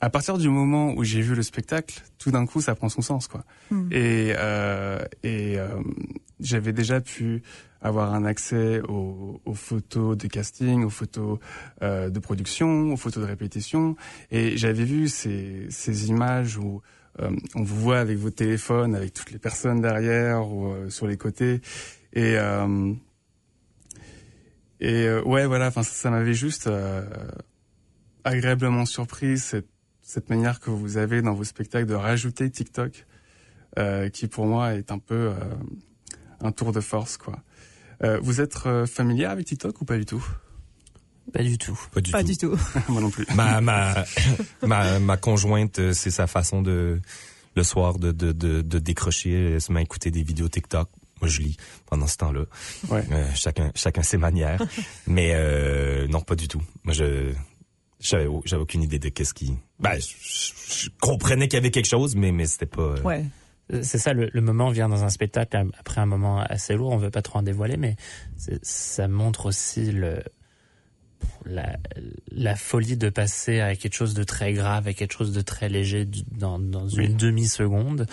à 0.00 0.10
partir 0.10 0.36
du 0.38 0.48
moment 0.48 0.92
où 0.92 1.04
j'ai 1.04 1.22
vu 1.22 1.34
le 1.34 1.42
spectacle, 1.42 2.02
tout 2.18 2.30
d'un 2.30 2.46
coup, 2.46 2.60
ça 2.60 2.74
prend 2.74 2.88
son 2.88 3.00
sens, 3.02 3.28
quoi. 3.28 3.44
Hmm. 3.70 3.88
Et, 3.90 4.34
euh, 4.36 4.98
et 5.22 5.58
euh, 5.58 5.68
j'avais 6.38 6.72
déjà 6.72 7.00
pu 7.00 7.42
avoir 7.80 8.14
un 8.14 8.24
accès 8.24 8.80
aux, 8.88 9.40
aux 9.44 9.54
photos 9.54 10.16
de 10.16 10.26
casting, 10.28 10.82
aux 10.84 10.90
photos 10.90 11.38
euh, 11.82 12.10
de 12.10 12.18
production, 12.18 12.92
aux 12.92 12.96
photos 12.96 13.22
de 13.22 13.28
répétition. 13.28 13.96
Et 14.30 14.56
j'avais 14.56 14.84
vu 14.84 15.08
ces, 15.08 15.66
ces 15.70 16.08
images 16.08 16.58
où 16.58 16.82
on 17.18 17.62
vous 17.62 17.80
voit 17.80 17.98
avec 17.98 18.18
vos 18.18 18.30
téléphones, 18.30 18.94
avec 18.94 19.12
toutes 19.12 19.30
les 19.30 19.38
personnes 19.38 19.80
derrière 19.80 20.46
ou 20.46 20.74
sur 20.90 21.06
les 21.06 21.16
côtés, 21.16 21.60
et 22.12 22.36
et 24.80 25.10
ouais, 25.24 25.46
voilà. 25.46 25.68
Enfin, 25.68 25.82
ça, 25.82 26.10
m'avait 26.10 26.34
juste 26.34 26.68
agréablement 28.26 28.84
surpris 28.84 29.38
cette 29.38 30.30
manière 30.30 30.60
que 30.60 30.70
vous 30.70 30.96
avez 30.96 31.22
dans 31.22 31.32
vos 31.32 31.44
spectacles 31.44 31.86
de 31.86 31.94
rajouter 31.94 32.50
TikTok, 32.50 33.06
euh, 33.78 34.08
qui 34.08 34.26
pour 34.26 34.46
moi 34.46 34.74
est 34.74 34.90
un 34.90 34.98
peu 34.98 35.14
euh, 35.30 35.34
un 36.40 36.52
tour 36.52 36.72
de 36.72 36.80
force, 36.80 37.16
quoi. 37.16 37.38
Euh, 38.02 38.18
vous 38.20 38.40
êtes 38.40 38.58
euh, 38.66 38.86
familier 38.86 39.24
avec 39.24 39.46
TikTok 39.46 39.80
ou 39.80 39.84
pas 39.84 39.96
du 39.96 40.04
tout? 40.04 40.24
Pas 41.32 41.42
du 41.42 41.58
tout. 41.58 41.78
Pas 42.12 42.22
du 42.22 42.36
tout. 42.36 42.56
moi 42.88 43.00
non 43.00 43.10
plus. 43.10 43.26
ma, 43.34 43.60
ma, 43.60 44.04
ma, 44.62 44.98
ma 44.98 45.16
conjointe, 45.16 45.78
euh, 45.78 45.92
c'est 45.92 46.10
sa 46.10 46.26
façon 46.26 46.62
de 46.62 47.00
le 47.54 47.62
soir 47.62 47.98
de, 47.98 48.12
de, 48.12 48.32
de, 48.32 48.60
de 48.62 48.78
décrocher, 48.78 49.54
elle 49.54 49.60
se 49.60 49.72
met 49.72 49.80
à 49.80 49.82
écouter 49.82 50.10
des 50.10 50.22
vidéos 50.22 50.48
TikTok. 50.48 50.88
Moi, 51.22 51.30
je 51.30 51.40
lis 51.40 51.56
pendant 51.86 52.06
ce 52.06 52.18
temps-là. 52.18 52.44
Ouais. 52.90 53.02
Euh, 53.10 53.26
chacun, 53.34 53.72
chacun 53.74 54.02
ses 54.02 54.18
manières. 54.18 54.60
Mais 55.06 55.30
euh, 55.34 56.06
non, 56.08 56.20
pas 56.20 56.36
du 56.36 56.46
tout. 56.48 56.60
Moi, 56.84 56.92
je 56.92 57.32
j'avais 57.98 58.26
j'avais 58.44 58.60
aucune 58.62 58.82
idée 58.82 58.98
de 58.98 59.08
qu'est-ce 59.08 59.32
qui. 59.32 59.54
Ben, 59.80 59.94
je, 59.98 60.06
je- 60.20 60.84
je 60.84 60.90
comprenais 61.00 61.48
qu'il 61.48 61.56
y 61.56 61.60
avait 61.60 61.70
quelque 61.70 61.88
chose, 61.88 62.14
mais 62.14 62.30
mais 62.32 62.46
c'était 62.46 62.66
pas. 62.66 62.82
euh, 62.82 63.02
Ouais. 63.02 63.24
C'est 63.82 63.98
ça, 63.98 64.12
le, 64.12 64.28
le 64.32 64.40
moment 64.42 64.68
vient 64.70 64.88
dans 64.90 65.02
un 65.02 65.08
spectacle 65.08 65.56
ap- 65.56 65.66
après 65.78 66.00
un 66.02 66.06
moment 66.06 66.40
assez 66.40 66.74
lourd. 66.74 66.90
On 66.92 66.98
veut 66.98 67.10
pas 67.10 67.22
trop 67.22 67.38
en 67.38 67.42
dévoiler, 67.42 67.78
mais 67.78 67.96
ça 68.62 69.08
montre 69.08 69.46
aussi 69.46 69.90
le 69.90 70.22
la, 71.44 71.76
la 72.32 72.56
folie 72.56 72.96
de 72.96 73.08
passer 73.08 73.60
à 73.60 73.76
quelque 73.76 73.94
chose 73.94 74.14
de 74.14 74.24
très 74.24 74.52
grave, 74.52 74.88
à 74.88 74.92
quelque 74.92 75.12
chose 75.12 75.32
de 75.32 75.40
très 75.40 75.68
léger 75.68 76.06
dans, 76.32 76.58
dans 76.58 76.88
une 76.88 77.16
demi 77.16 77.46
seconde, 77.46 78.06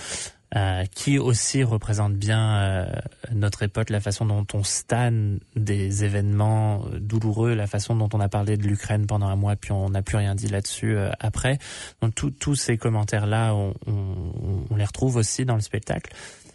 euh, 0.55 0.85
qui 0.93 1.17
aussi 1.17 1.63
représente 1.63 2.13
bien 2.13 2.57
euh, 2.61 2.85
notre 3.33 3.63
époque, 3.63 3.89
la 3.89 3.99
façon 3.99 4.25
dont 4.27 4.45
on 4.53 4.63
stan 4.63 5.11
des 5.55 6.03
événements 6.03 6.85
euh, 6.93 6.99
douloureux, 6.99 7.55
la 7.55 7.65
façon 7.65 7.95
dont 7.95 8.09
on 8.13 8.19
a 8.19 8.29
parlé 8.29 8.55
de 8.55 8.67
l'Ukraine 8.67 9.07
pendant 9.07 9.25
un 9.27 9.35
mois, 9.35 9.55
puis 9.55 9.71
on 9.71 9.89
n'a 9.89 10.03
plus 10.03 10.17
rien 10.17 10.35
dit 10.35 10.47
là-dessus 10.47 10.95
euh, 10.95 11.09
après. 11.19 11.57
Donc 12.01 12.13
tous 12.39 12.55
ces 12.55 12.77
commentaires-là, 12.77 13.55
on, 13.55 13.73
on- 13.87 14.65
on 14.69 14.75
les 14.75 14.85
retrouve 14.85 15.15
aussi 15.15 15.43
dans 15.43 15.55
le 15.55 15.61
spectacle. 15.61 16.13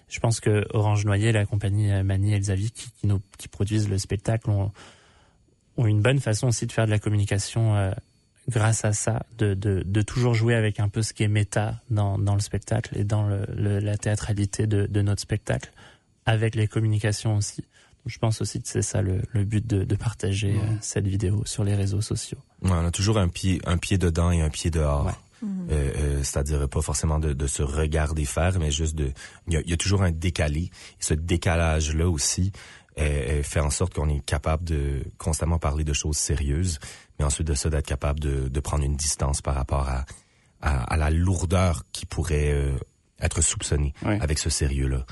Je 0.08 0.20
pense 0.20 0.38
que 0.40 0.64
Orange 0.72 1.04
Noyer, 1.04 1.32
la 1.32 1.44
compagnie 1.44 1.90
Mani 2.04 2.34
et 2.34 2.38
Xavier 2.38 2.70
qui, 2.70 2.90
qui, 2.92 3.06
nous, 3.06 3.20
qui 3.36 3.48
produisent 3.48 3.88
le 3.90 3.98
spectacle, 3.98 4.48
ont, 4.48 4.70
ont 5.78 5.86
une 5.86 6.02
bonne 6.02 6.20
façon 6.20 6.48
aussi 6.48 6.66
de 6.66 6.72
faire 6.72 6.84
de 6.86 6.90
la 6.90 6.98
communication 6.98 7.74
euh, 7.76 7.92
grâce 8.50 8.84
à 8.84 8.92
ça, 8.92 9.24
de, 9.38 9.54
de, 9.54 9.82
de 9.84 10.02
toujours 10.02 10.34
jouer 10.34 10.54
avec 10.54 10.80
un 10.80 10.88
peu 10.88 11.02
ce 11.02 11.12
qui 11.12 11.22
est 11.22 11.28
méta 11.28 11.80
dans, 11.90 12.18
dans 12.18 12.34
le 12.34 12.40
spectacle 12.40 12.96
et 12.98 13.04
dans 13.04 13.22
le, 13.26 13.46
le- 13.54 13.78
la 13.78 13.96
théâtralité 13.96 14.66
de, 14.66 14.86
de 14.86 15.02
notre 15.02 15.22
spectacle, 15.22 15.70
avec 16.26 16.54
les 16.54 16.66
communications 16.66 17.36
aussi. 17.36 17.62
Donc, 17.62 18.12
je 18.12 18.18
pense 18.18 18.40
aussi 18.40 18.60
que 18.62 18.68
c'est 18.68 18.82
ça 18.82 19.02
le, 19.02 19.22
le 19.32 19.44
but 19.44 19.66
de, 19.66 19.84
de 19.84 19.96
partager 19.96 20.52
euh, 20.52 20.74
cette 20.80 21.06
vidéo 21.06 21.42
sur 21.46 21.64
les 21.64 21.74
réseaux 21.74 22.00
sociaux. 22.00 22.38
Ouais, 22.62 22.70
on 22.72 22.86
a 22.86 22.90
toujours 22.90 23.18
un 23.18 23.28
pied, 23.28 23.60
un 23.66 23.76
pied 23.76 23.98
dedans 23.98 24.30
et 24.30 24.40
un 24.40 24.50
pied 24.50 24.70
dehors. 24.70 25.06
Ouais. 25.06 25.12
Euh, 25.40 25.46
euh, 25.70 26.22
C'est-à-dire 26.24 26.68
pas 26.68 26.82
forcément 26.82 27.20
de, 27.20 27.32
de 27.32 27.46
se 27.46 27.62
regarder 27.62 28.24
faire, 28.24 28.58
mais 28.58 28.72
juste 28.72 28.96
de. 28.96 29.12
Il 29.46 29.54
y 29.54 29.56
a, 29.56 29.60
il 29.60 29.70
y 29.70 29.72
a 29.72 29.76
toujours 29.76 30.02
un 30.02 30.10
décalé. 30.10 30.62
Et 30.62 30.70
ce 30.98 31.14
décalage-là 31.14 32.08
aussi 32.08 32.50
fait 33.42 33.60
en 33.60 33.70
sorte 33.70 33.94
qu'on 33.94 34.08
est 34.08 34.24
capable 34.24 34.64
de 34.64 35.04
constamment 35.18 35.58
parler 35.58 35.84
de 35.84 35.92
choses 35.92 36.16
sérieuses, 36.16 36.78
mais 37.18 37.24
ensuite 37.24 37.46
de 37.46 37.54
ça 37.54 37.70
d'être 37.70 37.86
capable 37.86 38.20
de, 38.20 38.48
de 38.48 38.60
prendre 38.60 38.84
une 38.84 38.96
distance 38.96 39.40
par 39.42 39.54
rapport 39.54 39.88
à, 39.88 40.04
à, 40.60 40.82
à 40.92 40.96
la 40.96 41.10
lourdeur 41.10 41.84
qui 41.92 42.06
pourrait 42.06 42.52
euh, 42.52 42.76
être 43.20 43.40
soupçonnée 43.42 43.94
Ouais. 44.04 44.18
avec 44.20 44.38
ce 44.38 44.50
sérieux-là. 44.50 45.04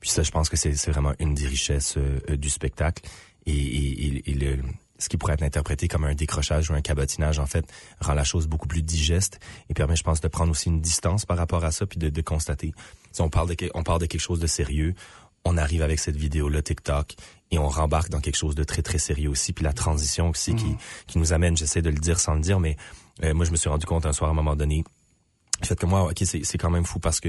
Puis 0.00 0.10
ça, 0.10 0.22
je 0.22 0.30
pense 0.30 0.48
que 0.48 0.56
c'est 0.56 0.72
vraiment 0.90 1.12
une 1.18 1.34
des 1.34 1.46
richesses 1.46 1.96
euh, 1.98 2.36
du 2.36 2.48
spectacle. 2.50 3.02
Et, 3.46 3.52
et, 3.52 4.06
et- 4.06 4.30
et 4.30 4.34
le, 4.34 4.62
ce 4.98 5.08
qui 5.08 5.16
pourrait 5.16 5.32
être 5.34 5.42
interprété 5.42 5.88
comme 5.88 6.04
un 6.04 6.14
décrochage 6.14 6.70
ou 6.70 6.74
un 6.74 6.82
cabotinage, 6.82 7.38
en 7.38 7.46
fait, 7.46 7.64
rend 8.00 8.12
la 8.14 8.24
chose 8.24 8.46
beaucoup 8.46 8.68
plus 8.68 8.82
digeste 8.82 9.40
et 9.70 9.74
permet, 9.74 9.96
je 9.96 10.02
pense, 10.02 10.20
de 10.20 10.28
prendre 10.28 10.50
aussi 10.50 10.68
une 10.68 10.80
distance 10.82 11.24
par 11.24 11.38
rapport 11.38 11.64
à 11.64 11.70
ça, 11.70 11.86
puis 11.86 11.98
de, 11.98 12.10
de 12.10 12.20
constater. 12.22 12.72
Si 13.12 13.20
on 13.22 13.30
parle 13.30 13.54
de, 13.54 13.70
on 13.74 13.82
parle 13.82 14.00
de 14.00 14.06
quelque 14.06 14.20
chose 14.20 14.40
de 14.40 14.46
sérieux, 14.46 14.94
on 15.44 15.56
arrive 15.56 15.82
avec 15.82 15.98
cette 15.98 16.16
vidéo-là 16.16 16.62
TikTok 16.62 17.14
et 17.50 17.58
on 17.58 17.68
rembarque 17.68 18.10
dans 18.10 18.20
quelque 18.20 18.36
chose 18.36 18.54
de 18.54 18.64
très, 18.64 18.82
très 18.82 18.98
sérieux 18.98 19.30
aussi. 19.30 19.52
Puis 19.52 19.64
la 19.64 19.72
transition 19.72 20.30
aussi 20.30 20.54
qui, 20.54 20.76
qui 21.06 21.18
nous 21.18 21.32
amène, 21.32 21.56
j'essaie 21.56 21.82
de 21.82 21.90
le 21.90 21.98
dire 21.98 22.20
sans 22.20 22.34
le 22.34 22.40
dire, 22.40 22.60
mais 22.60 22.76
euh, 23.24 23.34
moi, 23.34 23.44
je 23.44 23.50
me 23.50 23.56
suis 23.56 23.68
rendu 23.68 23.86
compte 23.86 24.06
un 24.06 24.12
soir 24.12 24.28
à 24.28 24.32
un 24.32 24.36
moment 24.36 24.56
donné, 24.56 24.84
le 25.60 25.66
fait 25.66 25.78
que 25.78 25.86
moi, 25.86 26.04
ok, 26.04 26.22
c'est 26.24 26.44
c'est 26.44 26.58
quand 26.58 26.70
même 26.70 26.84
fou 26.84 27.00
parce 27.00 27.20
que 27.20 27.28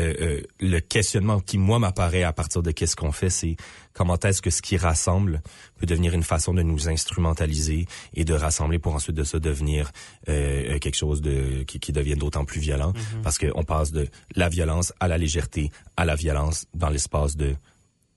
euh, 0.00 0.14
euh, 0.20 0.42
le 0.60 0.80
questionnement 0.80 1.38
qui 1.40 1.56
moi 1.58 1.78
m'apparaît 1.78 2.24
à 2.24 2.32
partir 2.32 2.62
de 2.62 2.70
qu'est-ce 2.72 2.96
qu'on 2.96 3.12
fait, 3.12 3.30
c'est 3.30 3.56
comment 3.92 4.18
est-ce 4.18 4.42
que 4.42 4.50
ce 4.50 4.60
qui 4.60 4.76
rassemble 4.76 5.40
peut 5.76 5.86
devenir 5.86 6.14
une 6.14 6.22
façon 6.24 6.52
de 6.52 6.62
nous 6.62 6.88
instrumentaliser 6.88 7.86
et 8.14 8.24
de 8.24 8.34
rassembler 8.34 8.78
pour 8.80 8.94
ensuite 8.94 9.14
de 9.16 9.22
ça 9.24 9.38
devenir 9.38 9.92
euh, 10.28 10.78
quelque 10.80 10.96
chose 10.96 11.20
de 11.22 11.62
qui, 11.62 11.78
qui 11.78 11.92
devienne 11.92 12.18
d'autant 12.18 12.44
plus 12.44 12.60
violent 12.60 12.92
parce 13.22 13.38
qu'on 13.38 13.62
passe 13.64 13.92
de 13.92 14.08
la 14.34 14.48
violence 14.48 14.92
à 14.98 15.06
la 15.08 15.16
légèreté 15.18 15.70
à 15.96 16.04
la 16.04 16.16
violence 16.16 16.66
dans 16.74 16.88
l'espace 16.90 17.36
de 17.36 17.54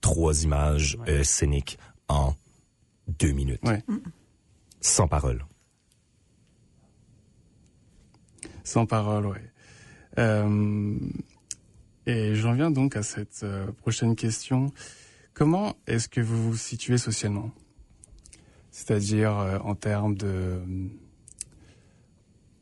trois 0.00 0.42
images 0.42 0.98
euh, 1.08 1.22
scéniques 1.22 1.78
en 2.08 2.34
deux 3.20 3.32
minutes 3.32 3.60
Ouais. 3.64 3.82
sans 4.80 5.06
parole. 5.08 5.44
Sans 8.64 8.84
parole, 8.84 9.26
ouais. 9.26 9.42
Et 12.08 12.34
j'en 12.34 12.54
viens 12.54 12.70
donc 12.70 12.96
à 12.96 13.02
cette 13.02 13.42
euh, 13.42 13.70
prochaine 13.70 14.16
question. 14.16 14.72
Comment 15.34 15.76
est-ce 15.86 16.08
que 16.08 16.22
vous 16.22 16.42
vous 16.42 16.56
situez 16.56 16.96
socialement? 16.96 17.50
C'est-à-dire 18.70 19.38
euh, 19.38 19.58
en 19.58 19.74
termes 19.74 20.14
de 20.14 20.58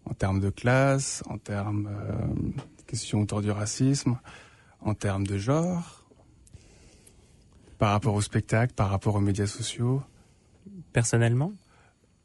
en 0.05 0.15
termes 0.15 0.41
de 0.41 0.51
classe, 0.51 1.23
en 1.29 1.39
termes 1.39 1.89
euh, 1.89 2.61
questions 2.89 3.21
autour 3.21 3.41
du 3.41 3.53
racisme, 3.53 4.19
en 4.81 4.95
termes 4.95 5.25
de 5.25 5.39
genre, 5.39 6.05
par 7.79 7.93
rapport 7.93 8.15
au 8.15 8.23
spectacle, 8.23 8.75
par 8.75 8.91
rapport 8.91 9.15
aux 9.15 9.21
médias 9.21 9.47
sociaux? 9.47 10.03
Personnellement? 10.93 11.53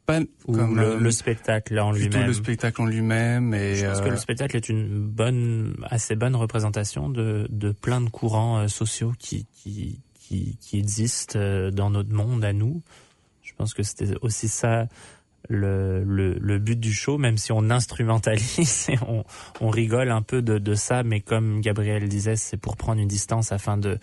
Pas 0.06 0.20
Ou 0.46 0.56
comme 0.56 0.76
le, 0.76 0.82
euh, 0.82 0.98
le 0.98 1.10
spectacle 1.12 1.78
en 1.78 1.92
plutôt 1.92 2.08
lui-même 2.08 2.26
le 2.26 2.32
spectacle 2.32 2.82
en 2.82 2.86
lui-même 2.86 3.54
et 3.54 3.76
Je 3.76 3.86
pense 3.86 4.00
que 4.00 4.08
euh, 4.08 4.10
le 4.10 4.16
spectacle 4.16 4.56
est 4.56 4.68
une 4.68 4.98
bonne, 4.98 5.76
assez 5.90 6.16
bonne 6.16 6.34
représentation 6.34 7.08
de, 7.08 7.46
de 7.50 7.70
plein 7.70 8.00
de 8.00 8.10
courants 8.10 8.58
euh, 8.58 8.68
sociaux 8.68 9.12
qui, 9.18 9.46
qui, 9.52 10.00
qui, 10.14 10.56
qui 10.60 10.78
existent 10.78 11.38
euh, 11.38 11.70
dans 11.70 11.90
notre 11.90 12.12
monde 12.12 12.44
à 12.44 12.52
nous. 12.52 12.82
Je 13.42 13.52
pense 13.56 13.74
que 13.74 13.84
c'était 13.84 14.14
aussi 14.22 14.48
ça 14.48 14.88
le, 15.48 16.02
le, 16.04 16.34
le 16.34 16.58
but 16.58 16.78
du 16.78 16.92
show, 16.92 17.18
même 17.18 17.36
si 17.36 17.52
on 17.52 17.70
instrumentalise 17.70 18.86
et 18.88 18.98
on, 19.06 19.24
on 19.60 19.68
rigole 19.68 20.10
un 20.10 20.22
peu 20.22 20.42
de, 20.42 20.58
de 20.58 20.74
ça, 20.74 21.04
mais 21.04 21.20
comme 21.20 21.60
Gabriel 21.60 22.08
disait, 22.08 22.36
c'est 22.36 22.56
pour 22.56 22.76
prendre 22.76 23.00
une 23.00 23.08
distance 23.08 23.52
afin 23.52 23.76
de, 23.76 23.98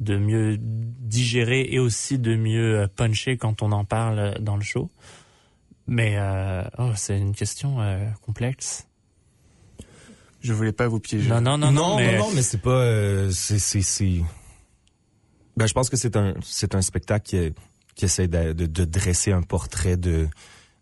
de 0.00 0.16
mieux 0.16 0.56
digérer 0.58 1.66
et 1.70 1.78
aussi 1.78 2.18
de 2.18 2.36
mieux 2.36 2.80
euh, 2.80 2.86
puncher 2.86 3.36
quand 3.36 3.62
on 3.62 3.72
en 3.72 3.84
parle 3.84 4.38
dans 4.40 4.56
le 4.56 4.62
show. 4.62 4.90
Mais 5.86 6.14
euh, 6.16 6.62
oh, 6.78 6.92
c'est 6.94 7.18
une 7.18 7.34
question 7.34 7.80
euh, 7.80 8.08
complexe. 8.24 8.86
je 10.42 10.52
voulais 10.52 10.72
pas 10.72 10.88
vous 10.88 11.00
piéger. 11.00 11.28
Non, 11.28 11.40
non, 11.40 11.56
non, 11.56 11.70
non, 11.72 11.96
mais, 11.96 12.18
non, 12.18 12.30
mais 12.34 12.42
c'est 12.42 12.60
pas, 12.60 12.70
euh, 12.70 13.30
c'est, 13.30 13.58
c'est, 13.58 13.82
c'est. 13.82 14.20
Ben, 15.56 15.66
je 15.66 15.72
pense 15.72 15.88
que 15.90 15.96
c'est 15.96 16.16
un, 16.16 16.34
c'est 16.42 16.74
un 16.74 16.82
spectacle 16.82 17.24
qui, 17.24 17.54
qui 17.94 18.04
essaie 18.06 18.28
de, 18.28 18.52
de, 18.52 18.66
de 18.66 18.84
dresser 18.84 19.32
un 19.32 19.42
portrait 19.42 19.96
de, 19.96 20.28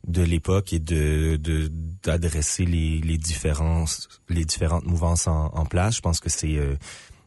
de 0.07 0.23
l'époque 0.23 0.73
et 0.73 0.79
de, 0.79 1.37
de, 1.37 1.71
d'adresser 2.03 2.65
les, 2.65 3.01
les 3.01 3.19
différences, 3.19 4.09
les 4.29 4.45
différentes 4.45 4.85
mouvances 4.87 5.27
en, 5.27 5.47
en 5.47 5.67
place. 5.67 5.97
Je 5.97 6.01
pense 6.01 6.21
que 6.21 6.31
c'est, 6.31 6.57
euh, 6.57 6.77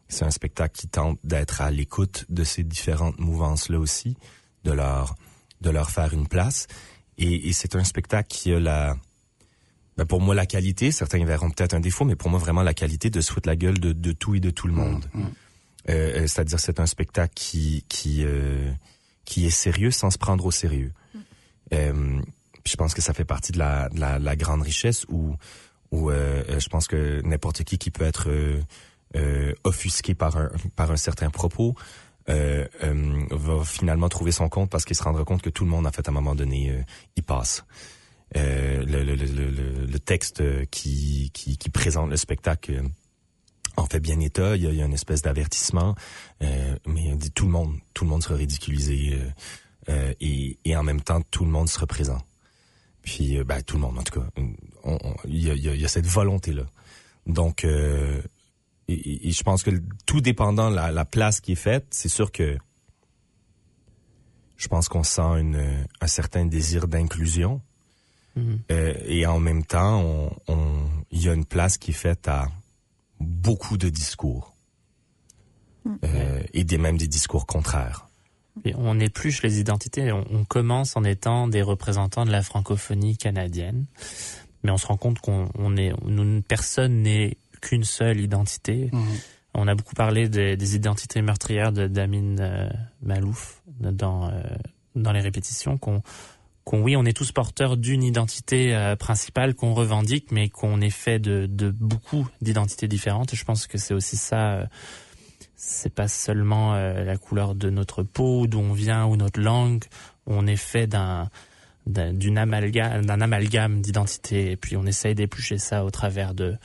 c'est 0.08 0.24
un 0.24 0.30
spectacle 0.30 0.78
qui 0.78 0.88
tente 0.88 1.18
d'être 1.22 1.60
à 1.60 1.70
l'écoute 1.70 2.24
de 2.28 2.44
ces 2.44 2.64
différentes 2.64 3.18
mouvances-là 3.20 3.78
aussi, 3.78 4.16
de 4.64 4.72
leur, 4.72 5.14
de 5.60 5.70
leur 5.70 5.90
faire 5.90 6.12
une 6.14 6.26
place. 6.26 6.66
Et, 7.18 7.48
et 7.48 7.52
c'est 7.52 7.76
un 7.76 7.84
spectacle 7.84 8.28
qui 8.28 8.52
a 8.52 8.60
la, 8.60 8.96
ben 9.96 10.04
pour 10.04 10.20
moi, 10.20 10.34
la 10.34 10.46
qualité, 10.46 10.90
certains 10.90 11.24
verront 11.24 11.50
peut-être 11.50 11.74
un 11.74 11.80
défaut, 11.80 12.04
mais 12.04 12.16
pour 12.16 12.30
moi, 12.30 12.38
vraiment 12.38 12.62
la 12.62 12.74
qualité 12.74 13.10
de 13.10 13.20
se 13.20 13.32
foutre 13.32 13.48
la 13.48 13.56
gueule 13.56 13.78
de, 13.78 13.92
de 13.92 14.12
tout 14.12 14.34
et 14.34 14.40
de 14.40 14.50
tout 14.50 14.66
le 14.66 14.74
monde. 14.74 15.04
Mm. 15.14 15.22
Euh, 15.22 15.92
euh, 15.92 16.26
C'est-à-dire, 16.26 16.58
c'est 16.58 16.80
un 16.80 16.86
spectacle 16.86 17.32
qui 17.34 17.84
qui 17.88 18.24
euh, 18.24 18.72
qui 19.24 19.46
est 19.46 19.50
sérieux 19.50 19.90
sans 19.90 20.10
se 20.10 20.18
prendre 20.18 20.44
au 20.44 20.50
sérieux. 20.50 20.92
Euh, 21.72 22.20
puis 22.62 22.72
je 22.72 22.76
pense 22.76 22.94
que 22.94 23.02
ça 23.02 23.12
fait 23.12 23.24
partie 23.24 23.52
de 23.52 23.58
la, 23.58 23.88
de 23.88 24.00
la, 24.00 24.18
la 24.18 24.36
grande 24.36 24.62
richesse 24.62 25.04
où 25.08 25.34
où 25.90 26.10
euh, 26.10 26.42
euh, 26.48 26.58
je 26.58 26.68
pense 26.68 26.88
que 26.88 27.20
n'importe 27.22 27.62
qui 27.64 27.78
qui 27.78 27.90
peut 27.90 28.04
être 28.04 28.28
euh, 28.28 28.60
euh, 29.16 29.52
offusqué 29.62 30.14
par 30.14 30.36
un 30.36 30.50
par 30.74 30.90
un 30.90 30.96
certain 30.96 31.30
propos 31.30 31.74
euh, 32.28 32.66
euh, 32.82 33.26
va 33.30 33.64
finalement 33.64 34.08
trouver 34.08 34.32
son 34.32 34.48
compte 34.48 34.70
parce 34.70 34.84
qu'il 34.84 34.96
se 34.96 35.02
rendra 35.02 35.24
compte 35.24 35.42
que 35.42 35.50
tout 35.50 35.64
le 35.64 35.70
monde 35.70 35.86
en 35.86 35.90
fait 35.90 36.08
à 36.08 36.10
un 36.10 36.14
moment 36.14 36.34
donné 36.34 36.70
euh, 36.70 36.82
y 37.16 37.22
passe. 37.22 37.64
Euh, 38.36 38.84
le, 38.84 39.04
le, 39.04 39.14
le, 39.14 39.86
le, 39.86 39.98
texte 40.00 40.42
qui, 40.70 41.30
qui, 41.32 41.56
qui 41.56 41.70
présente 41.70 42.10
le 42.10 42.16
spectacle 42.16 42.72
euh, 42.72 42.82
en 43.76 43.86
fait 43.86 44.00
bien 44.00 44.18
état. 44.20 44.56
Il 44.56 44.62
y 44.62 44.82
a, 44.82 44.84
une 44.84 44.94
espèce 44.94 45.22
d'avertissement, 45.22 45.94
euh, 46.42 46.76
mais 46.86 47.16
tout 47.34 47.44
le 47.44 47.52
monde, 47.52 47.76
tout 47.92 48.04
le 48.04 48.10
monde 48.10 48.22
sera 48.22 48.34
ridiculisé 48.36 49.20
et, 50.20 50.58
et, 50.64 50.76
en 50.76 50.82
même 50.82 51.02
temps 51.02 51.20
tout 51.30 51.44
le 51.44 51.50
monde 51.50 51.68
sera 51.68 51.86
présent. 51.86 52.18
Puis 53.02 53.38
ben, 53.44 53.62
tout 53.62 53.76
le 53.76 53.82
monde 53.82 53.98
en 53.98 54.02
tout 54.02 54.20
cas, 54.20 54.26
il 55.26 55.44
y, 55.44 55.50
a, 55.50 55.54
y, 55.54 55.84
a, 55.84 55.88
cette 55.88 56.06
volonté 56.06 56.52
là. 56.52 56.64
Donc 57.26 57.66
et, 58.88 59.30
je 59.30 59.42
pense 59.42 59.62
que 59.62 59.70
tout 60.06 60.20
dépendant 60.20 60.68
la, 60.68 60.90
la 60.90 61.04
place 61.04 61.40
qui 61.40 61.52
est 61.52 61.56
faite, 61.56 61.86
c'est 61.90 62.08
sûr 62.08 62.32
que 62.32 62.58
je 64.56 64.68
pense 64.68 64.88
qu'on 64.88 65.02
sent 65.02 65.40
une, 65.40 65.86
un 66.00 66.06
certain 66.06 66.46
désir 66.46 66.88
d'inclusion. 66.88 67.60
Mhm. 68.36 68.60
Euh, 68.70 68.94
et 69.06 69.26
en 69.26 69.38
même 69.38 69.64
temps, 69.64 70.30
il 70.48 70.54
on, 70.54 70.88
y 71.12 71.28
a 71.28 71.34
une 71.34 71.44
place 71.44 71.78
qui 71.78 71.90
est 71.92 71.94
faite 71.94 72.28
à 72.28 72.48
beaucoup 73.20 73.76
de 73.76 73.88
discours. 73.88 74.54
Mhm. 75.84 75.98
Euh, 76.04 76.42
et 76.52 76.64
des, 76.64 76.78
même 76.78 76.96
des 76.96 77.08
discours 77.08 77.46
contraires. 77.46 78.08
Et 78.64 78.74
on 78.76 78.98
épluche 79.00 79.42
les 79.42 79.60
identités. 79.60 80.12
On, 80.12 80.24
on, 80.30 80.44
commence 80.44 80.96
en 80.96 81.04
étant 81.04 81.48
des 81.48 81.62
représentants 81.62 82.24
de 82.24 82.30
la 82.30 82.42
francophonie 82.42 83.16
canadienne, 83.16 83.84
mais 84.62 84.70
on 84.70 84.78
se 84.78 84.86
rend 84.86 84.96
compte 84.96 85.18
qu'on 85.18 85.76
est, 85.76 85.92
nous, 86.06 86.40
personne 86.42 87.02
n'est 87.02 87.36
qu'une 87.64 87.84
seule 87.84 88.20
identité. 88.20 88.90
Mhm. 88.92 89.02
On 89.54 89.68
a 89.68 89.74
beaucoup 89.74 89.94
parlé 89.94 90.28
des, 90.28 90.76
identités 90.76 91.22
meurtrières 91.22 91.72
de 91.72 91.86
Damien 91.86 92.38
euh, 92.38 92.68
Malouf 93.02 93.62
dans 93.80 94.28
euh, 94.28 94.40
dans 94.96 95.12
les 95.12 95.20
répétitions 95.20 95.78
qu'on 95.78 96.02
qu'on 96.64 96.82
oui 96.82 96.96
on 96.96 97.04
est 97.04 97.16
tous 97.16 97.30
porteurs 97.30 97.76
d'une 97.76 98.02
identité 98.02 98.74
euh, 98.74 98.96
principale 98.96 99.54
qu'on 99.54 99.74
revendique 99.74 100.32
mais 100.32 100.48
qu'on 100.48 100.80
est 100.80 100.90
fait 100.90 101.18
de, 101.18 101.46
de 101.46 101.70
beaucoup 101.70 102.28
d'identités 102.40 102.88
différentes 102.88 103.32
et 103.32 103.36
je 103.36 103.44
pense 103.44 103.66
que 103.66 103.78
c'est 103.78 103.94
aussi 103.94 104.16
ça 104.16 104.68
c'est 105.56 105.94
pas 105.94 106.08
seulement 106.08 106.74
la 106.74 107.16
couleur 107.16 107.54
de 107.54 107.70
notre 107.70 108.02
peau 108.02 108.46
d'où 108.46 108.58
on 108.58 108.72
vient 108.72 109.06
ou 109.06 109.16
notre 109.16 109.40
langue 109.40 109.84
on 110.26 110.46
est 110.46 110.56
fait 110.56 110.86
d'un 110.86 111.28
d'une 111.86 112.38
amalgame 112.38 113.06
d'un 113.06 113.20
amalgame 113.20 113.80
d'identités 113.80 114.52
et 114.52 114.56
puis 114.56 114.76
on 114.76 114.84
essaye 114.84 115.14
d'éplucher 115.14 115.58
ça 115.58 115.84
au 115.84 115.90
travers 115.90 116.34
de 116.34 116.56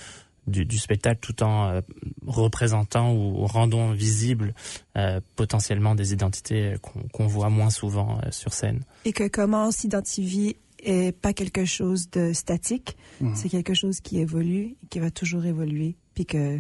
du, 0.49 0.77
spectacle 0.77 1.19
tout 1.21 1.43
en 1.43 1.69
euh, 1.69 1.81
représentant 2.25 3.13
ou 3.13 3.45
rendant 3.45 3.91
visible 3.91 4.53
euh, 4.97 5.21
potentiellement 5.35 5.95
des 5.95 6.13
identités 6.13 6.75
qu'on 7.13 7.27
voit 7.27 7.49
moins 7.49 7.69
souvent 7.69 8.19
euh, 8.19 8.31
sur 8.31 8.53
scène. 8.53 8.83
Et 9.05 9.13
que 9.13 9.27
comment 9.27 9.67
on 9.67 9.71
s'identifie 9.71 10.57
est 10.79 11.11
pas 11.15 11.33
quelque 11.33 11.65
chose 11.65 12.09
de 12.09 12.33
statique, 12.33 12.97
mmh. 13.21 13.35
c'est 13.35 13.49
quelque 13.49 13.73
chose 13.73 13.99
qui 13.99 14.19
évolue 14.19 14.77
et 14.83 14.87
qui 14.89 14.99
va 14.99 15.11
toujours 15.11 15.45
évoluer, 15.45 15.97
puis 16.13 16.25
que 16.25 16.59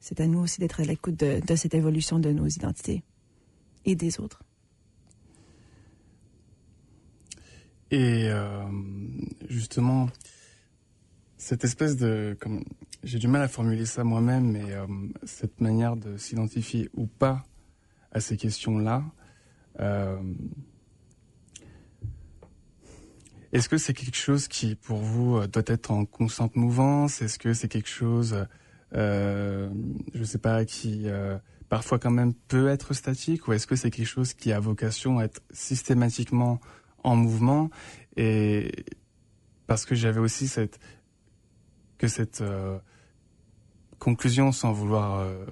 c'est 0.00 0.20
à 0.20 0.26
nous 0.26 0.40
aussi 0.40 0.60
d'être 0.60 0.80
à 0.80 0.84
l'écoute 0.84 1.18
de, 1.18 1.40
de 1.46 1.56
cette 1.56 1.74
évolution 1.74 2.18
de 2.18 2.30
nos 2.30 2.46
identités 2.46 3.02
et 3.86 3.94
des 3.94 4.20
autres. 4.20 4.42
Et 7.90 8.28
justement, 9.48 10.08
cette 11.44 11.62
espèce 11.62 11.98
de, 11.98 12.38
j'ai 13.02 13.18
du 13.18 13.28
mal 13.28 13.42
à 13.42 13.48
formuler 13.48 13.84
ça 13.84 14.02
moi-même, 14.02 14.52
mais 14.52 14.72
euh, 14.72 14.86
cette 15.24 15.60
manière 15.60 15.94
de 15.94 16.16
s'identifier 16.16 16.88
ou 16.94 17.06
pas 17.06 17.44
à 18.12 18.20
ces 18.20 18.38
questions-là, 18.38 19.04
euh, 19.78 20.16
est-ce 23.52 23.68
que 23.68 23.76
c'est 23.76 23.92
quelque 23.92 24.16
chose 24.16 24.48
qui, 24.48 24.74
pour 24.74 25.00
vous, 25.00 25.36
euh, 25.36 25.46
doit 25.46 25.64
être 25.66 25.90
en 25.90 26.06
constante 26.06 26.56
mouvance? 26.56 27.20
Est-ce 27.20 27.38
que 27.38 27.52
c'est 27.52 27.68
quelque 27.68 27.90
chose, 27.90 28.46
je 28.94 29.68
sais 30.24 30.38
pas, 30.38 30.64
qui 30.64 31.08
parfois 31.68 31.98
quand 31.98 32.10
même 32.10 32.32
peut 32.32 32.68
être 32.68 32.94
statique? 32.94 33.48
Ou 33.48 33.52
est-ce 33.52 33.66
que 33.66 33.76
c'est 33.76 33.90
quelque 33.90 34.08
chose 34.08 34.32
qui 34.32 34.50
a 34.50 34.60
vocation 34.60 35.18
à 35.18 35.24
être 35.24 35.42
systématiquement 35.50 36.58
en 37.02 37.16
mouvement? 37.16 37.68
Et 38.16 38.72
parce 39.66 39.84
que 39.84 39.94
j'avais 39.94 40.20
aussi 40.20 40.48
cette 40.48 40.78
cette 42.08 42.40
euh, 42.40 42.78
conclusion, 43.98 44.52
sans 44.52 44.72
vouloir 44.72 45.20
euh, 45.20 45.44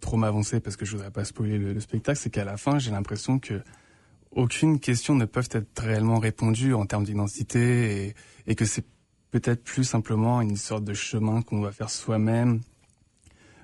trop 0.00 0.16
m'avancer 0.16 0.60
parce 0.60 0.76
que 0.76 0.84
je 0.84 0.92
voudrais 0.92 1.10
pas 1.10 1.24
spoiler 1.24 1.58
le, 1.58 1.80
spectacle, 1.80 2.18
c'est 2.18 2.30
qu'à 2.30 2.44
la 2.44 2.56
fin, 2.56 2.78
j'ai 2.78 2.90
l'impression 2.90 3.38
que 3.38 3.62
aucune 4.32 4.80
question 4.80 5.14
ne 5.14 5.24
peut 5.24 5.42
être 5.50 5.82
réellement 5.82 6.18
répondue 6.18 6.74
en 6.74 6.84
termes 6.84 7.04
d'identité 7.04 8.14
et, 8.46 8.54
que 8.54 8.64
c'est 8.64 8.84
peut-être 9.30 9.64
plus 9.64 9.84
simplement 9.84 10.40
une 10.40 10.56
sorte 10.56 10.84
de 10.84 10.94
chemin 10.94 11.42
qu'on 11.42 11.60
va 11.60 11.72
faire 11.72 11.90
soi-même, 11.90 12.60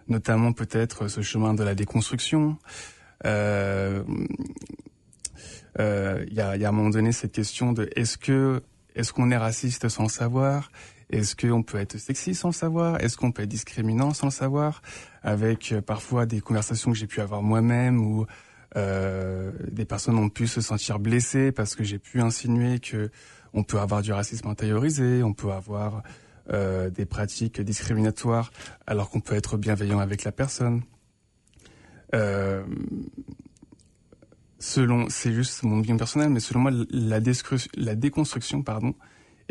notamment 0.08 0.52
peut-être 0.52 1.08
ce 1.08 1.20
chemin 1.20 1.52
de 1.52 1.62
la 1.62 1.74
déconstruction. 1.74 2.56
Euh, 3.26 4.02
il 5.78 6.34
y, 6.34 6.40
a, 6.40 6.50
à 6.50 6.68
un 6.68 6.72
moment 6.72 6.90
donné 6.90 7.12
cette 7.12 7.32
question 7.32 7.72
de 7.72 7.88
est-ce 7.96 8.18
est-ce 8.94 9.12
qu'on 9.12 9.30
est 9.30 9.36
raciste 9.36 9.88
sans 9.88 10.04
le 10.04 10.08
savoir? 10.08 10.70
Est-ce 11.12 11.36
qu'on 11.36 11.62
peut 11.62 11.78
être 11.78 11.98
sexy 11.98 12.34
sans 12.34 12.48
le 12.48 12.54
savoir? 12.54 13.00
Est-ce 13.00 13.16
qu'on 13.16 13.32
peut 13.32 13.42
être 13.42 13.48
discriminant 13.48 14.14
sans 14.14 14.28
le 14.28 14.32
savoir? 14.32 14.82
Avec 15.22 15.72
euh, 15.72 15.82
parfois 15.82 16.24
des 16.24 16.40
conversations 16.40 16.90
que 16.90 16.96
j'ai 16.96 17.06
pu 17.06 17.20
avoir 17.20 17.42
moi-même 17.42 18.00
où 18.00 18.26
euh, 18.76 19.52
des 19.70 19.84
personnes 19.84 20.16
ont 20.16 20.30
pu 20.30 20.46
se 20.46 20.62
sentir 20.62 20.98
blessées 20.98 21.52
parce 21.52 21.76
que 21.76 21.84
j'ai 21.84 21.98
pu 21.98 22.20
insinuer 22.22 22.80
que 22.80 23.10
on 23.52 23.62
peut 23.62 23.78
avoir 23.78 24.00
du 24.00 24.12
racisme 24.12 24.48
intériorisé, 24.48 25.22
on 25.22 25.34
peut 25.34 25.52
avoir 25.52 26.02
euh, 26.50 26.88
des 26.88 27.04
pratiques 27.04 27.60
discriminatoires 27.60 28.50
alors 28.86 29.10
qu'on 29.10 29.20
peut 29.20 29.34
être 29.34 29.58
bienveillant 29.58 30.00
avec 30.00 30.24
la 30.24 30.32
personne. 30.32 30.82
Selon, 34.58 35.08
c'est 35.08 35.32
juste 35.32 35.64
mon 35.64 35.80
opinion 35.80 35.96
personnelle, 35.96 36.30
mais 36.30 36.40
selon 36.40 36.60
moi, 36.60 36.70
la, 36.70 37.18
la 37.74 37.94
déconstruction, 37.96 38.62
pardon, 38.62 38.94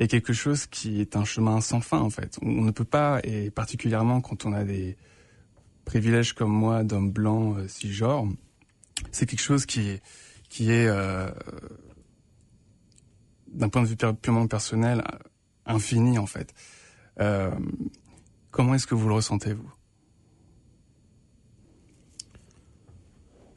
est 0.01 0.07
quelque 0.07 0.33
chose 0.33 0.65
qui 0.65 0.99
est 1.01 1.15
un 1.15 1.25
chemin 1.25 1.61
sans 1.61 1.81
fin 1.81 1.99
en 1.99 2.09
fait. 2.09 2.39
On 2.41 2.63
ne 2.63 2.71
peut 2.71 2.85
pas, 2.85 3.19
et 3.23 3.51
particulièrement 3.51 4.21
quand 4.21 4.45
on 4.45 4.53
a 4.53 4.63
des 4.63 4.97
privilèges 5.85 6.33
comme 6.33 6.51
moi 6.51 6.83
d'homme 6.83 7.11
blanc 7.11 7.55
euh, 7.57 7.67
cisgenre, 7.67 8.27
c'est 9.11 9.25
quelque 9.25 9.41
chose 9.41 9.65
qui 9.65 9.99
qui 10.49 10.71
est 10.71 10.87
euh, 10.87 11.29
d'un 13.47 13.69
point 13.69 13.83
de 13.83 13.87
vue 13.87 13.97
purement 14.21 14.47
personnel 14.47 15.03
infini 15.65 16.17
en 16.17 16.25
fait. 16.25 16.53
Euh, 17.19 17.51
comment 18.49 18.73
est-ce 18.73 18.87
que 18.87 18.95
vous 18.95 19.07
le 19.07 19.13
ressentez 19.13 19.53
vous? 19.53 19.71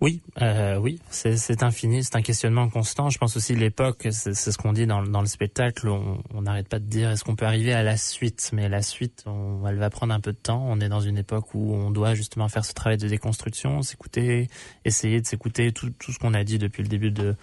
Oui, 0.04 0.20
euh, 0.42 0.76
oui, 0.76 1.00
c'est 1.08 1.62
infini, 1.62 2.04
c'est 2.04 2.14
un 2.14 2.20
questionnement 2.20 2.68
constant. 2.68 3.08
Je 3.08 3.16
pense 3.16 3.38
aussi 3.38 3.54
l'époque, 3.54 4.06
c'est 4.10 4.34
ce 4.34 4.58
qu'on 4.58 4.74
dit 4.74 4.86
dans, 4.86 5.00
le 5.00 5.26
spectacle, 5.26 5.88
on 5.88 6.42
n'arrête 6.42 6.68
pas 6.68 6.78
de 6.78 6.84
dire 6.84 7.10
est-ce 7.10 7.24
qu'on 7.24 7.36
peut 7.36 7.46
arriver 7.46 7.72
à 7.72 7.82
la 7.82 7.96
suite, 7.96 8.50
mais 8.52 8.68
la 8.68 8.82
suite, 8.82 9.24
elle 9.66 9.78
va 9.78 9.88
prendre 9.88 10.12
un 10.12 10.20
peu 10.20 10.32
de 10.32 10.36
temps. 10.36 10.62
On 10.68 10.78
est 10.80 10.90
dans 10.90 11.00
une 11.00 11.16
époque 11.16 11.54
où 11.54 11.72
on 11.72 11.90
doit 11.90 12.12
justement 12.12 12.50
faire 12.50 12.66
ce 12.66 12.74
travail 12.74 12.98
de 12.98 13.08
déconstruction, 13.08 13.80
s'écouter, 13.80 14.50
essayer 14.84 15.22
de 15.22 15.26
s'écouter 15.26 15.72
tout, 15.72 15.90
ce 16.06 16.18
qu'on 16.18 16.34
a 16.34 16.44
dit 16.44 16.58
depuis 16.58 16.82
le 16.82 16.88
début 16.90 17.10
de, 17.10 17.34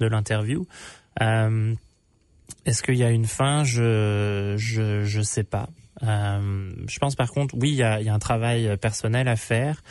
l'interview. 0.00 0.66
Euh, 1.20 1.74
est-ce 2.64 2.82
qu'il 2.82 2.96
y 2.96 3.04
a 3.04 3.10
une 3.10 3.26
fin? 3.26 3.62
Je 3.62 4.54
je 4.56 5.04
je 5.04 5.20
sais 5.20 5.44
pas. 5.44 5.68
Euh, 6.02 6.70
je 6.88 6.98
pense 6.98 7.14
par 7.14 7.30
contre, 7.30 7.54
oui, 7.58 7.72
il 7.72 7.76
y 7.76 7.82
a 7.82 8.14
un 8.14 8.18
travail 8.18 8.74
personnel 8.78 9.28
à 9.28 9.36
faire. 9.36 9.82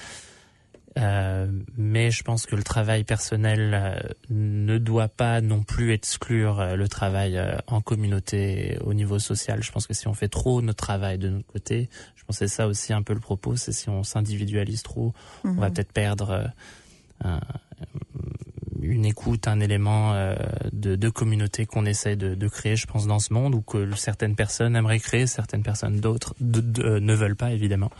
Euh, 0.97 1.47
mais 1.77 2.09
je 2.09 2.23
pense 2.23 2.45
que 2.45 2.55
le 2.55 2.63
travail 2.63 3.03
personnel 3.03 3.71
euh, 3.73 3.99
ne 4.29 4.77
doit 4.77 5.09
pas 5.09 5.41
non 5.41 5.61
plus 5.61 5.91
exclure 5.91 6.61
euh, 6.61 6.75
le 6.75 6.87
travail 6.87 7.41
en 7.67 7.81
communauté 7.81 8.77
au 8.83 8.93
niveau 8.93 9.19
social. 9.19 9.61
Je 9.61 9.71
pense 9.71 9.87
que 9.87 9.93
si 9.93 10.07
on 10.07 10.13
fait 10.13 10.29
trop 10.29 10.61
notre 10.61 10.83
travail 10.83 11.17
de 11.17 11.29
notre 11.29 11.47
côté, 11.47 11.89
je 12.15 12.23
pense 12.23 12.39
que 12.39 12.47
c'est 12.47 12.55
ça 12.55 12.67
aussi 12.67 12.93
un 12.93 13.01
peu 13.01 13.13
le 13.13 13.19
propos, 13.19 13.57
c'est 13.57 13.73
si 13.73 13.89
on 13.89 14.03
s'individualise 14.03 14.83
trop, 14.83 15.13
on 15.43 15.53
va 15.53 15.67
mhm. 15.67 15.73
peut-être 15.73 15.91
perdre 15.91 16.51
une 18.81 19.05
écoute, 19.05 19.47
un 19.47 19.59
élément 19.59 20.13
de, 20.71 20.95
de, 20.95 21.09
communauté 21.09 21.65
qu'on 21.65 21.85
essaie 21.85 22.15
de, 22.15 22.35
de, 22.35 22.47
créer, 22.47 22.75
je 22.75 22.85
pense, 22.85 23.07
dans 23.07 23.19
ce 23.19 23.33
monde, 23.33 23.55
ou 23.55 23.61
que 23.61 23.95
certaines 23.95 24.35
personnes 24.35 24.75
aimeraient 24.75 24.99
créer, 24.99 25.27
certaines 25.27 25.63
personnes 25.63 25.99
d'autres 25.99 26.35
ne 26.39 27.13
veulent 27.13 27.35
pas, 27.35 27.51
évidemment. 27.51 27.91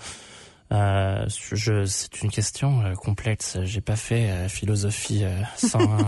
Euh, 0.71 1.25
je, 1.27 1.85
c'est 1.85 2.21
une 2.23 2.31
question 2.31 2.81
euh, 2.81 2.93
complexe. 2.95 3.57
J'ai 3.63 3.81
pas 3.81 3.95
fait 3.95 4.29
euh, 4.29 4.49
philosophie 4.49 5.23
101 5.57 5.83
euh, 5.83 6.03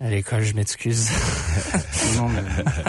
à 0.00 0.10
l'école, 0.10 0.42
je 0.42 0.54
m'excuse. 0.54 1.08
non, 2.16 2.28
mais... 2.28 2.42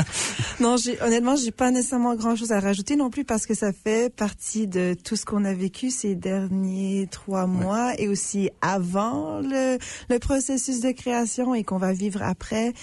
non 0.59 0.75
j'ai, 0.75 1.01
honnêtement, 1.01 1.37
j'ai 1.37 1.51
pas 1.51 1.71
nécessairement 1.71 2.15
grand 2.15 2.35
chose 2.35 2.51
à 2.51 2.59
rajouter 2.59 2.97
non 2.97 3.09
plus 3.09 3.23
parce 3.23 3.45
que 3.45 3.53
ça 3.53 3.71
fait 3.71 4.13
partie 4.13 4.67
de 4.67 4.95
tout 5.01 5.15
ce 5.15 5.25
qu'on 5.25 5.45
a 5.45 5.53
vécu 5.53 5.91
ces 5.91 6.15
derniers 6.15 7.07
trois 7.09 7.47
mois 7.47 7.93
et 7.97 8.09
aussi 8.09 8.49
avant 8.61 9.39
le, 9.39 9.77
le 10.09 10.19
processus 10.19 10.81
de 10.81 10.91
création 10.91 11.55
et 11.55 11.63
qu'on 11.63 11.77
va 11.77 11.93
vivre 11.93 12.21
après. 12.21 12.73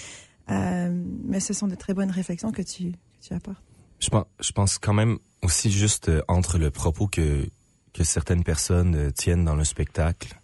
mais 0.49 1.39
ce 1.39 1.53
sont 1.53 1.67
de 1.67 1.75
très 1.75 1.93
bonnes 1.93 2.11
réflexions 2.11 2.51
que 2.51 2.63
tu, 2.63 2.91
que 2.91 3.27
tu 3.27 3.33
apportes. 3.35 3.61
Je 3.99 4.09
pense, 4.09 4.25
je 4.39 4.51
pense 4.51 4.77
quand 4.77 4.93
même 4.93 5.19
aussi 5.41 5.71
juste 5.71 6.11
entre 6.27 6.57
le 6.57 6.71
propos 6.71 7.07
que 7.07 7.47
que 7.97 8.03
certaines 8.03 8.43
personnes 8.43 8.95
euh, 8.95 9.11
tiennent 9.11 9.43
dans 9.43 9.55
le 9.55 9.63
spectacle 9.63 10.39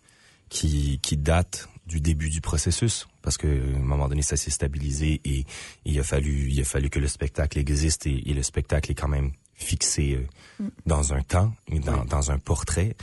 qui, 0.50 1.00
qui 1.04 1.18
date 1.18 1.70
du 1.86 2.02
début 2.02 2.30
du 2.30 2.42
processus 2.42 3.08
parce 3.22 3.38
que 3.38 3.48
à 3.48 3.78
un 3.78 3.80
moment 3.80 4.08
donné 4.08 4.24
ça 4.24 4.38
s'est 4.38 4.50
stabilisé 4.50 5.22
et, 5.24 5.46
il 5.86 6.00
a 6.00 6.04
fallu 6.04 6.50
il 6.50 6.60
a 6.62 6.64
fallu 6.64 6.90
que 6.90 7.00
le 7.00 7.08
spectacle 7.08 7.60
existe 7.60 8.08
et, 8.08 8.34
le 8.34 8.42
spectacle 8.42 8.90
est 8.92 8.96
quand 8.96 9.08
même 9.08 9.34
fixé 9.54 10.16
euh, 10.16 10.64
mm. 10.64 10.70
dans 10.88 11.14
un 11.14 11.22
temps 11.22 11.54
dans, 11.68 12.06
dans 12.06 12.32
un 12.32 12.40
portrait 12.40 12.96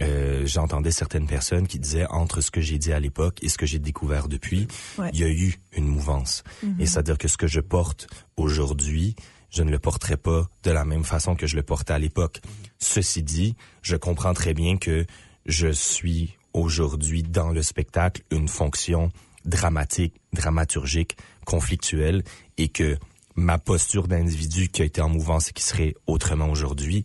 euh, 0.00 0.46
j'entendais 0.46 0.90
certaines 0.90 1.26
personnes 1.26 1.66
qui 1.66 1.78
disaient 1.78 2.06
entre 2.06 2.40
ce 2.40 2.50
que 2.50 2.62
j'ai 2.62 2.78
dit 2.78 2.94
à 2.94 3.00
l'époque 3.00 3.38
et 3.42 3.48
ce 3.50 3.58
que 3.58 3.66
j'ai 3.66 3.78
découvert 3.78 4.26
depuis, 4.26 4.66
il 5.12 5.20
y 5.20 5.22
a 5.22 5.28
eu 5.28 5.60
une 5.76 5.86
mouvance. 5.86 6.42
Mm-hmm. 6.64 6.80
Et 6.80 6.86
c'est-à-dire 6.86 7.18
que 7.18 7.28
ce 7.28 7.36
que 7.36 7.46
je 7.46 7.60
porte 7.60 8.08
aujourd'hui, 8.36 9.14
je 9.52 9.62
ne 9.62 9.70
le 9.70 9.78
porterai 9.78 10.16
pas 10.16 10.48
de 10.62 10.70
la 10.70 10.84
même 10.84 11.04
façon 11.04 11.36
que 11.36 11.46
je 11.46 11.56
le 11.56 11.62
portais 11.62 11.92
à 11.92 11.98
l'époque. 11.98 12.40
Ceci 12.78 13.22
dit, 13.22 13.54
je 13.82 13.96
comprends 13.96 14.34
très 14.34 14.54
bien 14.54 14.78
que 14.78 15.06
je 15.46 15.68
suis 15.68 16.36
aujourd'hui 16.54 17.22
dans 17.22 17.50
le 17.50 17.62
spectacle 17.62 18.22
une 18.30 18.48
fonction 18.48 19.10
dramatique, 19.44 20.14
dramaturgique, 20.32 21.16
conflictuelle 21.44 22.22
et 22.56 22.68
que 22.68 22.96
ma 23.34 23.58
posture 23.58 24.08
d'individu 24.08 24.68
qui 24.68 24.82
a 24.82 24.84
été 24.84 25.00
en 25.00 25.08
mouvance 25.08 25.48
et 25.48 25.52
qui 25.52 25.62
serait 25.62 25.94
autrement 26.06 26.48
aujourd'hui 26.48 27.02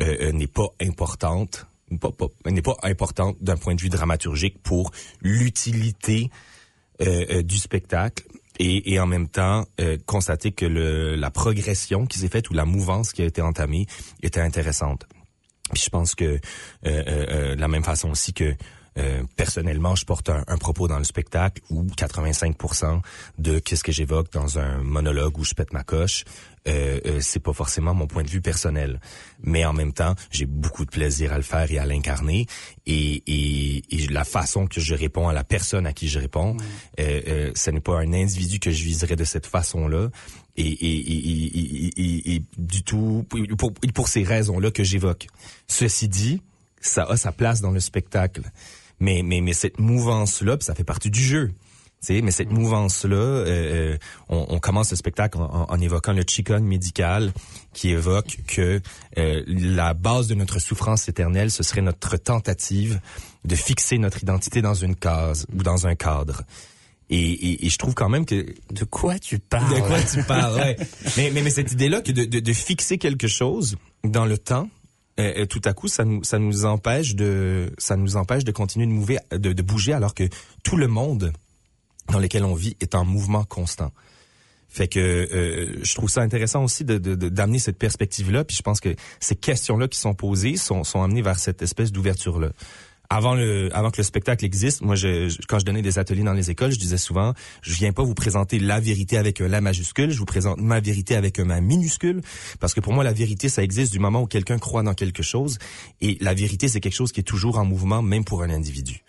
euh, 0.00 0.16
euh, 0.20 0.32
n'est 0.32 0.46
pas 0.46 0.68
importante 0.80 1.66
n'est 2.46 2.62
pas 2.62 2.76
importante 2.84 3.36
d'un 3.40 3.56
point 3.56 3.74
de 3.74 3.80
vue 3.80 3.88
dramaturgique 3.88 4.62
pour 4.62 4.92
l'utilité 5.22 6.30
euh, 7.00 7.42
du 7.42 7.58
spectacle 7.58 8.22
et, 8.58 8.92
et 8.92 9.00
en 9.00 9.06
même 9.06 9.28
temps 9.28 9.66
euh, 9.80 9.96
constater 10.06 10.52
que 10.52 10.66
le, 10.66 11.16
la 11.16 11.30
progression 11.30 12.06
qui 12.06 12.18
s'est 12.18 12.28
faite 12.28 12.50
ou 12.50 12.54
la 12.54 12.64
mouvance 12.64 13.12
qui 13.12 13.22
a 13.22 13.24
été 13.24 13.42
entamée 13.42 13.86
était 14.22 14.40
intéressante. 14.40 15.06
Puis 15.72 15.82
je 15.84 15.90
pense 15.90 16.14
que 16.14 16.24
euh, 16.24 16.38
euh, 16.84 17.26
euh 17.28 17.54
de 17.54 17.60
la 17.60 17.68
même 17.68 17.84
façon 17.84 18.10
aussi 18.10 18.32
que 18.32 18.54
euh, 19.00 19.22
personnellement, 19.36 19.96
je 19.96 20.04
porte 20.04 20.28
un, 20.28 20.44
un, 20.46 20.58
propos 20.58 20.86
dans 20.86 20.98
le 20.98 21.04
spectacle 21.04 21.62
où 21.70 21.84
85% 21.84 23.00
de 23.38 23.58
qu'est-ce 23.58 23.82
que 23.82 23.92
j'évoque 23.92 24.32
dans 24.32 24.58
un 24.58 24.78
monologue 24.82 25.38
où 25.38 25.44
je 25.44 25.54
pète 25.54 25.72
ma 25.72 25.82
coche, 25.82 26.24
euh, 26.68 27.00
euh, 27.06 27.18
c'est 27.22 27.40
pas 27.40 27.54
forcément 27.54 27.94
mon 27.94 28.06
point 28.06 28.22
de 28.22 28.28
vue 28.28 28.42
personnel. 28.42 29.00
Mais 29.42 29.64
en 29.64 29.72
même 29.72 29.92
temps, 29.92 30.14
j'ai 30.30 30.44
beaucoup 30.46 30.84
de 30.84 30.90
plaisir 30.90 31.32
à 31.32 31.36
le 31.36 31.42
faire 31.42 31.70
et 31.70 31.78
à 31.78 31.86
l'incarner. 31.86 32.46
Et, 32.86 33.22
et, 33.26 33.82
et, 33.90 34.06
la 34.08 34.24
façon 34.24 34.66
que 34.66 34.80
je 34.80 34.94
réponds 34.94 35.28
à 35.28 35.32
la 35.32 35.44
personne 35.44 35.86
à 35.86 35.92
qui 35.92 36.08
je 36.08 36.18
réponds, 36.18 36.56
euh, 36.98 37.22
euh, 37.26 37.52
ce 37.54 37.70
n'est 37.70 37.80
pas 37.80 37.98
un 37.98 38.12
individu 38.12 38.58
que 38.58 38.70
je 38.70 38.84
viserais 38.84 39.16
de 39.16 39.24
cette 39.24 39.46
façon-là. 39.46 40.08
Et, 40.56 40.68
et, 40.68 42.34
et, 42.34 42.42
du 42.58 42.82
tout 42.82 43.24
pour, 43.56 43.72
pour 43.94 44.08
ces 44.08 44.22
raisons-là 44.22 44.70
que 44.70 44.84
j'évoque. 44.84 45.28
Ceci 45.66 46.08
dit, 46.08 46.42
ça 46.82 47.04
a 47.04 47.16
sa 47.16 47.32
place 47.32 47.62
dans 47.62 47.70
le 47.70 47.80
spectacle. 47.80 48.42
Mais, 49.00 49.22
mais, 49.24 49.40
mais 49.40 49.54
cette 49.54 49.78
mouvance-là, 49.78 50.56
ça 50.60 50.74
fait 50.74 50.84
partie 50.84 51.10
du 51.10 51.22
jeu. 51.22 51.50
sais, 52.00 52.20
mais 52.20 52.30
cette 52.30 52.50
mouvance-là, 52.50 53.16
euh, 53.16 53.46
euh, 53.46 53.98
on, 54.28 54.46
on, 54.50 54.58
commence 54.58 54.90
le 54.90 54.96
spectacle 54.96 55.38
en, 55.38 55.66
en, 55.70 55.80
évoquant 55.80 56.12
le 56.12 56.22
Qigong 56.22 56.62
médical 56.62 57.32
qui 57.72 57.90
évoque 57.90 58.38
que 58.46 58.80
euh, 59.18 59.42
la 59.46 59.94
base 59.94 60.28
de 60.28 60.34
notre 60.34 60.58
souffrance 60.58 61.08
éternelle, 61.08 61.50
ce 61.50 61.62
serait 61.62 61.80
notre 61.80 62.18
tentative 62.18 63.00
de 63.44 63.56
fixer 63.56 63.96
notre 63.96 64.22
identité 64.22 64.60
dans 64.60 64.74
une 64.74 64.94
case 64.94 65.46
ou 65.54 65.62
dans 65.62 65.86
un 65.86 65.94
cadre. 65.94 66.42
Et, 67.12 67.18
et, 67.18 67.66
et, 67.66 67.70
je 67.70 67.76
trouve 67.76 67.94
quand 67.94 68.08
même 68.08 68.24
que 68.24 68.54
de 68.70 68.84
quoi 68.84 69.18
tu 69.18 69.40
parles 69.40 69.74
de 69.74 69.80
quoi 69.80 70.00
tu 70.00 70.22
parles 70.22 70.54
ouais. 70.60 70.76
mais, 71.16 71.30
mais, 71.32 71.42
mais 71.42 71.50
cette 71.50 71.72
idée 71.72 71.88
là 71.88 72.02
que 72.02 72.12
de, 72.12 72.24
de, 72.24 72.38
de 72.38 72.52
fixer 72.52 72.98
quelque 72.98 73.26
chose 73.26 73.76
dans 74.04 74.26
le 74.26 74.38
temps 74.38 74.68
tout 75.48 75.60
à 75.64 75.72
coup, 75.72 75.88
ça 75.88 76.04
nous, 76.04 76.22
ça 76.24 76.38
nous 76.38 76.64
empêche 76.64 77.14
de, 77.14 77.72
ça 77.78 77.96
nous 77.96 78.16
empêche 78.16 78.44
de 78.44 78.52
continuer 78.52 78.86
de 78.86 79.62
bouger, 79.62 79.92
alors 79.92 80.14
que 80.14 80.24
tout 80.62 80.76
le 80.76 80.88
monde 80.88 81.32
dans 82.08 82.18
lequel 82.18 82.44
on 82.44 82.54
vit 82.54 82.76
est 82.80 82.94
en 82.94 83.04
mouvement 83.04 83.44
constant. 83.44 83.92
Fait 84.68 84.86
que 84.86 85.00
euh, 85.00 85.80
je 85.82 85.94
trouve 85.96 86.08
ça 86.08 86.20
intéressant 86.20 86.62
aussi 86.62 86.84
de, 86.84 86.98
d'amener 86.98 87.58
cette 87.58 87.76
perspective-là. 87.76 88.44
Puis 88.44 88.56
je 88.56 88.62
pense 88.62 88.78
que 88.78 88.94
ces 89.18 89.34
questions-là 89.34 89.88
qui 89.88 89.98
sont 89.98 90.14
posées 90.14 90.56
sont, 90.56 90.84
sont 90.84 91.02
amenées 91.02 91.22
vers 91.22 91.40
cette 91.40 91.60
espèce 91.60 91.90
d'ouverture-là 91.90 92.50
avant 93.10 93.34
le 93.34 93.68
avant 93.76 93.90
que 93.90 93.98
le 93.98 94.04
spectacle 94.04 94.44
existe, 94.44 94.82
moi 94.82 94.94
je, 94.94 95.36
quand 95.48 95.58
je 95.58 95.64
donnais 95.64 95.82
des 95.82 95.98
ateliers 95.98 96.22
dans 96.22 96.32
les 96.32 96.50
écoles, 96.50 96.70
je 96.70 96.78
disais 96.78 96.96
souvent 96.96 97.34
je 97.60 97.74
viens 97.74 97.92
pas 97.92 98.04
vous 98.04 98.14
présenter 98.14 98.60
la 98.60 98.78
vérité 98.78 99.18
avec 99.18 99.40
un 99.40 99.48
la 99.48 99.60
majuscule, 99.60 100.12
je 100.12 100.18
vous 100.18 100.24
présente 100.24 100.58
ma 100.60 100.78
vérité 100.78 101.16
avec 101.16 101.38
un 101.40 101.44
ma 101.44 101.60
minuscule 101.60 102.22
parce 102.60 102.72
que 102.72 102.80
pour 102.80 102.92
moi 102.92 103.02
la 103.02 103.12
vérité 103.12 103.48
ça 103.48 103.64
existe 103.64 103.92
du 103.92 103.98
moment 103.98 104.22
où 104.22 104.26
quelqu'un 104.26 104.58
croit 104.58 104.84
dans 104.84 104.94
quelque 104.94 105.24
chose 105.24 105.58
et 106.00 106.16
la 106.20 106.34
vérité 106.34 106.68
c'est 106.68 106.80
quelque 106.80 106.94
chose 106.94 107.10
qui 107.10 107.20
est 107.20 107.24
toujours 107.24 107.58
en 107.58 107.64
mouvement 107.64 108.00
même 108.00 108.24
pour 108.24 108.44
un 108.44 108.50
individu. 108.50 109.02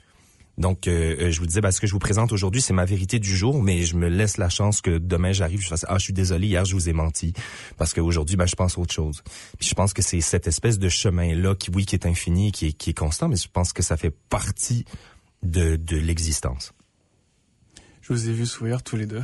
Donc, 0.58 0.88
euh, 0.88 1.16
euh, 1.20 1.32
je 1.32 1.40
vous 1.40 1.48
disais, 1.48 1.62
bah, 1.62 1.72
ce 1.72 1.80
que 1.80 1.88
je 1.88 1.94
vous 1.94 2.00
présente 2.00 2.32
aujourd'hui, 2.32 2.62
c'est 2.62 2.74
ma 2.74 2.86
vérité 2.86 3.20
du 3.20 3.36
jour, 3.36 3.62
mais 3.64 3.84
je 3.84 3.96
me 3.96 4.08
laisse 4.08 4.38
la 4.38 4.50
chance 4.50 4.82
que 4.82 4.98
demain 4.98 5.32
j'arrive, 5.32 5.62
je 5.62 5.68
fasse 5.68 5.86
ah, 5.88 5.98
je 5.98 6.04
suis 6.04 6.14
désolé, 6.14 6.48
hier 6.48 6.66
je 6.66 6.74
vous 6.74 6.90
ai 6.90 6.94
menti, 6.94 7.34
parce 7.78 7.94
qu'aujourd'hui, 7.94 8.36
bah, 8.36 8.46
je 8.46 8.56
pense 8.56 8.78
à 8.78 8.82
autre 8.82 8.94
chose. 8.94 9.22
Puis 9.58 9.68
je 9.70 9.76
pense 9.76 9.94
que 9.94 10.02
c'est 10.02 10.22
cette 10.22 10.48
espèce 10.48 10.78
de 10.78 10.90
chemin 10.90 11.34
là 11.36 11.56
qui, 11.56 11.72
oui, 11.72 11.86
qui 11.86 11.96
est 11.96 12.06
infini, 12.06 12.52
qui 12.52 12.68
est, 12.68 12.74
qui 12.74 12.92
est 12.92 12.98
constant, 12.98 13.28
mais 13.28 13.38
je 13.38 13.48
pense 13.48 13.74
que 13.74 13.82
ça 13.82 13.98
fait 13.98 14.14
partie 14.30 14.86
de, 15.44 15.78
de 15.78 15.98
l'existence. 15.98 16.74
Je 18.02 18.14
vous 18.14 18.30
ai 18.30 18.34
vu 18.34 18.46
sourire 18.46 18.84
tous 18.84 18.98
les 18.98 19.06
deux. 19.06 19.24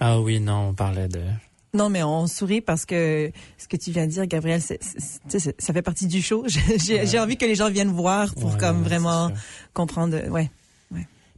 Ah 0.00 0.20
oui, 0.20 0.40
non, 0.40 0.68
on 0.68 0.74
parlait 0.74 1.08
de 1.08 1.22
non, 1.74 1.90
mais 1.90 2.02
on 2.02 2.26
sourit 2.26 2.60
parce 2.60 2.86
que 2.86 3.30
ce 3.58 3.68
que 3.68 3.76
tu 3.76 3.90
viens 3.90 4.06
de 4.06 4.10
dire, 4.10 4.26
Gabriel, 4.26 4.60
c'est, 4.60 4.80
ça 4.82 5.72
fait 5.72 5.82
partie 5.82 6.06
du 6.06 6.22
show. 6.22 6.44
J'ai 6.78 7.18
envie 7.18 7.36
que 7.36 7.46
les 7.46 7.54
gens 7.54 7.70
viennent 7.70 7.92
voir 7.92 8.34
pour 8.34 8.56
comme 8.56 8.82
vraiment 8.82 9.30
comprendre. 9.74 10.28
Ouais. 10.30 10.50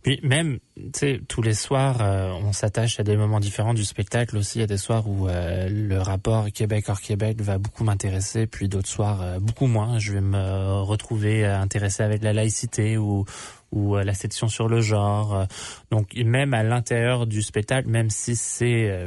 Puis 0.02 0.18
même, 0.22 0.60
tu 0.76 0.90
sais, 0.94 1.20
tous 1.28 1.42
les 1.42 1.52
soirs, 1.52 1.98
euh, 2.00 2.30
on 2.42 2.52
s'attache 2.52 2.98
à 3.00 3.02
des 3.02 3.16
moments 3.16 3.40
différents 3.40 3.74
du 3.74 3.84
spectacle 3.84 4.38
aussi. 4.38 4.58
Il 4.58 4.60
y 4.62 4.64
a 4.64 4.66
des 4.66 4.78
soirs 4.78 5.06
où 5.06 5.28
euh, 5.28 5.68
le 5.68 5.98
rapport 5.98 6.50
Québec 6.52 6.86
hors 6.88 7.02
Québec 7.02 7.42
va 7.42 7.58
beaucoup 7.58 7.84
m'intéresser, 7.84 8.46
puis 8.46 8.68
d'autres 8.68 8.88
soirs 8.88 9.20
euh, 9.20 9.38
beaucoup 9.38 9.66
moins. 9.66 9.98
Je 9.98 10.14
vais 10.14 10.22
me 10.22 10.80
retrouver 10.80 11.44
intéressé 11.44 12.02
avec 12.02 12.22
la 12.22 12.32
laïcité 12.32 12.96
ou 12.96 13.26
ou 13.72 13.96
la 13.96 14.14
section 14.14 14.48
sur 14.48 14.68
le 14.68 14.80
genre. 14.80 15.46
Donc 15.90 16.14
même 16.16 16.54
à 16.54 16.62
l'intérieur 16.62 17.26
du 17.26 17.42
spectacle, 17.42 17.88
même 17.88 18.10
si 18.10 18.36
c'est 18.36 19.06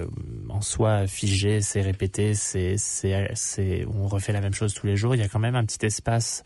en 0.50 0.62
soi 0.62 1.08
figé, 1.08 1.62
c'est 1.62 1.82
répété, 1.82 2.34
c'est 2.34 2.78
c'est 2.78 3.86
on 3.94 4.08
refait 4.08 4.34
la 4.34 4.42
même 4.42 4.54
chose 4.54 4.74
tous 4.74 4.88
les 4.88 4.96
jours, 4.96 5.16
il 5.16 5.22
y 5.22 5.24
a 5.24 5.28
quand 5.28 5.40
même 5.40 5.56
un 5.56 5.66
petit 5.66 5.86
espace, 5.86 6.44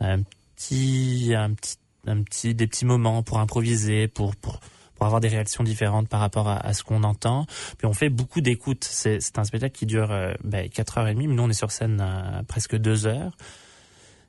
un 0.00 0.22
petit 0.56 1.32
un 1.36 1.54
petit 1.54 1.76
un 2.06 2.22
petit, 2.22 2.54
des 2.54 2.66
petits 2.66 2.84
moments 2.86 3.22
pour 3.22 3.38
improviser, 3.38 4.08
pour, 4.08 4.36
pour, 4.36 4.60
pour 4.96 5.06
avoir 5.06 5.20
des 5.20 5.28
réactions 5.28 5.64
différentes 5.64 6.08
par 6.08 6.20
rapport 6.20 6.48
à, 6.48 6.72
ce 6.72 6.82
qu'on 6.82 7.02
entend. 7.02 7.46
Puis 7.78 7.86
on 7.86 7.92
fait 7.92 8.10
beaucoup 8.10 8.40
d'écoute. 8.40 8.84
C'est, 8.84 9.18
un 9.38 9.44
spectacle 9.44 9.76
qui 9.76 9.86
dure 9.86 10.10
euh, 10.10 10.32
ben, 10.44 10.66
4h30, 10.66 11.14
mais 11.16 11.34
nous 11.34 11.42
on 11.42 11.50
est 11.50 11.54
sur 11.54 11.70
scène 11.70 12.00
euh, 12.00 12.42
presque 12.44 12.76
2 12.76 13.06
heures. 13.06 13.36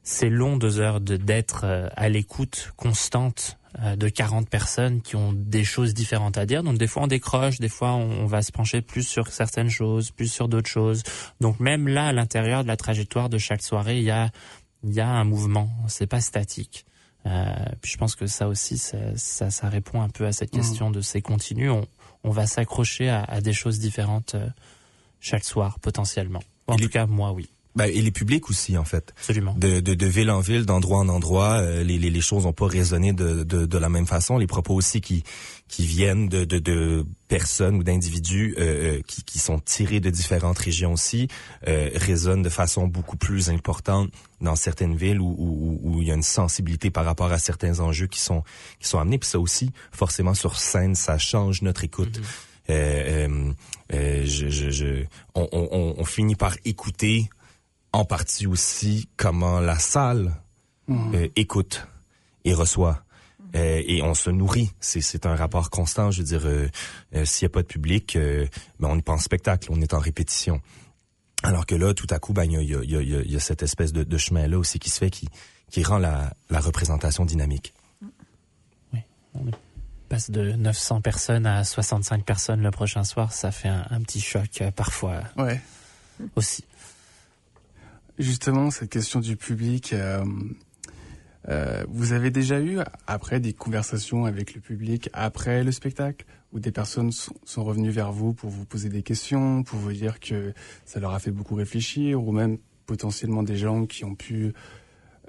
C'est 0.04 0.30
long 0.30 0.58
2 0.58 0.80
heures 0.80 1.00
d'être 1.00 1.62
euh, 1.64 1.88
à 1.96 2.10
l'écoute 2.10 2.72
constante 2.76 3.58
euh, 3.80 3.96
de 3.96 4.10
40 4.10 4.50
personnes 4.50 5.02
qui 5.02 5.16
ont 5.16 5.32
des 5.32 5.64
choses 5.64 5.94
différentes 5.94 6.38
à 6.38 6.46
dire. 6.46 6.62
Donc 6.62 6.78
des 6.78 6.88
fois 6.88 7.04
on 7.04 7.08
décroche, 7.08 7.60
des 7.60 7.70
fois 7.70 7.92
on, 7.94 8.26
va 8.26 8.42
se 8.42 8.52
pencher 8.52 8.82
plus 8.82 9.08
sur 9.08 9.28
certaines 9.28 9.70
choses, 9.70 10.12
plus 10.12 10.28
sur 10.28 10.50
d'autres 10.50 10.70
choses. 10.70 11.04
Donc 11.40 11.60
même 11.62 11.88
là, 11.88 12.08
à 12.08 12.14
l'intérieur 12.14 12.64
de 12.64 12.68
la 12.68 12.76
trajectoire 12.76 13.30
de 13.30 13.38
chaque 13.38 13.62
soirée, 13.62 13.98
il 14.00 14.04
y 14.04 14.12
a, 14.12 14.30
il 14.84 14.94
y 14.94 15.00
a 15.00 15.08
un 15.08 15.24
mouvement. 15.24 15.70
C'est 15.88 16.08
pas 16.08 16.20
statique. 16.20 16.86
Euh, 17.26 17.46
puis 17.82 17.92
je 17.94 17.98
pense 17.98 18.16
que 18.16 18.28
ça 18.28 18.50
aussi, 18.50 18.78
ça, 18.78 18.98
ça, 19.16 19.52
ça, 19.52 19.70
répond 19.70 20.02
un 20.02 20.10
peu 20.10 20.26
à 20.26 20.34
cette 20.34 20.54
mmh. 20.54 20.58
question 20.58 20.92
de 20.92 21.00
ces 21.00 21.22
continus. 21.22 21.70
On, 21.70 21.88
on 22.24 22.32
va 22.32 22.48
s'accrocher 22.48 23.10
à, 23.10 23.24
à, 23.24 23.42
des 23.42 23.54
choses 23.54 23.80
différentes 23.80 24.36
euh, 24.36 24.48
chaque 25.20 25.46
soir, 25.46 25.80
potentiellement. 25.80 26.42
En 26.68 26.76
tout 26.76 26.90
cas, 26.90 27.06
moi, 27.06 27.32
oui. 27.32 27.50
Ben, 27.76 27.86
et 27.86 28.02
les 28.02 28.12
publics 28.12 28.50
aussi, 28.50 28.78
en 28.78 28.84
fait. 28.84 29.14
Absolument. 29.18 29.56
De, 29.58 29.80
de, 29.80 29.94
de 29.94 30.06
ville 30.06 30.30
en 30.30 30.42
ville, 30.42 30.66
d'endroit 30.66 31.00
en 31.00 31.08
endroit, 31.08 31.60
euh, 31.62 31.84
les, 31.84 31.98
les, 31.98 32.10
les, 32.10 32.22
choses 32.22 32.44
n'ont 32.44 32.52
pas 32.52 32.68
résonné 32.68 33.14
de, 33.14 33.44
de, 33.44 33.66
de, 33.66 33.78
la 33.78 33.88
même 33.88 34.06
façon. 34.06 34.38
Les 34.38 34.48
propos 34.48 34.74
aussi 34.76 35.00
qui, 35.00 35.24
qui 35.70 35.86
viennent 35.86 36.28
de, 36.28 36.44
de, 36.44 36.60
de 36.60 37.06
personnes 37.30 37.76
ou 37.76 37.84
d'individus 37.84 38.56
euh, 38.58 38.98
euh 38.98 39.02
qui, 39.08 39.24
qui 39.24 39.40
sont 39.40 39.60
tirés 39.60 40.02
de 40.02 40.10
différentes 40.10 40.60
régions 40.60 40.94
aussi 40.94 41.30
euh, 41.68 41.90
résonnent 41.96 42.42
de 42.42 42.50
façon 42.50 42.88
beaucoup 42.88 43.16
plus 43.16 43.50
importante 43.50 44.12
dans 44.42 44.58
certaines 44.58 44.98
villes 44.98 45.22
où, 45.22 45.34
où, 45.38 45.80
où, 45.82 46.02
il 46.02 46.08
y 46.10 46.12
a 46.12 46.16
une 46.16 46.24
sensibilité 46.24 46.92
par 46.92 47.06
rapport 47.06 47.32
à 47.32 47.40
certains 47.40 47.80
enjeux 47.80 48.08
qui 48.08 48.20
sont 48.20 48.44
qui 48.82 48.88
sont 48.90 49.00
amenés. 49.00 49.18
Puis 49.18 49.30
ça 49.30 49.40
aussi, 49.40 49.72
forcément, 49.94 50.34
sur 50.34 50.60
scène, 50.60 50.96
ça 50.96 51.18
change 51.18 51.62
notre 51.62 51.86
écoute. 51.86 52.20
Mm-hmm. 52.20 52.52
Euh, 52.70 53.54
euh, 53.94 54.22
je, 54.26 54.50
je, 54.50 54.70
je, 54.70 55.06
on, 55.36 55.48
on, 55.52 55.96
on, 55.98 56.06
finit 56.06 56.36
par 56.36 56.56
écouter 56.64 57.30
en 57.94 58.06
partie 58.06 58.48
aussi 58.48 59.10
comment 59.18 59.60
la 59.60 59.78
salle 59.80 60.34
mmh. 60.88 61.16
euh, 61.16 61.28
écoute 61.36 61.88
et 62.46 62.54
reçoit. 62.54 63.04
Euh, 63.56 63.84
et 63.86 64.02
on 64.02 64.14
se 64.14 64.30
nourrit. 64.30 64.72
C'est 64.80 65.26
un 65.26 65.36
rapport 65.36 65.70
constant. 65.70 66.12
Je 66.12 66.20
veux 66.20 66.28
dire, 66.28 66.46
euh, 66.46 66.70
euh 67.16 67.26
s'il 67.26 67.46
n'y 67.46 67.52
a 67.52 67.54
pas 67.54 67.62
de 67.62 67.68
public, 67.68 68.16
euh, 68.16 68.48
ben 68.80 68.90
on 68.90 68.96
n'est 68.96 69.02
pas 69.02 69.14
en 69.14 69.18
spectacle, 69.18 69.70
on 69.72 69.82
est 69.82 69.94
en 69.94 70.00
répétition. 70.00 70.62
Alors 71.44 71.66
que 71.66 71.76
là, 71.76 71.94
tout 71.94 72.08
à 72.12 72.20
coup, 72.20 72.34
ben 72.34 72.46
il 72.46 72.54
y 72.54 72.76
a, 72.76 72.84
y, 72.84 72.96
a, 72.96 73.02
y 73.02 73.36
a, 73.36 73.40
cette 73.40 73.64
espèce 73.64 73.92
de, 73.92 74.04
de 74.04 74.18
chemin-là 74.18 74.58
aussi 74.58 74.80
qui 74.80 74.90
se 74.90 75.00
fait, 75.00 75.10
qui, 75.10 75.28
qui 75.70 75.84
rend 75.84 75.98
la, 75.98 76.34
la 76.50 76.60
représentation 76.60 77.26
dynamique. 77.26 77.74
Oui, 78.94 79.00
on 79.34 79.46
passe 80.08 80.30
de 80.30 80.52
900 80.52 81.02
personnes 81.02 81.48
à 81.48 81.64
65 81.64 82.24
personnes 82.24 82.62
le 82.62 82.72
prochain 82.72 83.04
soir, 83.04 83.34
ça 83.34 83.52
fait 83.52 83.70
un, 83.70 83.86
un 83.90 84.02
petit 84.02 84.22
choc 84.22 84.64
parfois 84.76 85.24
ouais. 85.38 85.60
aussi. 86.36 86.64
Justement, 88.22 88.70
cette 88.70 88.92
question 88.92 89.20
du 89.20 89.36
public, 89.36 89.94
euh, 89.94 90.24
euh, 91.50 91.84
vous 91.90 92.14
avez 92.14 92.30
déjà 92.30 92.62
eu 92.62 92.78
après 93.08 93.40
des 93.40 93.52
conversations 93.52 94.26
avec 94.26 94.54
le 94.54 94.62
public 94.62 95.10
après 95.12 95.64
le 95.64 95.72
spectacle 95.72 96.28
où 96.54 96.60
des 96.60 96.72
personnes 96.72 97.12
sont, 97.12 97.64
revenues 97.64 97.90
vers 97.90 98.12
vous 98.12 98.34
pour 98.34 98.52
vous 98.52 98.64
poser 98.64 98.90
des 98.90 99.02
questions, 99.02 99.64
pour 99.64 99.80
vous 99.80 99.92
dire 99.92 100.20
que 100.20 100.54
ça 100.86 101.00
leur 101.00 101.16
a 101.16 101.20
fait 101.20 101.32
beaucoup 101.32 101.56
réfléchir, 101.56 102.24
ou 102.24 102.32
même 102.32 102.60
potentiellement 102.86 103.42
des 103.42 103.58
gens 103.58 103.88
qui 103.88 104.06
ont 104.06 104.14
pu 104.14 104.54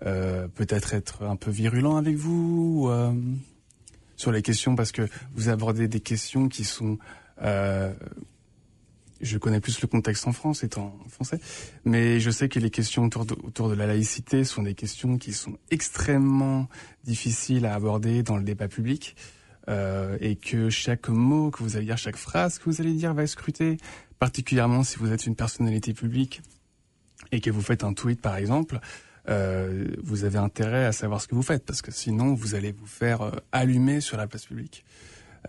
euh, 0.05 0.47
peut-être 0.49 0.93
être 0.93 1.23
un 1.23 1.37
peu 1.37 1.51
virulents 1.51 1.97
avec 1.97 2.17
vous 2.17 2.91
sur 4.17 4.33
les 4.33 4.43
questions, 4.43 4.77
parce 4.77 4.93
que 4.93 5.09
vous 5.35 5.49
abordez 5.49 5.89
des 5.89 6.01
questions 6.01 6.51
qui 6.51 6.65
sont 6.65 6.99
je 9.23 9.39
connais 9.39 9.61
plus 9.61 9.81
le 9.81 9.89
contexte 9.89 10.27
en 10.27 10.33
France, 10.33 10.65
étant 10.65 10.99
français, 11.09 11.41
mais 11.85 12.21
je 12.21 12.31
sais 12.31 12.49
que 12.49 12.59
les 12.59 12.71
questions 12.71 13.05
autour 13.05 13.25
de, 13.25 13.35
autour 13.43 13.69
de 13.69 13.75
la 13.75 13.87
laïcité 13.87 14.45
sont 14.45 14.63
des 14.63 14.75
questions 14.75 15.17
qui 15.17 15.33
sont 15.33 15.57
extrêmement 15.71 16.69
difficiles 17.05 17.65
à 17.67 17.75
aborder 17.75 18.23
dans 18.23 18.37
le 18.37 18.45
débat 18.45 18.69
public. 18.69 19.17
Euh, 19.69 20.19
et 20.21 20.35
que 20.35 20.71
chaque 20.71 21.09
mot 21.09 21.53
que 21.53 21.63
vous 21.63 21.77
allez 21.77 21.87
dire, 21.87 21.97
chaque 21.97 22.17
phrase 22.17 22.59
que 22.59 22.65
vous 22.65 22.81
allez 22.81 22.95
dire 22.95 23.15
va 23.15 23.23
être 23.23 23.29
scrutée, 23.29 23.77
particulièrement 24.19 24.83
si 24.83 24.99
vous 24.99 25.13
êtes 25.13 25.25
une 25.25 25.37
personnalité 25.37 25.95
publique 25.95 26.43
et 27.31 27.41
que 27.41 27.49
vous 27.51 27.63
faites 27.63 27.85
un 27.85 27.95
tweet 27.95 28.21
par 28.21 28.37
exemple, 28.37 28.81
euh, 29.29 29.87
vous 30.03 30.25
avez 30.25 30.39
intérêt 30.39 30.85
à 30.85 30.91
savoir 30.91 31.21
ce 31.21 31.29
que 31.29 31.37
vous 31.37 31.45
faites 31.45 31.65
parce 31.65 31.81
que 31.81 31.93
sinon 31.93 32.35
vous 32.35 32.57
allez 32.57 32.73
vous 32.73 32.87
faire 32.87 33.23
euh, 33.23 33.31
allumer 33.53 34.01
sur 34.01 34.17
la 34.17 34.27
place 34.27 34.47
publique. 34.47 34.85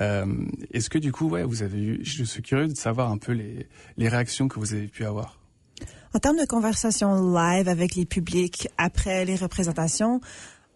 Euh, 0.02 0.26
Est-ce 0.72 0.90
que 0.90 0.98
du 0.98 1.12
coup, 1.12 1.30
ouais, 1.30 1.44
vous 1.44 1.64
avez 1.64 1.80
eu, 1.80 2.00
je 2.04 2.24
suis 2.24 2.42
curieux 2.42 2.68
de 2.68 2.76
savoir 2.76 3.12
un 3.12 3.18
peu 3.18 3.32
les, 3.32 3.68
les 3.98 4.10
réactions 4.10 4.48
que 4.48 4.60
vous 4.60 4.74
avez 4.74 4.88
pu 4.88 5.06
avoir. 5.06 5.40
En 6.16 6.20
termes 6.20 6.38
de 6.38 6.46
conversation 6.46 7.34
live 7.34 7.68
avec 7.68 7.96
les 7.96 8.06
publics 8.06 8.68
après 8.78 9.26
les 9.26 9.36
représentations, 9.36 10.22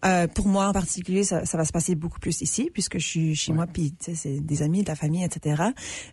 euh, 0.05 0.27
pour 0.27 0.47
moi 0.47 0.67
en 0.67 0.73
particulier, 0.73 1.23
ça, 1.23 1.45
ça, 1.45 1.57
va 1.57 1.65
se 1.65 1.71
passer 1.71 1.95
beaucoup 1.95 2.19
plus 2.19 2.41
ici, 2.41 2.69
puisque 2.71 2.99
je 2.99 3.05
suis 3.05 3.35
chez 3.35 3.51
ouais. 3.51 3.57
moi, 3.57 3.67
puis 3.67 3.93
c'est 3.99 4.39
des 4.39 4.61
amis, 4.61 4.83
de 4.83 4.87
la 4.87 4.95
famille, 4.95 5.23
etc. 5.23 5.63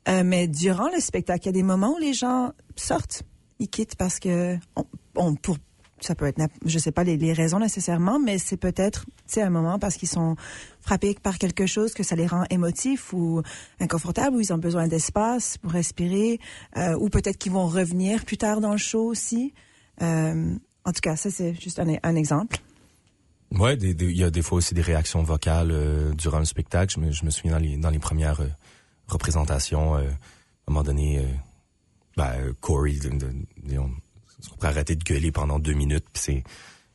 Euh, 0.09 0.22
mais 0.24 0.48
durant 0.48 0.88
le 0.88 1.00
spectacle, 1.00 1.44
il 1.44 1.46
y 1.46 1.48
a 1.50 1.52
des 1.52 1.62
moments 1.62 1.94
où 1.96 1.98
les 1.98 2.14
gens 2.14 2.52
sortent, 2.76 3.22
ils 3.59 3.68
quittent 3.68 3.96
parce 3.96 4.18
que 4.18 4.57
on, 4.76 4.84
on, 5.16 5.34
pour 5.34 5.59
ça 6.01 6.14
peut 6.14 6.26
être, 6.26 6.40
je 6.64 6.78
sais 6.78 6.92
pas 6.92 7.05
les, 7.05 7.32
raisons 7.32 7.59
nécessairement, 7.59 8.18
mais 8.18 8.38
c'est 8.38 8.57
peut-être, 8.57 9.07
c'est 9.26 9.42
un 9.42 9.51
moment 9.51 9.78
parce 9.78 9.97
qu'ils 9.97 10.09
sont 10.09 10.36
frappés 10.80 11.16
par 11.22 11.38
quelque 11.38 11.66
chose 11.66 11.95
que 11.95 12.03
ça 12.03 12.16
les 12.16 12.26
rend 12.26 12.45
émotifs 12.51 13.12
ou 13.12 13.42
inconfortables, 13.80 14.36
ou 14.36 14.40
ils 14.40 14.53
ont 14.53 14.59
besoin 14.59 14.88
d'espace 14.88 15.59
pour 15.59 15.72
respirer, 15.72 16.40
euh, 16.76 16.97
ou 16.99 17.09
peut-être 17.09 17.38
qu'ils 17.38 17.53
vont 17.53 17.66
revenir 17.66 18.24
plus 18.24 18.36
tard 18.36 18.61
dans 18.61 18.72
le 18.72 18.78
show 18.78 19.05
aussi. 19.07 19.55
Euh, 20.03 20.55
en 20.84 20.92
tout 20.92 21.01
cas, 21.01 21.16
ça 21.16 21.30
c'est 21.30 21.55
juste 21.55 21.78
un, 21.80 22.16
exemple. 22.16 22.59
Ouais, 23.53 23.74
il 23.76 24.16
y 24.16 24.24
a 24.24 24.30
des 24.30 24.42
fois 24.42 24.59
aussi 24.59 24.74
des 24.74 24.82
réactions 24.82 25.22
vocales 25.22 25.70
euh, 25.70 26.12
durant 26.12 26.40
le 26.40 26.45
spectacle. 26.45 26.92
Je 26.95 27.01
me, 27.01 27.12
je 27.12 27.24
me 27.24 27.30
souviens 27.30 27.59
dans 27.78 27.90
les, 27.90 27.99
premières 27.99 28.40
représentations, 29.07 29.95
à 29.95 30.01
un 30.01 30.07
moment 30.68 30.82
donné, 30.82 31.24
ben, 32.16 32.53
Corey, 32.61 32.99
de, 32.99 33.11
de, 33.11 33.78
on, 34.51 34.55
pourrait 34.57 34.68
arrêter 34.68 34.97
de 34.97 35.05
gueuler 35.05 35.32
pendant 35.32 35.59
deux 35.59 35.72
minutes, 35.72 36.05
puis 36.12 36.22
c'est 36.22 36.45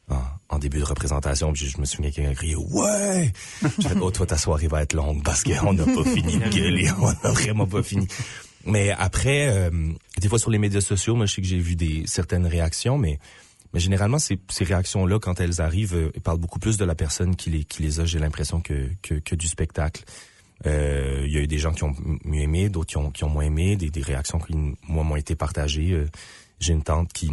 en, 0.10 0.22
en, 0.56 0.60
début 0.60 0.80
de 0.80 0.84
représentation, 0.84 1.54
puis 1.54 1.66
je, 1.66 1.72
je 1.72 1.80
me 1.80 1.86
souviens 1.86 2.12
qu'il 2.12 2.26
a 2.26 2.34
crié 2.34 2.56
ouais. 2.56 3.32
J'ai 3.62 3.90
fait 3.90 3.98
oh 4.02 4.12
toi 4.12 4.26
ta 4.26 4.38
soirée 4.38 4.68
va 4.68 4.82
être 4.82 4.94
longue 4.94 5.24
parce 5.24 5.44
qu'on 5.44 5.74
n'a 5.74 5.86
pas 5.86 6.04
fini 6.04 6.38
de 6.38 6.50
gueuler, 6.50 6.90
on 7.00 7.08
n'a 7.12 7.32
vraiment 7.32 7.68
pas 7.68 7.84
fini. 7.84 8.08
Mais 8.66 8.92
après, 8.92 9.50
euh, 9.50 9.70
des 10.20 10.28
fois 10.28 10.40
sur 10.40 10.50
les 10.50 10.58
médias 10.58 10.82
sociaux, 10.82 11.16
moi 11.16 11.26
je 11.26 11.36
sais 11.36 11.42
que 11.42 11.48
j'ai 11.48 11.60
vu 11.60 11.76
des 11.76 12.04
certaines 12.08 12.46
réactions, 12.46 12.98
mais 12.98 13.20
mais 13.74 13.80
généralement, 13.80 14.20
ces, 14.20 14.40
ces 14.50 14.64
réactions-là, 14.64 15.20
quand 15.20 15.40
elles 15.40 15.62
arrivent, 15.62 15.96
euh, 15.96 16.12
elles 16.16 16.22
parlent 16.22 16.40
beaucoup 16.40 16.60
plus 16.60 16.78
de 16.78 16.86
la 16.86 16.96
personne 16.96 17.36
qui 17.36 17.50
les, 17.52 17.64
qui 17.64 17.84
les 17.84 18.00
a, 18.00 18.06
j'ai 18.06 18.20
l'impression, 18.20 18.62
que, 18.62 18.90
que, 19.02 19.16
que, 19.16 19.36
du 19.36 19.48
spectacle. 19.48 20.04
Euh, 20.66 21.24
il 21.26 21.32
y 21.32 21.38
a 21.38 21.42
eu 21.42 21.48
des 21.48 21.60
gens 21.60 21.72
qui 21.72 21.84
ont 21.84 21.96
mieux 22.26 22.42
aimé, 22.42 22.70
d'autres 22.70 22.90
qui 22.90 22.98
ont, 22.98 23.12
qui 23.12 23.24
ont 23.24 23.30
moins 23.30 23.44
aimé, 23.44 23.76
des, 23.76 23.90
des 23.90 24.02
réactions 24.02 24.40
qui, 24.40 24.54
moi, 24.88 25.04
m'ont 25.04 25.16
été 25.16 25.36
partagées. 25.36 25.92
Euh, 25.92 26.08
j'ai 26.60 26.74
une 26.74 26.84
tante 26.84 27.12
qui 27.14 27.32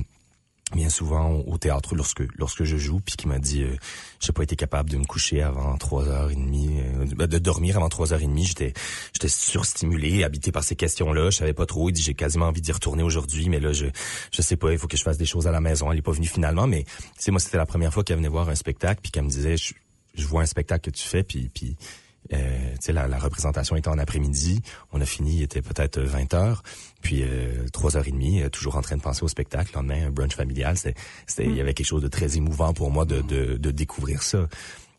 vient 0.75 0.91
souvent 0.91 1.31
au 1.47 1.59
théâtre 1.59 1.95
lorsque 1.95 2.25
lorsque 2.37 2.65
je 2.65 2.77
joue 2.77 2.99
puis 2.99 3.15
qui 3.15 3.29
m'a 3.29 3.39
dit 3.39 3.63
euh, 3.63 3.77
j'ai 4.19 4.33
pas 4.33 4.43
été 4.43 4.57
capable 4.57 4.91
de 4.91 4.97
me 4.97 5.05
coucher 5.05 5.41
avant 5.41 5.77
trois 5.77 6.09
heures 6.09 6.31
et 6.31 6.35
demie 6.35 6.81
euh, 6.81 7.27
de 7.27 7.39
dormir 7.39 7.77
avant 7.77 7.89
trois 7.89 8.13
heures 8.13 8.21
et 8.21 8.27
demie. 8.27 8.45
J'étais 8.45 8.73
j'étais 9.13 9.29
surstimulé 9.29 10.25
habité 10.25 10.51
par 10.51 10.65
ces 10.65 10.75
questions 10.75 11.13
là 11.13 11.31
je 11.31 11.37
savais 11.37 11.53
pas 11.53 11.67
trop. 11.67 11.89
Il 11.89 11.93
dit 11.93 12.03
j'ai 12.03 12.15
quasiment 12.15 12.47
envie 12.47 12.63
d'y 12.63 12.73
retourner 12.73 13.05
aujourd'hui 13.05 13.49
mais 13.49 13.61
là 13.61 13.73
je 13.73 13.87
je 14.33 14.43
sais 14.43 14.57
pas. 14.57 14.73
Il 14.73 14.79
faut 14.79 14.89
que 14.89 14.97
je 14.97 15.05
fasse 15.05 15.19
des 15.19 15.27
choses 15.27 15.47
à 15.47 15.53
la 15.53 15.61
maison. 15.61 15.93
Elle 15.93 15.99
est 15.99 16.03
pas 16.03 16.13
venue 16.13 16.27
finalement 16.27 16.67
mais 16.67 16.85
c'est 17.17 17.31
moi 17.31 17.39
c'était 17.39 17.59
la 17.59 17.67
première 17.67 17.93
fois 17.93 18.03
qu'elle 18.03 18.17
venait 18.17 18.29
voir 18.29 18.49
un 18.49 18.57
spectacle 18.57 19.01
puis 19.03 19.13
qu'elle 19.13 19.25
me 19.25 19.31
disait 19.31 19.57
je, 19.57 19.73
je 20.15 20.27
vois 20.27 20.43
un 20.43 20.47
spectacle 20.47 20.91
que 20.91 20.97
tu 20.97 21.07
fais 21.07 21.23
puis 21.23 21.49
puis 21.55 21.77
euh, 22.33 22.75
la, 22.89 23.09
la, 23.09 23.19
représentation 23.19 23.77
était 23.77 23.89
en 23.89 23.99
après-midi. 23.99 24.63
On 24.93 25.01
a 25.01 25.07
fini, 25.07 25.37
il 25.37 25.43
était 25.43 25.63
peut-être 25.63 26.01
20 26.01 26.35
heures. 26.35 26.63
Puis 27.03 27.23
euh, 27.23 27.67
3h30, 27.73 28.43
euh, 28.43 28.49
toujours 28.49 28.77
en 28.77 28.83
train 28.83 28.97
de 28.97 29.03
penser 29.03 29.23
au 29.23 29.29
spectacle. 29.29 29.71
Le 29.75 29.79
lendemain, 29.79 30.07
un 30.07 30.11
brunch 30.11 30.35
familial. 30.35 30.77
C'était, 30.77 30.99
c'était, 31.27 31.47
mm. 31.47 31.51
il 31.51 31.57
y 31.57 31.61
avait 31.61 31.75
quelque 31.75 31.87
chose 31.87 32.03
de 32.03 32.09
très 32.09 32.37
émouvant 32.37 32.73
pour 32.73 32.91
moi 32.91 33.05
de, 33.05 33.21
de, 33.23 33.57
de 33.57 33.71
découvrir 33.71 34.23
ça. 34.23 34.49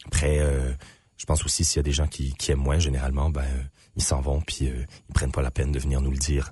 Après, 0.07 0.39
euh, 0.39 0.71
je 1.17 1.25
pense 1.25 1.43
aussi 1.45 1.65
s'il 1.65 1.77
y 1.77 1.79
a 1.81 1.83
des 1.83 1.91
gens 1.91 2.07
qui, 2.07 2.33
qui 2.33 2.51
aiment 2.51 2.59
moins, 2.59 2.79
généralement, 2.79 3.29
ben 3.29 3.41
euh, 3.41 3.63
ils 3.95 4.03
s'en 4.03 4.21
vont 4.21 4.41
puis 4.41 4.69
euh, 4.69 4.85
ils 5.09 5.13
prennent 5.13 5.31
pas 5.31 5.41
la 5.41 5.51
peine 5.51 5.71
de 5.71 5.79
venir 5.79 6.01
nous 6.01 6.11
le 6.11 6.17
dire. 6.17 6.51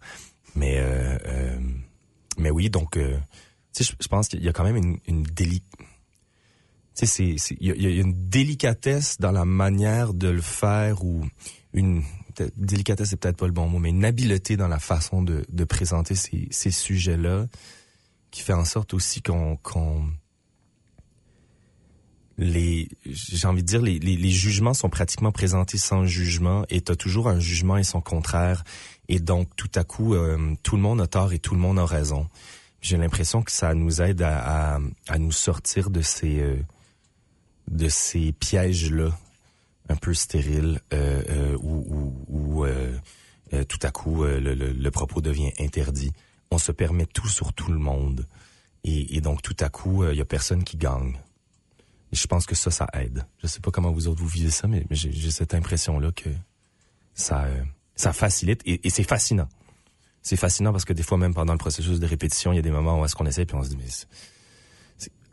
Mais 0.56 0.82
mais 2.38 2.50
oui, 2.50 2.70
donc 2.70 2.92
tu 2.92 3.04
sais, 3.72 3.84
je, 3.84 3.94
je 4.00 4.08
pense 4.08 4.30
qu'il 4.30 4.44
y 4.44 4.48
a 4.48 4.54
quand 4.54 4.64
même 4.64 4.78
une, 4.78 5.00
une 5.06 5.24
déli 5.24 5.62
sais, 6.96 7.36
il 7.52 7.58
y, 7.60 7.84
y, 7.84 8.00
a 8.00 8.02
une 8.02 8.30
délicatesse 8.30 9.18
dans 9.20 9.32
la 9.32 9.46
manière 9.46 10.14
de 10.14 10.30
le 10.30 10.42
faire 10.42 11.04
ou 11.04 11.26
une 11.74 12.04
délicatesse, 12.58 13.10
c'est 13.10 13.18
peut-être 13.20 13.38
pas 13.38 13.48
le 13.48 13.52
bon 13.52 13.68
mot, 13.68 13.80
mais 13.80 13.90
une 13.90 14.06
habileté 14.06 14.58
dans 14.58 14.68
la 14.68 14.80
façon 14.80 15.22
de, 15.22 15.46
de 15.50 15.64
présenter 15.64 16.16
ces, 16.16 16.48
ces 16.52 16.72
sujets-là 16.72 17.48
qui 18.32 18.42
fait 18.42 18.54
en 18.54 18.66
sorte 18.66 18.94
aussi 18.94 19.22
qu'on 19.22 19.58
qu'on 19.58 20.10
les 22.38 22.90
j'ai 23.06 23.48
envie 23.48 23.62
de 23.62 23.68
dire 23.68 23.82
les, 23.82 23.98
les, 23.98 24.18
les, 24.18 24.30
jugements 24.30 24.74
sont 24.74 24.90
pratiquement 24.90 25.32
présentés 25.32 25.78
sans 25.78 26.06
jugement 26.06 26.66
et 26.70 26.82
t'as 26.82 26.96
toujours 26.96 27.30
un 27.30 27.40
jugement 27.40 27.78
et 27.78 27.84
son 27.84 28.02
contraire. 28.02 28.66
Et 29.08 29.20
donc 29.20 29.56
tout 29.56 29.72
à 29.76 29.86
coup 29.86 30.16
euh, 30.16 30.56
tout 30.64 30.76
le 30.76 30.82
monde 30.82 31.00
a 31.00 31.08
tort 31.08 31.32
et 31.32 31.40
tout 31.40 31.54
le 31.54 31.62
monde 31.62 31.80
a 31.80 31.86
raison. 31.86 32.28
J'ai 32.82 32.98
l'impression 32.98 33.42
que 33.42 33.52
ça 33.52 33.74
nous 33.74 34.02
aide 34.02 34.22
à, 34.22 34.76
à, 34.76 34.80
à 35.08 35.18
nous 35.18 35.32
sortir 35.32 35.90
de 35.90 36.02
ces 36.02 36.42
euh, 36.42 36.58
de 37.70 37.90
ces 37.90 38.32
pièges-là 38.32 39.18
un 39.90 39.96
peu 39.96 40.14
stériles 40.14 40.82
euh, 40.94 41.24
euh, 41.30 41.58
où, 41.62 41.86
où, 41.88 42.26
où 42.28 42.66
euh, 42.66 42.98
euh 43.54 43.64
tout 43.64 43.80
à 43.84 43.92
coup 43.92 44.24
le, 44.24 44.40
le, 44.40 44.72
le, 44.72 44.92
propos 44.92 45.22
devient 45.22 45.52
interdit. 45.60 46.12
On 46.52 46.58
se 46.58 46.72
permet 46.72 47.06
tout 47.06 47.28
sur 47.28 47.54
tout 47.54 47.72
le 47.72 47.78
monde. 47.78 48.26
Et, 48.84 49.16
et 49.16 49.22
donc 49.22 49.42
tout 49.42 49.56
à 49.60 49.70
coup, 49.70 50.06
il 50.06 50.18
y 50.18 50.22
a 50.22 50.26
personne 50.26 50.64
qui 50.64 50.78
gagne. 50.78 51.18
Et 52.12 52.16
je 52.16 52.28
pense 52.28 52.46
que 52.46 52.56
ça, 52.56 52.72
ça 52.72 52.88
aide. 52.94 53.26
Je 53.42 53.48
sais 53.48 53.60
pas 53.60 53.72
comment 53.72 53.92
vous 53.92 54.08
autres 54.08 54.22
vous 54.22 54.28
vivez 54.28 54.52
ça, 54.52 54.68
mais, 54.68 54.86
mais 54.90 54.96
j'ai 54.96 55.32
cette 55.32 55.54
impression-là 55.54 56.12
que 56.12 56.30
ça, 57.14 57.48
ça 57.96 58.14
facilite 58.14 58.62
et, 58.66 58.86
et 58.86 58.90
c'est 58.90 59.04
fascinant. 59.04 59.50
C'est 60.22 60.38
fascinant 60.38 60.72
parce 60.72 60.86
que 60.86 60.94
des 60.94 61.04
fois, 61.04 61.18
même 61.18 61.34
pendant 61.34 61.54
le 61.54 61.60
processus 61.60 62.00
de 62.00 62.06
répétition, 62.06 62.52
il 62.52 62.56
y 62.56 62.60
a 62.60 62.64
des 62.64 62.72
moments 62.72 63.00
où 63.00 63.06
est-ce 63.06 63.16
qu'on 63.16 63.26
essaie 63.26 63.46
puis 63.46 63.56
on 63.56 63.64
se 63.64 63.70
dit 63.70 63.78
mais 63.78 63.86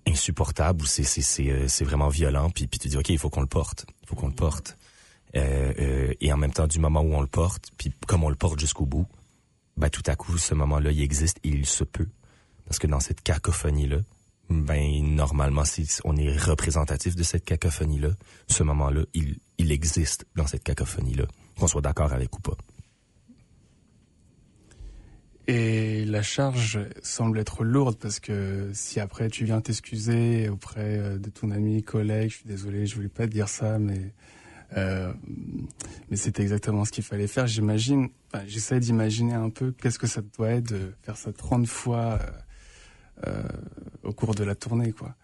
insupportable 0.07 0.83
ou 0.83 0.87
c'est 0.87 1.05
c'est 1.05 1.23
c'est 1.23 1.51
euh, 1.51 1.69
c'est 1.69 1.85
vraiment 1.85 2.09
violent 2.09 2.51
puis 2.51 2.67
puis 2.67 2.79
tu 2.79 2.89
dis 2.89 2.97
ok 2.97 3.09
il 3.11 3.19
faut 3.19 3.31
qu'on 3.31 3.41
le 3.41 3.47
porte. 3.47 3.87
Il 4.03 4.09
faut 4.09 4.17
qu'on 4.17 4.29
le 4.29 4.35
porte. 4.35 4.77
Euh, 5.35 5.73
euh, 5.79 6.15
et 6.21 6.33
en 6.33 6.37
même 6.37 6.53
temps 6.53 6.67
du 6.67 6.79
moment 6.79 7.01
où 7.01 7.15
on 7.15 7.21
le 7.21 7.27
porte 7.27 7.71
puis 7.79 7.93
comme 8.07 8.23
on 8.25 8.29
le 8.29 8.37
porte 8.37 8.59
jusqu'au 8.59 8.85
bout 8.85 9.07
ben 9.77 9.89
tout 9.89 10.03
à 10.07 10.15
coup 10.15 10.37
ce 10.37 10.55
moment 10.55 10.79
là 10.79 10.91
il 10.91 11.01
existe 11.01 11.39
et 11.45 11.49
il 11.49 11.67
se 11.67 11.85
peut. 11.85 12.09
Parce 12.67 12.79
que 12.79 12.87
dans 12.87 13.01
cette 13.01 13.23
cacophonie 13.23 13.89
là 13.89 13.99
ben 14.51 15.03
normalement 15.15 15.65
si 15.65 15.89
on 16.05 16.17
est 16.17 16.37
représentatif 16.37 17.17
de 17.17 17.23
cette 17.23 17.45
cacophonie 17.45 17.99
là 17.99 18.11
ce 18.49 18.63
moment 18.63 18.91
là 18.91 19.03
il 19.15 19.39
il 19.59 19.73
existe 19.73 20.27
dans 20.37 20.47
cette 20.47 20.65
cacophonie 20.65 21.15
là 21.15 21.25
qu'on 21.59 21.69
soit 21.69 21.81
d'accord 21.81 22.13
avec 22.13 22.37
ou 22.37 22.41
pas 22.41 22.57
et 25.47 26.05
la 26.05 26.23
charge 26.23 26.79
semble 27.03 27.39
être 27.39 27.65
lourde 27.65 27.97
parce 27.99 28.21
que 28.21 28.71
si 28.73 29.01
après 29.01 29.29
tu 29.29 29.45
viens 29.45 29.61
t'excuser 29.61 30.49
auprès 30.49 30.99
euh, 30.99 31.19
de 31.19 31.31
ton 31.31 31.51
ami, 31.51 31.83
collègue, 31.83 32.31
je 32.31 32.37
suis 32.37 32.47
désolé, 32.47 32.87
je 32.87 32.95
voulais 32.95 33.09
pas 33.09 33.27
te 33.27 33.33
dire 33.33 33.49
ça, 33.49 33.79
mais 33.79 34.13
euh, 34.77 35.13
mais 36.11 36.17
c'était 36.17 36.43
exactement 36.43 36.85
ce 36.85 36.93
qu'il 36.93 37.05
fallait 37.05 37.27
faire. 37.27 37.47
J'imagine, 37.47 38.09
enfin, 38.33 38.45
j'essaie 38.47 38.81
d'imaginer 38.81 39.35
un 39.35 39.51
peu 39.51 39.73
qu'est-ce 39.73 39.99
que 39.99 40.07
ça 40.07 40.23
doit 40.37 40.51
être 40.51 40.73
de 40.73 40.95
faire 41.03 41.17
ça 41.17 41.33
30 41.33 41.67
fois 41.67 42.19
au 44.03 44.13
cours 44.13 44.35
de 44.35 44.43
la 44.43 44.57
tournée, 44.57 44.91
quoi. 44.93 45.15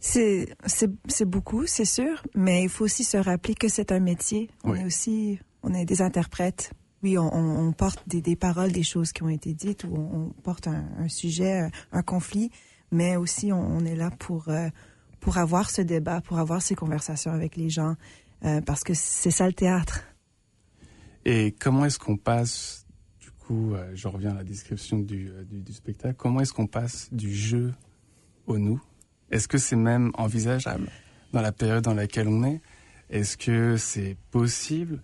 C'est 0.00 0.54
c'est 0.66 1.24
beaucoup, 1.24 1.66
c'est 1.66 1.86
sûr, 1.86 2.22
mais 2.34 2.62
il 2.64 2.68
faut 2.68 2.84
aussi 2.84 3.04
se 3.04 3.16
rappeler 3.16 3.54
que 3.54 3.68
c'est 3.68 3.90
un 3.90 4.00
métier. 4.00 4.50
On 4.62 4.74
est 4.74 4.84
aussi 4.84 5.38
on 5.62 5.72
est 5.72 5.86
des 5.86 6.02
interprètes. 6.02 6.72
Oui, 7.04 7.18
on, 7.18 7.70
porte 7.72 8.02
des, 8.08 8.34
paroles, 8.34 8.72
des 8.72 8.82
choses 8.82 9.12
qui 9.12 9.22
ont 9.22 9.28
été 9.28 9.52
dites, 9.52 9.84
ou 9.84 9.94
on, 9.94 10.30
porte 10.42 10.68
un, 10.68 11.06
sujet, 11.06 11.68
un 11.92 12.02
conflit, 12.02 12.50
mais 12.90 13.16
aussi 13.16 13.52
on, 13.52 13.84
est 13.84 13.94
là 13.94 14.10
pour 14.10 14.48
euh, 14.48 14.70
pour 15.20 15.36
avoir 15.36 15.68
ce 15.68 15.82
débat, 15.82 16.22
pour 16.22 16.38
avoir 16.38 16.62
ces 16.62 16.74
conversations 16.74 17.30
avec 17.30 17.56
les 17.56 17.68
gens, 17.68 17.96
euh, 18.46 18.62
parce 18.62 18.84
que 18.84 18.94
c'est 18.94 19.30
ça 19.30 19.46
le 19.46 19.52
théâtre. 19.52 20.00
Et 21.26 21.52
comment 21.52 21.84
est-ce 21.84 21.98
qu'on 21.98 22.16
passe, 22.16 22.86
du 23.20 23.30
coup, 23.32 23.74
euh, 23.74 23.90
je 23.94 24.08
reviens 24.08 24.30
à 24.30 24.36
la 24.36 24.44
description 24.44 24.98
du, 24.98 25.30
du, 25.46 25.60
du 25.60 25.72
spectacle, 25.74 26.14
comment 26.16 26.40
est-ce 26.40 26.54
qu'on 26.54 26.66
passe 26.66 27.12
du 27.12 27.34
jeu 27.34 27.74
au 28.46 28.56
nous? 28.56 28.82
Est-ce 29.30 29.46
que 29.46 29.58
c'est 29.58 29.76
même 29.76 30.10
envisageable 30.14 30.88
dans 31.34 31.42
la 31.42 31.52
période 31.52 31.84
dans 31.84 31.92
laquelle 31.92 32.28
on 32.28 32.44
est? 32.44 32.62
Est-ce 33.10 33.36
que 33.36 33.76
c'est 33.76 34.16
possible? 34.30 35.02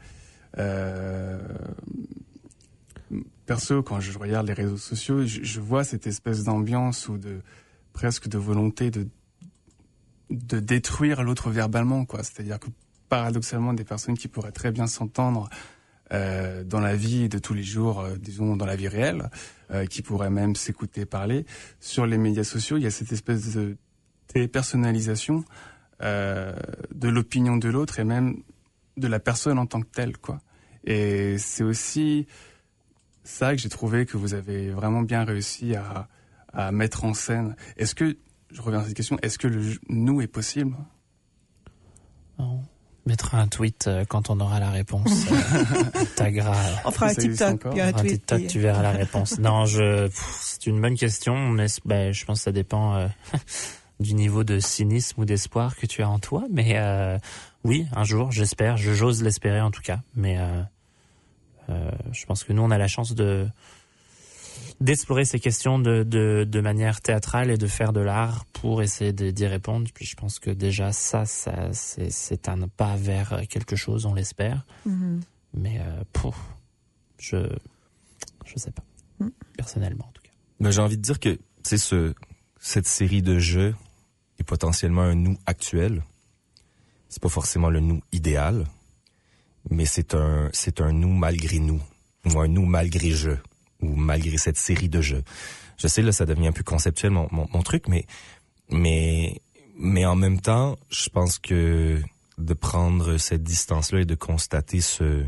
Perso, 3.46 3.82
quand 3.82 4.00
je 4.00 4.16
regarde 4.18 4.46
les 4.46 4.52
réseaux 4.52 4.76
sociaux, 4.76 5.24
je, 5.24 5.60
vois 5.60 5.84
cette 5.84 6.06
espèce 6.06 6.44
d'ambiance 6.44 7.08
ou 7.08 7.18
de 7.18 7.40
presque 7.92 8.28
de 8.28 8.38
volonté 8.38 8.90
de 8.90 9.08
de 10.30 10.60
détruire 10.60 11.24
l'autre 11.24 11.50
verbalement, 11.50 12.04
quoi. 12.04 12.22
C'est-à-dire 12.22 12.60
que 12.60 12.68
paradoxalement, 13.08 13.74
des 13.74 13.84
personnes 13.84 14.16
qui 14.16 14.28
pourraient 14.28 14.52
très 14.52 14.70
bien 14.70 14.86
s'entendre 14.86 15.50
euh, 16.12 16.62
dans 16.62 16.78
la 16.78 16.94
vie 16.94 17.28
de 17.28 17.38
tous 17.38 17.52
les 17.54 17.64
jours, 17.64 18.00
euh, 18.00 18.16
disons 18.16 18.56
dans 18.56 18.66
la 18.66 18.76
vie 18.76 18.86
réelle, 18.86 19.28
euh, 19.72 19.86
qui 19.86 20.02
pourraient 20.02 20.30
même 20.30 20.54
s'écouter 20.54 21.04
parler, 21.04 21.46
sur 21.80 22.06
les 22.06 22.18
médias 22.18 22.44
sociaux, 22.44 22.76
il 22.76 22.84
y 22.84 22.86
a 22.86 22.90
cette 22.90 23.12
espèce 23.12 23.56
de 23.56 23.76
personnalisation 24.46 25.44
euh, 26.02 26.54
de 26.94 27.08
l'opinion 27.08 27.56
de 27.56 27.68
l'autre 27.68 28.00
et 28.00 28.04
même 28.04 28.42
de 28.96 29.06
la 29.06 29.20
personne 29.20 29.58
en 29.58 29.66
tant 29.66 29.80
que 29.80 29.88
telle, 29.88 30.16
quoi. 30.16 30.40
Et 30.84 31.36
c'est 31.38 31.62
aussi 31.62 32.26
ça 33.24 33.54
que 33.54 33.60
j'ai 33.60 33.68
trouvé 33.68 34.06
que 34.06 34.16
vous 34.16 34.34
avez 34.34 34.70
vraiment 34.70 35.02
bien 35.02 35.24
réussi 35.24 35.74
à, 35.76 36.08
à 36.52 36.72
mettre 36.72 37.04
en 37.04 37.14
scène. 37.14 37.56
Est-ce 37.76 37.94
que, 37.94 38.16
je 38.50 38.62
reviens 38.62 38.80
à 38.80 38.84
cette 38.84 38.94
question, 38.94 39.18
est-ce 39.22 39.38
que 39.38 39.48
le 39.48 39.62
nous 39.88 40.20
est 40.20 40.26
possible? 40.26 40.74
On 42.38 42.60
mettra 43.06 43.38
un 43.38 43.48
tweet 43.48 43.86
euh, 43.86 44.04
quand 44.08 44.30
on 44.30 44.40
aura 44.40 44.60
la 44.60 44.70
réponse. 44.70 45.26
euh, 45.30 45.34
On 46.84 46.90
fera 46.90 47.06
un 47.06 47.14
TikTok, 47.14 47.70
puis 47.70 47.80
un, 47.80 47.92
tweet. 47.92 48.12
TikTok, 48.12 48.46
tu 48.46 48.60
verras 48.60 48.82
la 48.82 48.90
réponse. 48.92 49.38
non, 49.38 49.66
je, 49.66 50.08
c'est 50.40 50.66
une 50.66 50.80
bonne 50.80 50.96
question. 50.96 51.50
Mais 51.50 51.66
ben, 51.84 52.12
je 52.12 52.24
pense 52.24 52.38
que 52.38 52.44
ça 52.44 52.52
dépend. 52.52 52.96
Euh, 52.96 53.08
du 54.00 54.14
niveau 54.14 54.44
de 54.44 54.58
cynisme 54.58 55.20
ou 55.20 55.24
d'espoir 55.24 55.76
que 55.76 55.86
tu 55.86 56.02
as 56.02 56.08
en 56.08 56.18
toi. 56.18 56.44
Mais 56.50 56.78
euh, 56.78 57.18
oui, 57.64 57.86
un 57.92 58.04
jour, 58.04 58.30
j'espère, 58.32 58.76
je 58.76 58.92
j'ose 58.92 59.22
l'espérer 59.22 59.60
en 59.60 59.70
tout 59.70 59.82
cas. 59.82 60.00
Mais 60.14 60.38
euh, 60.38 60.62
euh, 61.68 61.90
je 62.12 62.24
pense 62.26 62.44
que 62.44 62.52
nous, 62.52 62.62
on 62.62 62.70
a 62.70 62.78
la 62.78 62.88
chance 62.88 63.14
de 63.14 63.48
d'explorer 64.80 65.26
ces 65.26 65.38
questions 65.38 65.78
de, 65.78 66.02
de, 66.04 66.46
de, 66.48 66.60
manière 66.60 67.02
théâtrale 67.02 67.50
et 67.50 67.58
de 67.58 67.66
faire 67.66 67.92
de 67.92 68.00
l'art 68.00 68.46
pour 68.46 68.80
essayer 68.80 69.12
d'y 69.12 69.46
répondre. 69.46 69.86
Puis 69.92 70.06
je 70.06 70.16
pense 70.16 70.38
que 70.38 70.50
déjà 70.50 70.90
ça, 70.92 71.26
ça 71.26 71.68
c'est 71.72 72.48
un 72.48 72.66
pas 72.66 72.96
vers 72.96 73.42
quelque 73.48 73.76
chose, 73.76 74.06
on 74.06 74.14
l'espère. 74.14 74.64
Mm-hmm. 74.88 75.20
Mais 75.54 75.80
euh, 75.80 76.02
pour, 76.14 76.34
je 77.18 77.36
je 78.46 78.58
sais 78.58 78.70
pas, 78.70 78.84
mm. 79.20 79.28
personnellement 79.56 80.06
en 80.06 80.12
tout 80.12 80.22
cas. 80.22 80.30
Mais 80.60 80.72
j'ai 80.72 80.80
envie 80.80 80.96
de 80.96 81.02
dire 81.02 81.20
que 81.20 81.38
c'est 81.62 81.78
ce 81.78 82.14
cette 82.58 82.86
série 82.86 83.22
de 83.22 83.38
jeux 83.38 83.74
est 84.38 84.44
potentiellement 84.44 85.02
un 85.02 85.14
nous 85.14 85.38
actuel. 85.46 86.02
C'est 87.10 87.20
pas 87.20 87.28
forcément 87.28 87.70
le 87.70 87.80
nous 87.80 88.00
idéal, 88.12 88.66
mais 89.68 89.84
c'est 89.84 90.14
un 90.14 90.48
c'est 90.52 90.80
un 90.80 90.92
nous 90.92 91.10
malgré 91.12 91.58
nous 91.58 91.82
ou 92.24 92.38
un 92.38 92.46
nous 92.46 92.64
malgré 92.64 93.10
je 93.10 93.32
ou 93.80 93.96
malgré 93.96 94.38
cette 94.38 94.56
série 94.56 94.88
de 94.88 95.00
jeux. 95.00 95.24
Je 95.76 95.88
sais 95.88 96.02
là 96.02 96.12
ça 96.12 96.24
devient 96.24 96.46
un 96.46 96.52
peu 96.52 96.62
conceptuel 96.62 97.10
mon, 97.10 97.28
mon, 97.32 97.62
truc, 97.62 97.88
mais 97.88 98.06
mais 98.70 99.42
mais 99.76 100.06
en 100.06 100.14
même 100.14 100.40
temps, 100.40 100.78
je 100.88 101.08
pense 101.08 101.40
que 101.40 102.00
de 102.38 102.54
prendre 102.54 103.16
cette 103.16 103.42
distance-là 103.42 104.02
et 104.02 104.04
de 104.04 104.14
constater 104.14 104.80
ce 104.80 105.24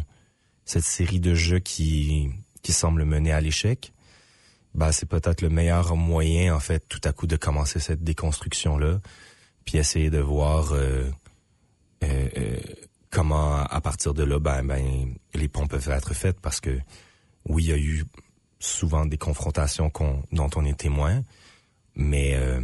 cette 0.65 0.85
série 0.85 1.19
de 1.19 1.35
jeux 1.35 1.59
qui 1.59 2.31
qui 2.63 2.73
semble 2.73 3.05
mener 3.05 3.33
à 3.33 3.41
l'échec, 3.41 3.93
bah 4.73 4.93
c'est 4.93 5.07
peut-être 5.07 5.43
le 5.43 5.49
meilleur 5.49 5.97
moyen 5.97 6.55
en 6.55 6.61
fait 6.61 6.87
tout 6.89 7.01
à 7.03 7.13
coup 7.13 7.27
de 7.27 7.37
commencer 7.37 7.81
cette 7.81 8.05
déconstruction 8.05 8.79
là, 8.79 9.01
puis 9.65 9.79
essayer 9.79 10.11
de 10.11 10.21
voir 10.21 10.75
euh, 10.75 11.11
euh, 12.03 12.29
euh, 12.37 12.61
comment 13.11 13.63
à 13.63 13.81
partir 13.81 14.15
de 14.15 14.25
là 14.25 14.39
ben, 14.39 14.63
ben 14.65 15.15
les 15.35 15.49
ponts 15.49 15.67
peuvent 15.67 15.91
être 15.91 16.15
faits 16.15 16.41
parce 16.41 16.61
que 16.61 16.79
oui 17.49 17.65
il 17.65 17.71
y 17.71 17.73
a 17.73 17.79
eu 17.79 18.05
souvent 18.59 19.07
des 19.07 19.19
confrontations 19.19 19.91
dont 20.33 20.51
on 20.57 20.65
est 20.65 20.79
témoin, 20.79 21.23
mais 21.95 22.35
euh, 22.35 22.61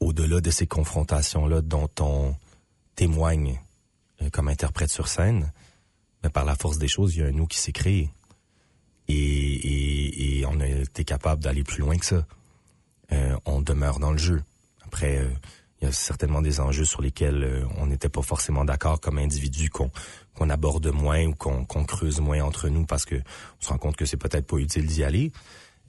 au-delà 0.00 0.40
de 0.40 0.50
ces 0.50 0.66
confrontations 0.66 1.46
là 1.46 1.60
dont 1.60 1.90
on 2.00 2.34
témoigne 2.94 3.60
euh, 4.22 4.30
comme 4.30 4.48
interprète 4.48 4.90
sur 4.90 5.08
scène, 5.08 5.52
ben, 6.22 6.30
par 6.30 6.44
la 6.44 6.54
force 6.54 6.78
des 6.78 6.88
choses 6.88 7.14
il 7.16 7.20
y 7.20 7.22
a 7.22 7.26
un 7.26 7.32
nous 7.32 7.46
qui 7.46 7.58
s'est 7.58 7.72
créé 7.72 8.10
et, 9.08 9.14
et, 9.14 10.38
et 10.38 10.46
on 10.46 10.58
a 10.60 10.66
été 10.66 11.04
capable 11.04 11.42
d'aller 11.42 11.62
plus 11.62 11.80
loin 11.80 11.96
que 11.96 12.06
ça. 12.06 12.26
On 13.44 13.62
demeure 13.62 14.00
dans 14.00 14.10
le 14.10 14.18
jeu. 14.18 14.42
Après, 14.84 15.24
il 15.80 15.84
y 15.84 15.88
a 15.88 15.92
certainement 15.92 16.42
des 16.42 16.60
enjeux 16.60 16.84
sur 16.84 17.02
lesquels 17.02 17.44
euh, 17.44 17.64
on 17.78 17.86
n'était 17.86 18.08
pas 18.08 18.22
forcément 18.22 18.64
d'accord 18.64 19.00
comme 19.00 19.18
individu, 19.18 19.70
qu'on 19.70 19.90
qu'on 20.34 20.50
aborde 20.50 20.86
moins 20.88 21.24
ou 21.26 21.34
qu'on 21.34 21.64
qu'on 21.64 21.84
creuse 21.84 22.20
moins 22.20 22.42
entre 22.42 22.68
nous 22.68 22.86
parce 22.86 23.04
que 23.04 23.16
on 23.16 23.64
se 23.64 23.68
rend 23.68 23.78
compte 23.78 23.96
que 23.96 24.06
c'est 24.06 24.16
peut-être 24.16 24.46
pas 24.46 24.56
utile 24.56 24.86
d'y 24.86 25.04
aller. 25.04 25.32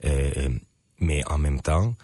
Euh, 0.04 0.50
mais 1.00 1.22
en 1.28 1.38
même 1.38 1.60
temps, 1.60 1.94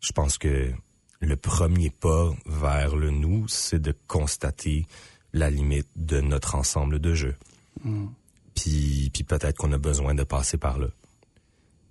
je 0.00 0.12
pense 0.12 0.38
que 0.38 0.72
le 1.20 1.36
premier 1.36 1.90
pas 1.90 2.32
vers 2.46 2.96
le 2.96 3.10
nous, 3.10 3.48
c'est 3.48 3.80
de 3.80 3.94
constater 4.06 4.86
la 5.32 5.50
limite 5.50 5.88
de 5.96 6.20
notre 6.20 6.54
ensemble 6.54 6.98
de 6.98 7.14
jeux. 7.14 7.36
Mm 7.82 8.06
puis, 8.54 9.10
puis 9.12 9.24
peut-être 9.24 9.56
qu'on 9.56 9.72
a 9.72 9.78
besoin 9.78 10.14
de 10.14 10.22
passer 10.22 10.56
par 10.56 10.78
là. 10.78 10.88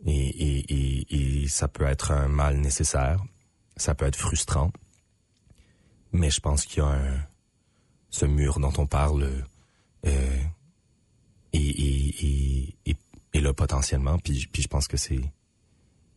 Et, 0.05 0.11
et, 0.11 0.73
et, 0.73 1.43
et, 1.43 1.47
ça 1.47 1.67
peut 1.67 1.85
être 1.85 2.11
un 2.11 2.27
mal 2.27 2.57
nécessaire, 2.57 3.23
ça 3.77 3.95
peut 3.95 4.05
être 4.05 4.17
frustrant, 4.17 4.71
mais 6.13 6.29
je 6.29 6.39
pense 6.39 6.65
qu'il 6.65 6.77
y 6.77 6.85
a 6.85 6.89
un, 6.89 7.27
ce 8.09 8.25
mur 8.25 8.59
dont 8.59 8.73
on 8.77 8.85
parle 8.85 9.23
euh, 10.05 10.43
et, 11.51 11.59
et, 11.59 12.75
et, 12.85 12.97
et, 13.33 13.41
là 13.41 13.53
potentiellement, 13.53 14.17
puis, 14.19 14.47
puis 14.51 14.61
je 14.61 14.67
pense 14.67 14.87
que 14.87 14.97
c'est 14.97 15.21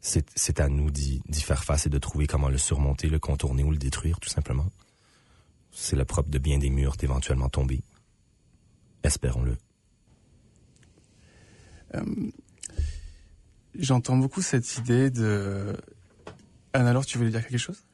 c'est 0.00 0.60
à 0.60 0.68
nous 0.68 0.90
d'y 0.90 1.20
faire 1.42 1.64
face 1.64 1.86
et 1.86 1.90
de 1.90 1.98
trouver 1.98 2.28
comment 2.28 2.48
le 2.48 2.58
surmonter, 2.58 3.08
le 3.08 3.18
contourner 3.18 3.64
ou 3.64 3.72
le 3.72 3.76
détruire, 3.76 4.20
tout 4.20 4.28
simplement. 4.28 4.66
C'est 5.72 5.96
le 5.96 6.04
propre 6.04 6.30
de 6.30 6.38
bien 6.38 6.58
des 6.58 6.70
murs 6.70 6.96
d'éventuellement 6.96 7.48
tomber. 7.48 7.82
Espérons-le. 9.02 9.56
Euh, 11.94 12.30
j'entends 13.74 14.16
beaucoup 14.16 14.42
cette 14.42 14.78
idée 14.78 15.10
de... 15.10 15.76
Anne, 16.72 16.86
alors 16.86 17.04
tu 17.04 17.18
voulais 17.18 17.30
dire 17.30 17.42
quelque 17.42 17.58
chose? 17.58 17.85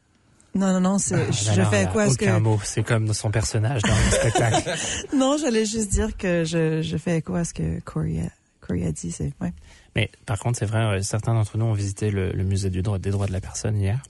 Non, 0.55 0.73
non, 0.75 0.81
non, 0.81 0.99
c'est, 0.99 1.15
ah, 1.15 1.31
je 1.31 1.63
fais 1.63 1.89
quoi 1.91 2.11
ce 2.11 2.19
que... 2.19 2.39
mot, 2.39 2.61
c'est 2.63 2.83
comme 2.83 3.15
son 3.15 3.31
personnage 3.31 3.81
dans 3.83 3.95
le 3.95 4.11
spectacle. 4.11 4.71
non, 5.17 5.37
j'allais 5.39 5.65
juste 5.65 5.91
dire 5.91 6.17
que 6.17 6.45
je, 6.45 6.83
je 6.83 6.97
fais 6.99 7.23
quoi 7.23 7.45
ce 7.45 7.55
que 7.55 7.81
Corey 7.81 8.21
a, 8.21 8.31
Corey 8.61 8.87
a 8.87 8.93
dit, 8.93 9.13
c'est, 9.13 9.33
ouais. 9.41 9.53
Mais 9.97 10.11
par 10.27 10.39
contre, 10.39 10.59
c'est 10.59 10.67
vrai, 10.67 10.99
euh, 10.99 11.03
certains 11.03 11.33
d'entre 11.33 11.57
nous 11.57 11.65
ont 11.65 11.73
visité 11.73 12.11
le, 12.11 12.33
le 12.33 12.45
musée 12.45 12.69
du 12.69 12.83
droit, 12.83 12.99
des 12.99 13.11
droits 13.11 13.27
de 13.27 13.33
la 13.33 13.41
personne 13.41 13.81
hier. 13.81 14.03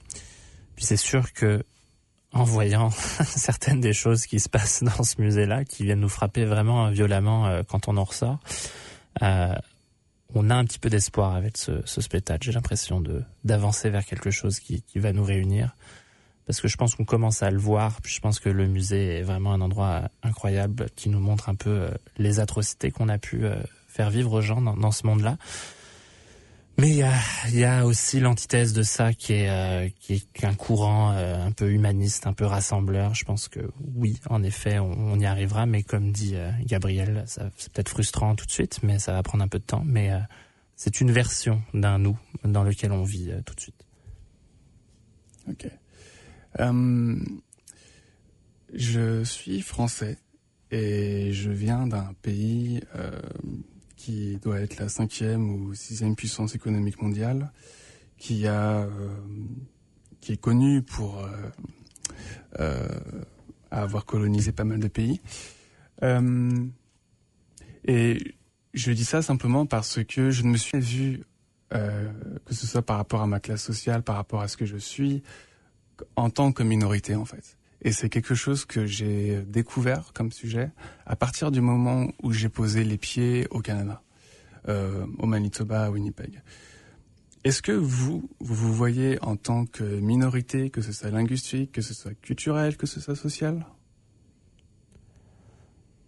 Puis 0.75 0.85
c'est 0.85 0.97
sûr 0.97 1.31
que, 1.31 1.63
en 2.33 2.43
voyant 2.43 2.89
certaines 3.25 3.79
des 3.79 3.93
choses 3.93 4.25
qui 4.25 4.41
se 4.41 4.49
passent 4.49 4.83
dans 4.97 5.03
ce 5.03 5.21
musée-là, 5.21 5.63
qui 5.63 5.83
viennent 5.83 6.01
nous 6.01 6.09
frapper 6.09 6.43
vraiment 6.43 6.89
violemment 6.89 7.47
euh, 7.47 7.63
quand 7.65 7.87
on 7.87 7.95
en 7.95 8.03
ressort, 8.03 8.39
euh, 9.21 9.55
on 10.35 10.49
a 10.49 10.55
un 10.55 10.65
petit 10.65 10.79
peu 10.79 10.89
d'espoir 10.89 11.35
avec 11.35 11.57
ce, 11.57 11.81
ce 11.85 12.01
spectacle. 12.01 12.43
J'ai 12.43 12.51
l'impression 12.51 12.99
de 12.99 13.23
d'avancer 13.43 13.89
vers 13.89 14.03
quelque 14.03 14.31
chose 14.31 14.59
qui, 14.59 14.81
qui 14.81 14.99
va 14.99 15.13
nous 15.13 15.23
réunir. 15.23 15.75
Parce 16.45 16.59
que 16.59 16.67
je 16.67 16.75
pense 16.75 16.95
qu'on 16.95 17.05
commence 17.05 17.41
à 17.41 17.51
le 17.51 17.57
voir, 17.57 18.01
puis 18.01 18.13
je 18.13 18.19
pense 18.19 18.39
que 18.39 18.49
le 18.49 18.67
musée 18.67 19.19
est 19.19 19.21
vraiment 19.21 19.53
un 19.53 19.61
endroit 19.61 20.09
incroyable 20.23 20.87
qui 20.95 21.09
nous 21.09 21.19
montre 21.19 21.49
un 21.49 21.55
peu 21.55 21.69
euh, 21.69 21.91
les 22.17 22.39
atrocités 22.39 22.91
qu'on 22.91 23.07
a 23.07 23.17
pu 23.17 23.45
euh, 23.45 23.55
faire 23.93 24.09
vivre 24.09 24.33
aux 24.33 24.41
gens 24.41 24.61
dans, 24.61 24.91
ce 24.91 25.05
monde-là. 25.05 25.37
Mais 26.79 26.89
il 26.89 26.95
y 26.95 27.03
a, 27.03 27.13
y 27.49 27.63
a, 27.63 27.85
aussi 27.85 28.19
l'antithèse 28.19 28.73
de 28.73 28.81
ça 28.81 29.13
qui 29.13 29.33
est, 29.33 29.49
euh, 29.49 29.89
qui 29.99 30.13
est 30.13 30.45
un 30.45 30.55
courant 30.55 31.11
euh, 31.11 31.45
un 31.45 31.51
peu 31.51 31.71
humaniste, 31.71 32.25
un 32.25 32.33
peu 32.33 32.45
rassembleur. 32.45 33.13
Je 33.13 33.23
pense 33.23 33.47
que 33.47 33.59
oui, 33.95 34.19
en 34.27 34.41
effet, 34.41 34.79
on, 34.79 35.19
y 35.19 35.27
arrivera. 35.27 35.67
Mais 35.67 35.83
comme 35.83 36.11
dit 36.11 36.31
euh, 36.33 36.49
Gabriel, 36.65 37.23
c'est 37.27 37.71
peut-être 37.71 37.89
frustrant 37.89 38.35
tout 38.35 38.47
de 38.47 38.51
suite, 38.51 38.79
mais 38.81 38.97
ça 38.97 39.13
va 39.13 39.21
prendre 39.21 39.43
un 39.43 39.47
peu 39.47 39.59
de 39.59 39.63
temps. 39.63 39.83
Mais 39.85 40.11
c'est 40.75 40.99
une 40.99 41.11
version 41.11 41.61
d'un 41.75 41.99
nous 41.99 42.17
dans 42.43 42.63
lequel 42.63 42.91
on 42.91 43.03
vit 43.03 43.31
tout 43.45 43.53
de 43.53 43.61
suite. 43.61 43.85
Ok. 45.47 45.67
Euh, 46.59 47.15
je 48.73 49.23
suis 49.23 49.61
français 49.61 50.17
et 50.71 51.31
je 51.33 51.51
viens 51.51 51.87
d'un 51.87 52.13
pays 52.21 52.81
euh, 52.95 53.11
qui 53.95 54.37
doit 54.37 54.59
être 54.59 54.77
la 54.77 54.89
cinquième 54.89 55.49
ou 55.49 55.73
sixième 55.73 56.15
puissance 56.15 56.55
économique 56.55 57.01
mondiale, 57.01 57.51
qui 58.17 58.47
a, 58.47 58.81
euh, 58.81 58.89
qui 60.21 60.33
est 60.33 60.41
connu 60.41 60.81
pour 60.81 61.27
avoir 63.71 64.05
colonisé 64.05 64.51
pas 64.51 64.63
mal 64.63 64.79
de 64.79 64.87
pays. 64.87 65.21
Et 67.85 68.35
je 68.73 68.91
dis 68.91 69.05
ça 69.05 69.21
simplement 69.21 69.65
parce 69.65 70.03
que 70.03 70.31
je 70.31 70.43
ne 70.43 70.49
me 70.49 70.57
suis 70.57 70.79
vu, 70.79 71.23
euh, 71.73 72.11
que 72.45 72.53
ce 72.53 72.65
soit 72.65 72.81
par 72.81 72.97
rapport 72.97 73.21
à 73.21 73.27
ma 73.27 73.39
classe 73.39 73.63
sociale, 73.63 74.03
par 74.03 74.15
rapport 74.15 74.41
à 74.41 74.47
ce 74.47 74.57
que 74.57 74.65
je 74.65 74.77
suis, 74.77 75.23
en 76.15 76.29
tant 76.29 76.51
que 76.51 76.63
minorité 76.63 77.15
en 77.15 77.25
fait. 77.25 77.57
Et 77.83 77.91
c'est 77.91 78.09
quelque 78.09 78.33
chose 78.33 78.65
que 78.65 78.85
j'ai 78.85 79.41
découvert 79.41 80.13
comme 80.13 80.31
sujet 80.31 80.71
à 81.05 81.15
partir 81.15 81.51
du 81.51 81.59
moment 81.59 82.07
où 82.21 82.31
j'ai 82.31 82.49
posé 82.49 82.83
les 82.85 82.97
pieds 82.97 83.45
au 83.49 83.59
Canada, 83.59 84.01
euh, 84.69 85.05
au 85.19 85.25
Manitoba, 85.25 85.85
à 85.85 85.89
Winnipeg. 85.91 86.41
Est-ce 87.43 87.61
que 87.61 87.73
vous, 87.73 88.29
vous 88.39 88.55
vous 88.55 88.73
voyez 88.73 89.21
en 89.21 89.35
tant 89.35 89.65
que 89.65 89.83
minorité, 89.83 90.69
que 90.69 90.81
ce 90.81 90.93
soit 90.93 91.09
linguistique, 91.09 91.73
que 91.73 91.81
ce 91.81 91.93
soit 91.93 92.13
culturel, 92.13 92.77
que 92.77 92.87
ce 92.87 93.01
soit 93.01 93.17
social 93.17 93.65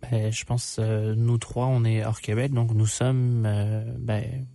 ben, 0.02 0.32
Je 0.32 0.46
pense, 0.46 0.78
euh, 0.80 1.14
nous 1.14 1.38
trois, 1.38 1.66
on 1.66 1.84
est 1.84 2.06
hors 2.06 2.22
Québec, 2.22 2.54
donc 2.54 2.72
nous 2.72 2.86
sommes 2.86 3.44
euh, 3.46 3.84
ben, 4.00 4.46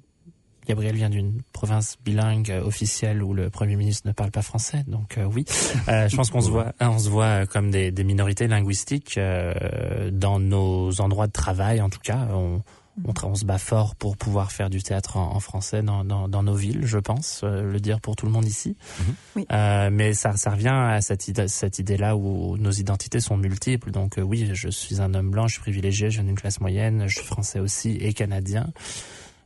Gabriel 0.71 0.95
vient 0.95 1.11
d'une 1.11 1.43
province 1.53 1.97
bilingue 2.05 2.51
euh, 2.53 2.63
officielle 2.63 3.25
où 3.25 3.35
le 3.35 3.51
Premier 3.51 3.75
ministre 3.75 4.07
ne 4.07 4.13
parle 4.13 4.31
pas 4.31 4.43
français, 4.43 4.85
donc 4.87 5.19
euh, 5.19 5.25
oui. 5.25 5.45
Euh, 5.89 6.09
je 6.09 6.15
pense 6.17 6.31
qu'on 6.31 6.41
se 6.41 6.51
voit, 6.51 6.73
on 6.81 6.99
se 6.99 7.09
voit 7.11 7.45
comme 7.47 7.73
des, 7.73 7.91
des 7.91 8.05
minorités 8.05 8.47
linguistiques 8.47 9.19
euh, 9.19 10.11
dans 10.13 10.39
nos 10.39 11.01
endroits 11.01 11.27
de 11.27 11.33
travail, 11.33 11.81
en 11.81 11.91
tout 11.91 11.99
cas. 12.11 12.29
On, 12.33 12.63
on, 13.05 13.13
on, 13.25 13.35
se 13.35 13.45
bat 13.45 13.59
fort 13.59 13.95
pour 13.97 14.17
pouvoir 14.17 14.53
faire 14.53 14.71
du 14.71 14.83
théâtre 14.83 15.17
en, 15.17 15.35
en 15.35 15.41
français 15.41 15.83
dans, 15.83 16.05
dans, 16.05 16.29
dans, 16.29 16.43
nos 16.43 16.55
villes, 16.55 16.83
je 16.85 16.99
pense, 16.99 17.41
euh, 17.45 17.63
le 17.63 17.81
dire 17.81 18.01
pour 18.01 18.15
tout 18.17 18.27
le 18.27 18.33
monde 18.33 18.45
ici. 18.47 18.71
Mm 18.71 19.03
-hmm. 19.03 19.15
oui. 19.37 19.47
euh, 19.53 19.91
mais 19.93 20.15
ça, 20.15 20.37
ça 20.37 20.51
revient 20.51 20.69
à 20.69 21.01
cette, 21.01 21.29
idée, 21.29 21.49
cette 21.49 21.79
idée-là 21.79 22.15
où 22.17 22.57
nos 22.59 22.73
identités 22.73 23.21
sont 23.21 23.37
multiples. 23.37 23.91
Donc 23.91 24.19
euh, 24.19 24.23
oui, 24.23 24.51
je 24.53 24.69
suis 24.69 25.01
un 25.01 25.15
homme 25.15 25.31
blanc, 25.31 25.47
je 25.49 25.55
suis 25.55 25.63
privilégié, 25.63 26.11
je 26.11 26.17
viens 26.19 26.25
d'une 26.31 26.41
classe 26.43 26.61
moyenne, 26.61 27.07
je 27.09 27.15
suis 27.19 27.27
français 27.27 27.61
aussi 27.61 27.91
et 28.07 28.13
canadien. 28.13 28.67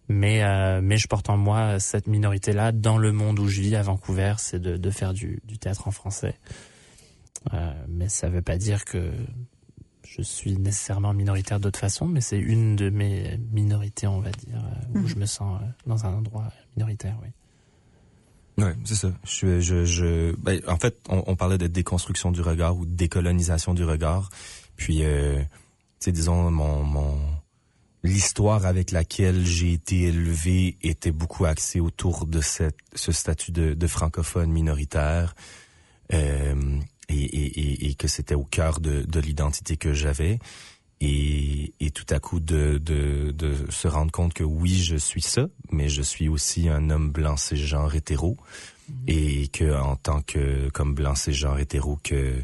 Mais, 0.09 0.43
euh, 0.43 0.81
mais 0.83 0.99
je 0.99 1.09
porte 1.09 1.31
en 1.31 1.37
moi 1.37 1.81
cette 1.81 2.07
minorité-là 2.07 2.73
dans 2.73 2.99
le 2.99 3.11
monde 3.13 3.39
où 3.39 3.49
je 3.49 3.61
vis 3.61 3.75
à 3.75 3.83
Vancouver, 3.83 4.35
c'est 4.39 4.61
de, 4.61 4.77
de, 4.77 4.91
faire 4.91 5.15
du, 5.15 5.41
du, 5.45 5.59
théâtre 5.59 5.89
en 5.89 5.91
français. 5.91 6.35
Euh, 7.53 7.73
mais 7.89 8.09
ça 8.09 8.29
ne 8.29 8.35
veut 8.35 8.43
pas 8.43 8.59
dire 8.59 8.85
que 8.85 9.13
je 10.07 10.23
suis 10.23 10.57
nécessairement 10.59 11.15
minoritaire 11.15 11.59
d'autre 11.59 11.79
façon, 11.79 12.07
mais 12.07 12.21
c'est 12.21 12.39
une 12.39 12.77
de 12.77 12.91
mes 12.91 13.39
minorités, 13.51 14.07
on 14.07 14.21
va 14.21 14.31
dire, 14.31 14.63
où 14.95 14.99
mmh. 14.99 15.07
je 15.07 15.17
me 15.17 15.27
sens 15.27 15.61
dans 15.87 16.05
un 16.05 16.13
endroit 16.13 16.53
minoritaire, 16.77 17.19
oui. 17.23 17.29
Ouais, 18.57 18.75
c'est 18.85 18.95
ça. 18.95 19.13
Je, 19.25 19.59
je, 19.59 19.85
je, 19.85 20.35
ben, 20.37 20.61
en 20.69 20.77
fait, 20.77 20.97
on, 21.09 21.25
on, 21.27 21.35
parlait 21.35 21.59
de 21.59 21.67
déconstruction 21.67 22.31
du 22.31 22.41
regard 22.41 22.77
ou 22.77 22.87
décolonisation 22.87 23.75
du 23.75 23.85
regard. 23.85 24.31
Puis, 24.77 25.03
euh, 25.03 25.41
tu 25.41 25.47
sais, 25.99 26.13
disons, 26.13 26.51
mon, 26.51 26.85
mon, 26.85 27.19
l'histoire 28.05 28.67
avec 28.67 28.91
laquelle 28.91 29.45
j'ai 29.45 29.73
été 29.73 30.03
élevé 30.03 30.77
était 30.83 31.11
beaucoup 31.11 31.47
axée 31.47 31.81
autour 31.81 32.27
de 32.27 32.41
cette, 32.41 32.77
ce 32.95 33.11
statut 33.11 33.51
de, 33.51 33.73
de 33.73 33.87
francophone 33.87 34.53
minoritaire 34.53 35.35
euh, 36.13 36.79
et, 37.09 37.25
et, 37.25 37.87
et, 37.89 37.95
que 37.95 38.07
c'était 38.07 38.35
au 38.35 38.45
cœur 38.45 38.79
de, 38.79 39.03
de 39.03 39.21
l'identité 39.21 39.79
que 39.79 39.95
j'avais. 39.95 40.39
Et, 41.01 41.73
et, 41.81 41.91
tout 41.91 42.07
à 42.11 42.21
coup 42.21 42.41
de, 42.41 42.79
de, 42.79 43.31
de, 43.33 43.71
se 43.71 43.89
rendre 43.89 44.13
compte 44.13 44.35
que 44.35 44.45
oui, 44.45 44.83
je 44.83 44.97
suis 44.97 45.23
ça, 45.23 45.49
mais 45.73 45.89
je 45.89 46.03
suis 46.03 46.29
aussi 46.29 46.69
un 46.69 46.91
homme 46.91 47.11
blanc 47.11 47.37
cisgenre 47.37 47.95
hétéro. 47.95 48.37
Mmh. 48.89 48.93
Et 49.09 49.49
que 49.49 49.75
en 49.75 49.97
tant 49.97 50.21
que 50.21 50.69
comme 50.71 50.95
blanc 50.95 51.15
cisgenre 51.15 51.59
hétéro, 51.59 51.99
que, 52.03 52.35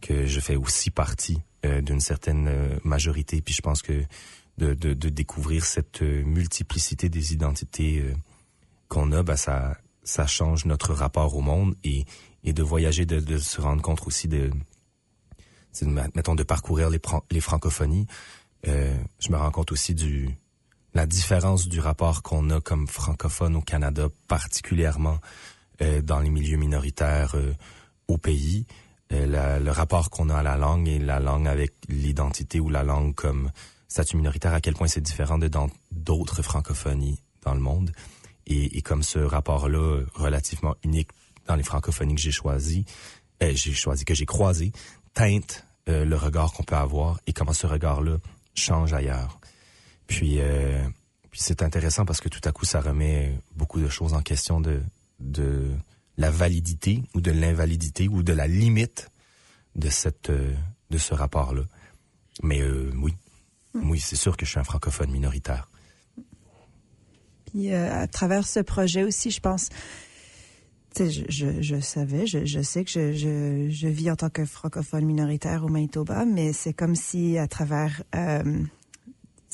que 0.00 0.26
je 0.26 0.40
fais 0.40 0.56
aussi 0.56 0.90
partie 0.90 1.38
euh, 1.64 1.80
d'une 1.80 2.00
certaine 2.00 2.48
euh, 2.48 2.76
majorité. 2.84 3.40
Puis 3.40 3.54
je 3.54 3.62
pense 3.62 3.80
que 3.82 4.02
de, 4.58 4.74
de, 4.74 4.94
de 4.94 5.08
découvrir 5.08 5.64
cette 5.64 6.02
multiplicité 6.02 7.08
des 7.08 7.32
identités 7.32 8.00
euh, 8.00 8.14
qu'on 8.88 9.12
a, 9.12 9.22
ben 9.22 9.36
ça, 9.36 9.76
ça 10.02 10.26
change 10.26 10.64
notre 10.64 10.94
rapport 10.94 11.36
au 11.36 11.40
monde 11.40 11.74
et, 11.82 12.04
et 12.44 12.52
de 12.52 12.62
voyager, 12.62 13.06
de, 13.06 13.20
de 13.20 13.38
se 13.38 13.60
rendre 13.60 13.82
compte 13.82 14.06
aussi 14.06 14.28
de, 14.28 14.50
mettons, 16.14 16.34
de 16.34 16.42
parcourir 16.42 16.90
les, 16.90 17.00
les 17.30 17.40
francophonies. 17.40 18.06
Euh, 18.68 18.96
je 19.18 19.30
me 19.30 19.36
rends 19.36 19.50
compte 19.50 19.72
aussi 19.72 19.94
du 19.94 20.30
la 20.94 21.06
différence 21.06 21.66
du 21.66 21.80
rapport 21.80 22.22
qu'on 22.22 22.50
a 22.50 22.60
comme 22.60 22.86
francophone 22.86 23.56
au 23.56 23.60
Canada, 23.60 24.06
particulièrement 24.28 25.18
euh, 25.82 26.00
dans 26.00 26.20
les 26.20 26.30
milieux 26.30 26.56
minoritaires 26.56 27.34
euh, 27.34 27.52
au 28.06 28.16
pays. 28.16 28.66
La, 29.10 29.60
le 29.60 29.70
rapport 29.70 30.08
qu'on 30.10 30.28
a 30.30 30.36
à 30.36 30.42
la 30.42 30.56
langue 30.56 30.88
et 30.88 30.98
la 30.98 31.20
langue 31.20 31.46
avec 31.46 31.74
l'identité 31.88 32.58
ou 32.58 32.68
la 32.68 32.82
langue 32.82 33.14
comme 33.14 33.50
statut 33.94 34.16
minoritaire, 34.16 34.52
à 34.52 34.60
quel 34.60 34.74
point 34.74 34.88
c'est 34.88 35.00
différent 35.00 35.38
de 35.38 35.46
dans 35.46 35.70
d'autres 35.92 36.42
francophonies 36.42 37.20
dans 37.42 37.54
le 37.54 37.60
monde. 37.60 37.92
Et, 38.48 38.82
comme 38.82 39.04
ce 39.04 39.20
rapport-là, 39.20 40.02
relativement 40.14 40.74
unique 40.82 41.10
dans 41.46 41.54
les 41.54 41.62
francophonies 41.62 42.16
que 42.16 42.20
j'ai 42.20 42.32
choisi, 42.32 42.84
euh, 43.40 43.52
j'ai 43.54 43.72
choisi, 43.72 44.04
que 44.04 44.12
j'ai 44.12 44.26
croisé, 44.26 44.72
teinte 45.14 45.64
euh, 45.88 46.04
le 46.04 46.16
regard 46.16 46.52
qu'on 46.52 46.64
peut 46.64 46.74
avoir 46.74 47.20
et 47.28 47.32
comment 47.32 47.52
ce 47.52 47.68
regard-là 47.68 48.16
change 48.56 48.92
ailleurs. 48.92 49.38
Puis, 50.08 50.40
euh, 50.40 50.82
puis 51.30 51.40
c'est 51.40 51.62
intéressant 51.62 52.04
parce 52.04 52.20
que 52.20 52.28
tout 52.28 52.40
à 52.42 52.50
coup, 52.50 52.64
ça 52.64 52.80
remet 52.80 53.38
beaucoup 53.54 53.80
de 53.80 53.88
choses 53.88 54.12
en 54.12 54.22
question 54.22 54.60
de, 54.60 54.82
de 55.20 55.70
la 56.16 56.32
validité 56.32 57.00
ou 57.14 57.20
de 57.20 57.30
l'invalidité 57.30 58.08
ou 58.08 58.24
de 58.24 58.32
la 58.32 58.48
limite 58.48 59.08
de 59.76 59.88
cette 59.88 60.32
de 60.32 60.98
ce 60.98 61.14
rapport-là. 61.14 61.62
Mais 62.42 62.60
oui, 62.96 63.14
oui, 63.74 64.00
c'est 64.00 64.16
sûr 64.16 64.36
que 64.36 64.44
je 64.44 64.50
suis 64.50 64.60
un 64.60 64.64
francophone 64.64 65.10
minoritaire. 65.10 65.70
Puis 67.46 67.72
euh, 67.72 68.02
à 68.02 68.06
travers 68.06 68.46
ce 68.46 68.60
projet 68.60 69.04
aussi, 69.04 69.30
je 69.30 69.40
pense, 69.40 69.68
je, 70.98 71.22
je, 71.28 71.60
je, 71.60 71.80
savais, 71.80 72.26
je, 72.26 72.44
je 72.44 72.60
sais 72.62 72.84
que 72.84 73.12
je, 73.12 73.88
vis 73.88 74.10
en 74.10 74.16
tant 74.16 74.30
que 74.30 74.44
francophone 74.44 75.04
minoritaire 75.04 75.64
au 75.64 75.68
Manitoba, 75.68 76.24
mais 76.24 76.52
c'est 76.52 76.72
comme 76.72 76.94
si 76.94 77.36
à 77.38 77.48
travers 77.48 78.02
euh, 78.14 78.62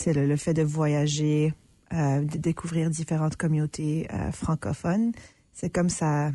le, 0.06 0.26
le 0.26 0.36
fait 0.36 0.54
de 0.54 0.62
voyager, 0.62 1.54
euh, 1.92 2.24
de 2.24 2.38
découvrir 2.38 2.90
différentes 2.90 3.36
communautés 3.36 4.06
euh, 4.12 4.32
francophones, 4.32 5.12
c'est 5.52 5.70
comme 5.70 5.88
ça, 5.88 6.30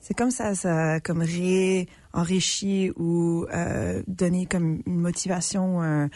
c'est 0.00 0.14
comme 0.14 0.30
ça, 0.30 0.54
ça 0.54 1.00
comme 1.00 1.22
réenrichit 1.22 2.90
ou 2.96 3.46
euh, 3.52 4.02
donner 4.06 4.46
comme 4.46 4.82
une 4.86 4.98
motivation 4.98 5.76
ou 5.76 5.80
un, 5.80 6.10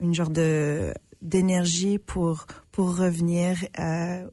une 0.00 0.14
genre 0.14 0.30
de 0.30 0.92
d'énergie 1.22 1.98
pour 1.98 2.46
pour 2.72 2.96
revenir 2.96 3.58
euh, 3.78 4.26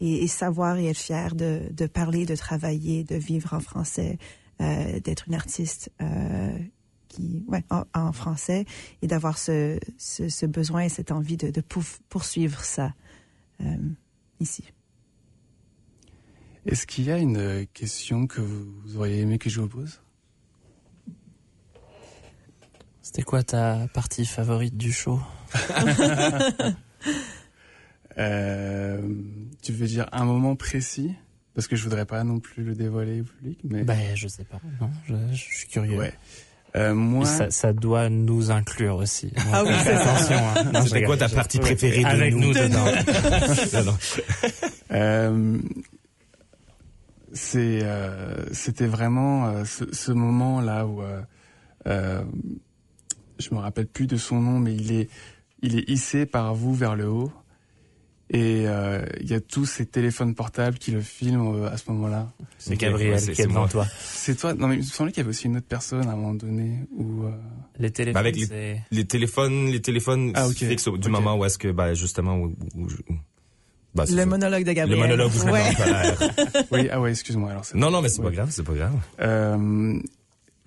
et, 0.00 0.28
savoir 0.28 0.78
et 0.78 0.86
être 0.86 0.98
fier 0.98 1.34
de, 1.34 1.62
de 1.72 1.86
parler, 1.86 2.24
de 2.24 2.36
travailler, 2.36 3.02
de 3.02 3.16
vivre 3.16 3.54
en 3.54 3.60
français, 3.60 4.18
euh, 4.60 5.00
d'être 5.00 5.26
une 5.26 5.34
artiste 5.34 5.90
euh, 6.00 6.56
qui 7.08 7.44
ouais 7.48 7.64
en, 7.94 8.12
français 8.12 8.64
et 9.02 9.08
d'avoir 9.08 9.38
ce, 9.38 9.80
ce, 9.98 10.46
besoin 10.46 10.82
et 10.82 10.88
cette 10.88 11.10
envie 11.10 11.36
de, 11.36 11.50
de 11.50 11.62
poursuivre 12.08 12.62
ça 12.62 12.94
ici. 14.38 14.64
Est-ce 16.64 16.86
qu'il 16.86 17.06
y 17.06 17.10
a 17.10 17.18
une 17.18 17.66
question 17.72 18.26
que 18.28 18.40
vous 18.40 18.96
auriez 18.96 19.20
aimé 19.20 19.38
que 19.38 19.50
je 19.50 19.60
vous 19.60 19.68
pose? 19.68 20.00
C'était 23.08 23.22
quoi 23.22 23.42
ta 23.42 23.88
partie 23.94 24.26
favorite 24.26 24.76
du 24.76 24.92
show 24.92 25.18
euh, 28.18 29.00
Tu 29.62 29.72
veux 29.72 29.86
dire 29.86 30.06
un 30.12 30.26
moment 30.26 30.56
précis? 30.56 31.14
Parce 31.54 31.66
que 31.68 31.74
je 31.74 31.84
voudrais 31.84 32.04
pas 32.04 32.22
non 32.22 32.38
plus 32.38 32.64
le 32.64 32.74
dévoiler 32.74 33.22
au 33.22 33.24
public. 33.24 33.60
Mais... 33.64 33.82
Ben, 33.82 34.14
je 34.14 34.28
sais 34.28 34.44
pas. 34.44 34.60
Non, 34.78 34.90
je, 35.06 35.14
je 35.32 35.42
suis 35.42 35.68
curieux. 35.68 35.96
Ouais. 35.96 36.12
Euh, 36.76 36.92
moi, 36.92 37.24
ça, 37.24 37.50
ça, 37.50 37.72
doit 37.72 38.10
nous 38.10 38.50
inclure 38.50 38.96
aussi. 38.96 39.32
Ah 39.54 39.64
oui, 39.64 39.72
c'est 39.82 39.94
attention. 39.94 40.36
Hein. 40.36 40.84
C'est 40.86 41.02
quoi 41.04 41.16
ta 41.16 41.30
partie 41.30 41.60
préférée 41.60 42.02
de 42.02 42.08
Avec 42.08 42.34
nous, 42.34 42.48
nous 42.48 42.52
dedans. 42.52 42.84
euh, 44.90 45.58
c'est, 47.32 47.80
euh, 47.82 48.52
c'était 48.52 48.86
vraiment 48.86 49.46
euh, 49.46 49.64
ce, 49.64 49.84
ce, 49.94 50.12
moment 50.12 50.60
là 50.60 50.86
où 50.86 51.02
euh, 51.86 52.22
je 53.38 53.54
me 53.54 53.60
rappelle 53.60 53.86
plus 53.86 54.06
de 54.06 54.16
son 54.16 54.40
nom, 54.40 54.58
mais 54.58 54.74
il 54.74 54.92
est, 54.92 55.08
il 55.62 55.78
est 55.78 55.88
hissé 55.88 56.26
par 56.26 56.54
vous 56.54 56.74
vers 56.74 56.96
le 56.96 57.08
haut. 57.08 57.32
Et 58.30 58.64
euh, 58.66 59.06
il 59.20 59.30
y 59.30 59.34
a 59.34 59.40
tous 59.40 59.64
ces 59.64 59.86
téléphones 59.86 60.34
portables 60.34 60.76
qui 60.76 60.90
le 60.90 61.00
filment 61.00 61.54
euh, 61.54 61.70
à 61.70 61.78
ce 61.78 61.90
moment-là. 61.90 62.30
C'est 62.58 62.76
Gabriel 62.76 63.18
qui 63.22 63.40
est 63.40 63.46
devant 63.46 63.66
toi. 63.66 63.86
C'est 64.00 64.36
toi 64.36 64.52
Non, 64.52 64.68
mais 64.68 64.74
il 64.74 64.78
me 64.78 64.82
semblait 64.82 65.12
qu'il 65.12 65.22
y 65.22 65.24
avait 65.24 65.30
aussi 65.30 65.46
une 65.46 65.56
autre 65.56 65.66
personne 65.66 66.06
à 66.06 66.12
un 66.12 66.16
moment 66.16 66.34
donné 66.34 66.80
où. 66.94 67.24
Euh... 67.24 67.30
Les 67.78 67.90
téléphones. 67.90 68.14
Bah, 68.14 68.20
avec 68.20 68.36
les, 68.36 68.80
les, 68.90 69.04
téléphones, 69.06 69.68
les 69.68 69.80
téléphones 69.80 70.32
ah, 70.34 70.46
okay. 70.46 70.68
fixes 70.68 70.84
du 70.84 70.90
okay. 70.90 71.08
moment 71.08 71.36
où 71.36 71.44
est-ce 71.46 71.56
que, 71.56 71.68
bah, 71.68 71.94
justement, 71.94 72.36
où, 72.36 72.54
où, 72.74 72.84
où 73.08 73.14
bah, 73.94 74.04
le 74.08 74.16
ça. 74.16 74.26
monologue 74.26 74.64
de 74.64 74.72
Gabriel. 74.72 75.00
Le 75.00 75.06
monologue 75.06 75.30
vous 75.30 75.48
ouais. 75.48 75.62
Oui, 76.70 76.88
ah 76.90 77.00
ouais, 77.00 77.10
excuse-moi. 77.10 77.50
Alors 77.50 77.64
non, 77.74 77.90
non, 77.90 78.02
mais 78.02 78.08
c'est 78.08 78.20
ouais. 78.20 78.26
pas 78.26 78.32
grave, 78.32 78.48
c'est 78.50 78.62
pas 78.62 78.74
grave. 78.74 78.92
Euh, 79.20 79.98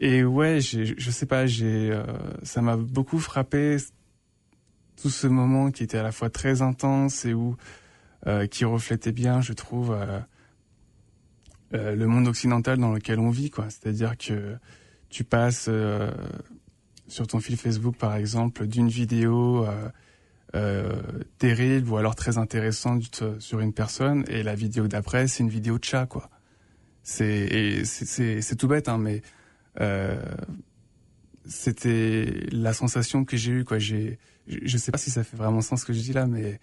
et 0.02 0.24
ouais, 0.24 0.60
je 0.60 1.12
sais 1.12 1.28
pas, 1.28 1.46
j'ai, 1.46 1.92
euh, 1.92 2.04
ça 2.42 2.62
m'a 2.62 2.76
beaucoup 2.76 3.20
frappé 3.20 3.78
tout 5.00 5.12
ce 5.12 5.28
moment 5.28 5.70
qui 5.70 5.84
était 5.84 6.00
à 6.00 6.04
la 6.04 6.12
fois 6.12 6.32
très 6.32 6.64
intense 6.64 7.24
et 7.24 7.34
où 7.34 7.56
euh, 8.26 8.48
qui 8.48 8.66
reflétait 8.66 9.12
bien, 9.12 9.42
je 9.42 9.54
trouve, 9.54 9.92
euh, 9.92 10.20
euh, 11.76 11.96
le 11.96 12.08
monde 12.08 12.28
occidental 12.28 12.80
dans 12.80 12.94
lequel 12.94 13.20
on 13.20 13.30
vit, 13.30 13.52
quoi. 13.52 13.68
C'est-à-dire 13.70 14.18
que 14.18 14.58
tu 15.10 15.24
passes 15.24 15.68
euh, 15.70 16.12
sur 17.08 17.28
ton 17.28 17.40
fil 17.40 17.56
Facebook, 17.56 17.96
par 17.96 18.16
exemple, 18.16 18.66
d'une 18.66 18.90
vidéo 18.90 19.68
euh, 20.56 21.02
terrible 21.38 21.90
ou 21.90 21.98
alors 21.98 22.16
très 22.16 22.40
intéressante 22.40 23.24
sur 23.40 23.60
une 23.60 23.74
personne, 23.74 24.26
et 24.28 24.42
la 24.42 24.56
vidéo 24.56 24.88
d'après, 24.88 25.28
c'est 25.28 25.44
une 25.44 25.50
vidéo 25.50 25.78
de 25.78 25.84
chat, 25.84 26.08
quoi. 26.08 26.30
C'est 27.04 27.84
c'est 27.86 28.56
tout 28.56 28.68
bête, 28.68 28.90
hein, 28.90 28.98
mais 28.98 29.22
c'était 31.46 32.48
la 32.52 32.74
sensation 32.74 33.26
que 33.26 33.38
j'ai 33.38 33.52
eue, 33.52 33.64
quoi. 33.64 33.80
J'ai 33.80 34.20
je 34.48 34.78
sais 34.78 34.92
pas 34.92 34.98
si 34.98 35.12
ça 35.12 35.24
fait 35.24 35.38
vraiment 35.38 35.62
sens 35.62 35.82
ce 35.82 35.86
que 35.86 35.94
je 35.94 36.02
dis 36.02 36.14
là, 36.14 36.28
mais 36.28 36.60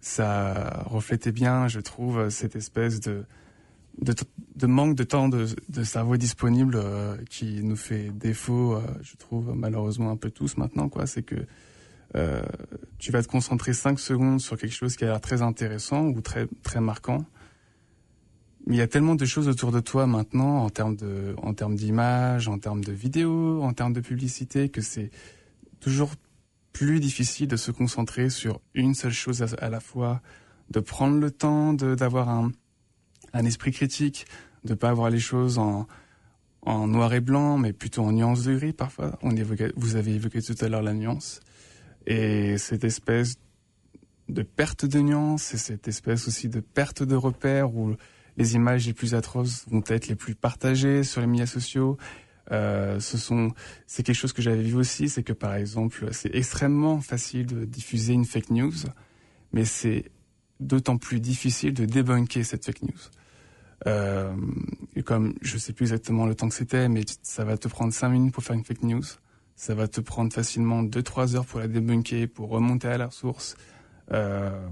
ça 0.00 0.84
reflétait 0.86 1.32
bien, 1.32 1.66
je 1.68 1.80
trouve, 1.80 2.28
cette 2.28 2.56
espèce 2.56 3.00
de 3.00 3.24
de, 3.98 4.66
manque 4.66 4.94
de 4.94 5.04
temps 5.04 5.28
de, 5.28 5.46
cerveau 5.84 6.16
disponible 6.16 6.76
euh, 6.76 7.16
qui 7.28 7.62
nous 7.62 7.76
fait 7.76 8.10
défaut, 8.10 8.74
euh, 8.74 8.80
je 9.02 9.16
trouve 9.16 9.54
malheureusement 9.54 10.10
un 10.10 10.16
peu 10.16 10.30
tous 10.30 10.56
maintenant. 10.56 10.88
quoi. 10.88 11.06
C'est 11.06 11.22
que 11.22 11.36
euh, 12.14 12.42
tu 12.98 13.12
vas 13.12 13.22
te 13.22 13.28
concentrer 13.28 13.72
cinq 13.72 13.98
secondes 13.98 14.40
sur 14.40 14.56
quelque 14.56 14.74
chose 14.74 14.96
qui 14.96 15.04
a 15.04 15.08
l'air 15.08 15.20
très 15.20 15.42
intéressant 15.42 16.06
ou 16.06 16.20
très 16.20 16.46
très 16.62 16.80
marquant, 16.80 17.24
il 18.66 18.76
y 18.76 18.80
a 18.80 18.86
tellement 18.86 19.14
de 19.14 19.24
choses 19.24 19.48
autour 19.48 19.72
de 19.72 19.80
toi 19.80 20.06
maintenant 20.06 20.64
en 20.64 20.70
termes 20.70 20.96
de 20.96 21.34
en 21.42 21.52
termes 21.54 21.74
d'images, 21.74 22.48
en 22.48 22.58
termes 22.58 22.84
de 22.84 22.92
vidéos, 22.92 23.62
en 23.62 23.72
termes 23.72 23.92
de 23.92 24.00
publicité 24.00 24.68
que 24.68 24.80
c'est 24.80 25.10
toujours 25.80 26.12
plus 26.72 27.00
difficile 27.00 27.48
de 27.48 27.56
se 27.56 27.70
concentrer 27.70 28.30
sur 28.30 28.60
une 28.74 28.94
seule 28.94 29.12
chose 29.12 29.42
à, 29.42 29.68
la 29.68 29.80
fois, 29.80 30.22
de 30.70 30.80
prendre 30.80 31.18
le 31.18 31.30
temps 31.30 31.74
d'avoir 31.74 32.30
un, 32.30 32.50
un 33.34 33.44
esprit 33.44 33.72
critique, 33.72 34.26
de 34.64 34.74
pas 34.74 34.88
avoir 34.88 35.10
les 35.10 35.18
choses 35.18 35.58
en, 35.58 35.86
en 36.62 36.86
noir 36.86 37.12
et 37.12 37.20
blanc, 37.20 37.58
mais 37.58 37.72
plutôt 37.72 38.02
en 38.04 38.12
nuance 38.12 38.44
de 38.44 38.54
gris 38.54 38.72
parfois. 38.72 39.18
On 39.22 39.36
évoquait, 39.36 39.72
vous 39.76 39.96
avez 39.96 40.14
évoqué 40.14 40.40
tout 40.40 40.54
à 40.60 40.68
l'heure 40.68 40.82
la 40.82 40.94
nuance. 40.94 41.40
Et 42.06 42.56
cette 42.58 42.84
espèce 42.84 43.36
de 44.28 44.42
perte 44.42 44.86
de 44.86 45.00
nuance 45.00 45.52
et 45.52 45.58
cette 45.58 45.88
espèce 45.88 46.26
aussi 46.26 46.48
de 46.48 46.60
perte 46.60 47.02
de 47.02 47.16
repères 47.16 47.74
où 47.74 47.96
les 48.36 48.54
images 48.54 48.86
les 48.86 48.92
plus 48.92 49.14
atroces 49.14 49.64
vont 49.68 49.82
être 49.86 50.08
les 50.08 50.14
plus 50.14 50.34
partagées 50.34 51.02
sur 51.04 51.20
les 51.20 51.26
médias 51.26 51.46
sociaux 51.46 51.98
euh, 52.50 52.98
ce 52.98 53.18
sont, 53.18 53.52
c'est 53.86 54.02
quelque 54.02 54.16
chose 54.16 54.32
que 54.32 54.42
j'avais 54.42 54.62
vu 54.62 54.74
aussi, 54.74 55.08
c'est 55.08 55.22
que 55.22 55.32
par 55.32 55.54
exemple, 55.54 56.08
c'est 56.12 56.34
extrêmement 56.34 57.00
facile 57.00 57.46
de 57.46 57.64
diffuser 57.64 58.12
une 58.12 58.24
fake 58.24 58.50
news, 58.50 58.72
mais 59.52 59.64
c'est 59.64 60.10
d'autant 60.60 60.96
plus 60.96 61.20
difficile 61.20 61.74
de 61.74 61.84
débunker 61.84 62.44
cette 62.44 62.64
fake 62.64 62.82
news. 62.82 63.00
Euh, 63.86 64.34
et 64.94 65.02
comme 65.02 65.34
je 65.40 65.58
sais 65.58 65.72
plus 65.72 65.86
exactement 65.86 66.26
le 66.26 66.34
temps 66.34 66.48
que 66.48 66.54
c'était, 66.54 66.88
mais 66.88 67.02
ça 67.22 67.44
va 67.44 67.56
te 67.56 67.68
prendre 67.68 67.92
5 67.92 68.08
minutes 68.10 68.34
pour 68.34 68.42
faire 68.42 68.56
une 68.56 68.64
fake 68.64 68.82
news. 68.82 69.04
Ça 69.54 69.74
va 69.74 69.86
te 69.86 70.00
prendre 70.00 70.32
facilement 70.32 70.82
2-3 70.82 71.36
heures 71.36 71.46
pour 71.46 71.60
la 71.60 71.68
débunker, 71.68 72.26
pour 72.26 72.48
remonter 72.48 72.88
à 72.88 72.98
la 72.98 73.10
source, 73.10 73.56
euh, 74.12 74.68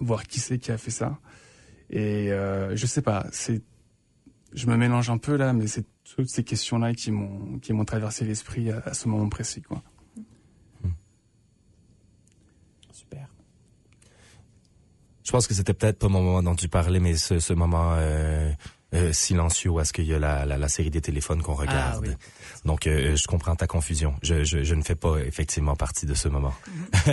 voir 0.00 0.24
qui 0.24 0.40
c'est 0.40 0.58
qui 0.58 0.72
a 0.72 0.78
fait 0.78 0.90
ça. 0.90 1.18
Et 1.90 2.32
euh, 2.32 2.74
je 2.76 2.86
sais 2.86 3.02
pas, 3.02 3.26
c'est, 3.32 3.62
je 4.52 4.66
me 4.66 4.76
mélange 4.76 5.10
un 5.10 5.18
peu 5.18 5.36
là, 5.36 5.52
mais 5.52 5.66
c'est 5.66 5.86
toutes 6.04 6.28
ces 6.28 6.44
questions-là 6.44 6.94
qui 6.94 7.10
m'ont 7.10 7.58
qui 7.58 7.72
m'ont 7.72 7.84
traversé 7.84 8.24
l'esprit 8.24 8.70
à, 8.70 8.78
à, 8.84 8.94
ce 8.94 9.08
moment 9.08 9.28
précis, 9.28 9.62
quoi. 9.62 9.82
Super. 12.92 13.28
Je 15.24 15.30
pense 15.30 15.46
que 15.46 15.54
c'était 15.54 15.74
peut-être 15.74 15.98
pas 15.98 16.08
mon 16.08 16.22
moment 16.22 16.42
dont 16.42 16.54
tu 16.54 16.68
parlais, 16.68 17.00
mais 17.00 17.16
ce, 17.16 17.38
ce 17.38 17.52
moment 17.52 17.94
euh, 17.94 18.50
euh, 18.94 19.12
silencieux 19.12 19.70
où 19.70 19.80
est-ce 19.80 19.92
qu'il 19.92 20.04
y 20.04 20.14
a 20.14 20.18
la, 20.18 20.46
la, 20.46 20.56
la, 20.56 20.68
série 20.68 20.90
des 20.90 21.00
téléphones 21.00 21.42
qu'on 21.42 21.54
regarde. 21.54 22.04
Ah, 22.06 22.08
oui. 22.08 22.14
Donc, 22.64 22.86
euh, 22.86 23.16
je 23.16 23.26
comprends 23.26 23.56
ta 23.56 23.66
confusion. 23.66 24.14
Je, 24.22 24.44
je, 24.44 24.62
je, 24.62 24.74
ne 24.74 24.82
fais 24.82 24.94
pas 24.94 25.16
effectivement 25.18 25.74
partie 25.74 26.06
de 26.06 26.14
ce 26.14 26.28
moment. 26.28 26.54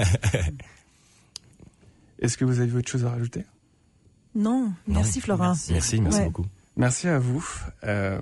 Est-ce 2.19 2.37
que 2.37 2.45
vous 2.45 2.59
avez 2.59 2.77
autre 2.77 2.91
chose 2.91 3.03
à 3.05 3.09
rajouter? 3.09 3.45
Non. 4.35 4.73
Merci, 4.87 5.19
non. 5.19 5.23
Florent. 5.23 5.47
Merci, 5.47 5.73
merci, 5.73 6.01
merci 6.01 6.19
ouais. 6.19 6.25
beaucoup. 6.25 6.45
Merci 6.77 7.07
à 7.07 7.19
vous. 7.19 7.45
Euh, 7.83 8.19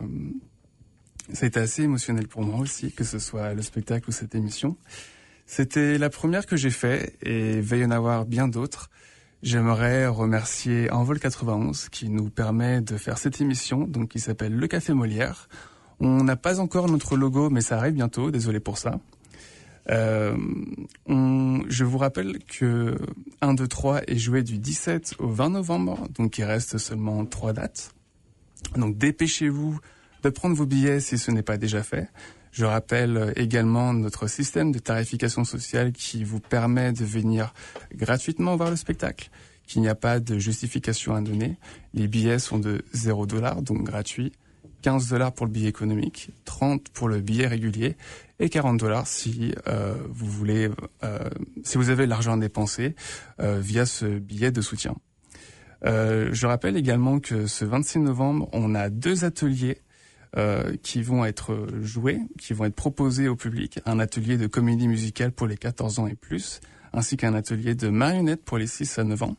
ça 1.33 1.45
a 1.45 1.47
été 1.47 1.59
assez 1.59 1.83
émotionnel 1.83 2.27
pour 2.27 2.41
moi 2.41 2.59
aussi, 2.59 2.91
que 2.91 3.03
ce 3.03 3.19
soit 3.19 3.53
le 3.53 3.61
spectacle 3.61 4.09
ou 4.09 4.11
cette 4.11 4.35
émission. 4.35 4.77
C'était 5.45 5.97
la 5.97 6.09
première 6.09 6.45
que 6.45 6.55
j'ai 6.55 6.69
fait 6.69 7.15
et 7.23 7.59
y 7.59 7.85
en 7.85 7.91
avoir 7.91 8.25
bien 8.25 8.47
d'autres. 8.47 8.89
J'aimerais 9.41 10.05
remercier 10.07 10.91
Envol 10.91 11.19
91 11.19 11.89
qui 11.89 12.09
nous 12.09 12.29
permet 12.29 12.81
de 12.81 12.97
faire 12.97 13.17
cette 13.17 13.39
émission, 13.39 13.85
donc 13.85 14.09
qui 14.09 14.19
s'appelle 14.19 14.53
Le 14.53 14.67
Café 14.67 14.93
Molière. 14.93 15.47
On 15.99 16.23
n'a 16.23 16.35
pas 16.35 16.59
encore 16.59 16.89
notre 16.89 17.15
logo, 17.15 17.49
mais 17.49 17.61
ça 17.61 17.77
arrive 17.77 17.93
bientôt. 17.93 18.31
Désolé 18.31 18.59
pour 18.59 18.77
ça. 18.77 18.99
Euh, 19.89 20.35
je 21.07 21.83
vous 21.83 21.97
rappelle 21.97 22.39
que 22.39 22.97
1, 23.41 23.53
2, 23.53 23.67
3 23.67 24.01
est 24.07 24.17
joué 24.17 24.43
du 24.43 24.57
17 24.57 25.15
au 25.19 25.29
20 25.29 25.49
novembre, 25.49 26.07
donc 26.15 26.37
il 26.37 26.43
reste 26.43 26.77
seulement 26.77 27.25
trois 27.25 27.53
dates. 27.53 27.93
Donc 28.75 28.97
dépêchez-vous 28.97 29.79
de 30.23 30.29
prendre 30.29 30.55
vos 30.55 30.65
billets 30.65 30.99
si 30.99 31.17
ce 31.17 31.31
n'est 31.31 31.43
pas 31.43 31.57
déjà 31.57 31.83
fait. 31.83 32.09
Je 32.51 32.65
rappelle 32.65 33.33
également 33.35 33.93
notre 33.93 34.27
système 34.27 34.71
de 34.71 34.79
tarification 34.79 35.43
sociale 35.43 35.91
qui 35.91 36.23
vous 36.23 36.39
permet 36.39 36.91
de 36.91 37.05
venir 37.05 37.53
gratuitement 37.93 38.55
voir 38.55 38.71
le 38.71 38.75
spectacle, 38.75 39.29
qu'il 39.67 39.81
n'y 39.81 39.87
a 39.87 39.95
pas 39.95 40.19
de 40.19 40.39
justification 40.39 41.13
à 41.13 41.21
donner. 41.21 41.57
Les 41.93 42.07
billets 42.07 42.39
sont 42.39 42.57
de 42.57 42.83
0 42.93 43.27
dollars, 43.27 43.61
donc 43.61 43.83
gratuits. 43.83 44.33
15 44.81 45.09
dollars 45.09 45.33
pour 45.33 45.45
le 45.45 45.51
billet 45.51 45.67
économique, 45.67 46.29
30 46.45 46.89
pour 46.89 47.09
le 47.09 47.19
billet 47.19 47.47
régulier 47.47 47.97
et 48.39 48.49
40 48.49 48.79
dollars 48.79 49.07
si 49.07 49.53
euh, 49.67 49.95
vous 50.09 50.27
voulez, 50.27 50.69
euh, 51.03 51.29
si 51.63 51.77
vous 51.77 51.89
avez 51.89 52.05
l'argent 52.05 52.33
à 52.33 52.37
dépenser 52.37 52.95
euh, 53.39 53.59
via 53.59 53.85
ce 53.85 54.05
billet 54.05 54.51
de 54.51 54.61
soutien. 54.61 54.95
Euh, 55.85 56.29
je 56.33 56.47
rappelle 56.47 56.77
également 56.77 57.19
que 57.19 57.47
ce 57.47 57.65
26 57.65 57.99
novembre, 57.99 58.49
on 58.51 58.75
a 58.75 58.89
deux 58.89 59.23
ateliers 59.23 59.77
euh, 60.37 60.75
qui 60.83 61.01
vont 61.01 61.25
être 61.25 61.67
joués, 61.81 62.19
qui 62.39 62.53
vont 62.53 62.65
être 62.65 62.75
proposés 62.75 63.27
au 63.27 63.35
public, 63.35 63.79
un 63.85 63.99
atelier 63.99 64.37
de 64.37 64.47
comédie 64.47 64.87
musicale 64.87 65.31
pour 65.31 65.47
les 65.47 65.57
14 65.57 65.99
ans 65.99 66.07
et 66.07 66.15
plus, 66.15 66.61
ainsi 66.93 67.17
qu'un 67.17 67.33
atelier 67.33 67.75
de 67.75 67.89
marionnettes 67.89 68.43
pour 68.43 68.57
les 68.57 68.67
6 68.67 68.99
à 68.99 69.03
9 69.03 69.23
ans. 69.23 69.35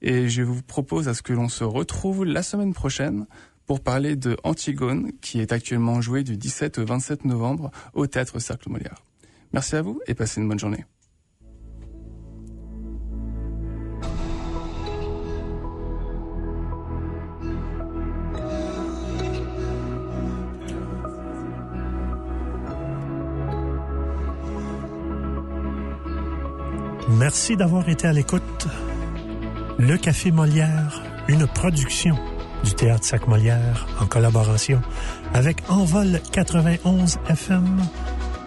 Et 0.00 0.28
je 0.28 0.42
vous 0.42 0.62
propose 0.62 1.08
à 1.08 1.14
ce 1.14 1.22
que 1.22 1.32
l'on 1.32 1.48
se 1.48 1.64
retrouve 1.64 2.24
la 2.24 2.42
semaine 2.42 2.72
prochaine 2.72 3.26
pour 3.68 3.80
parler 3.80 4.16
de 4.16 4.36
Antigone, 4.44 5.12
qui 5.20 5.40
est 5.40 5.52
actuellement 5.52 6.00
joué 6.00 6.24
du 6.24 6.38
17 6.38 6.78
au 6.78 6.86
27 6.86 7.26
novembre 7.26 7.70
au 7.92 8.06
Théâtre 8.06 8.38
Cercle 8.38 8.70
Molière. 8.70 9.04
Merci 9.52 9.76
à 9.76 9.82
vous 9.82 10.00
et 10.06 10.14
passez 10.14 10.40
une 10.40 10.48
bonne 10.48 10.58
journée. 10.58 10.86
Merci 27.18 27.56
d'avoir 27.56 27.86
été 27.88 28.06
à 28.06 28.14
l'écoute. 28.14 28.66
Le 29.78 29.98
Café 29.98 30.30
Molière, 30.30 31.02
une 31.28 31.46
production 31.46 32.16
du 32.64 32.74
Théâtre 32.74 33.04
Sac 33.04 33.26
Molière 33.28 33.86
en 34.00 34.06
collaboration 34.06 34.80
avec 35.34 35.62
Envol 35.68 36.20
91 36.32 37.18
FM 37.28 37.80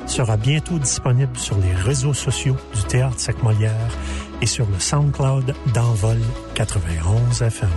sera 0.08 0.38
bientôt 0.38 0.78
disponible 0.78 1.38
sur 1.38 1.58
les 1.58 1.74
réseaux 1.74 2.14
sociaux 2.14 2.58
du 2.76 2.84
Théâtre 2.84 3.20
Sac 3.20 3.42
Molière 3.44 3.98
et 4.42 4.46
sur 4.46 4.68
le 4.68 4.80
SoundCloud 4.80 5.56
d'Envol 5.74 6.20
91 6.56 7.42
FM. 7.42 7.70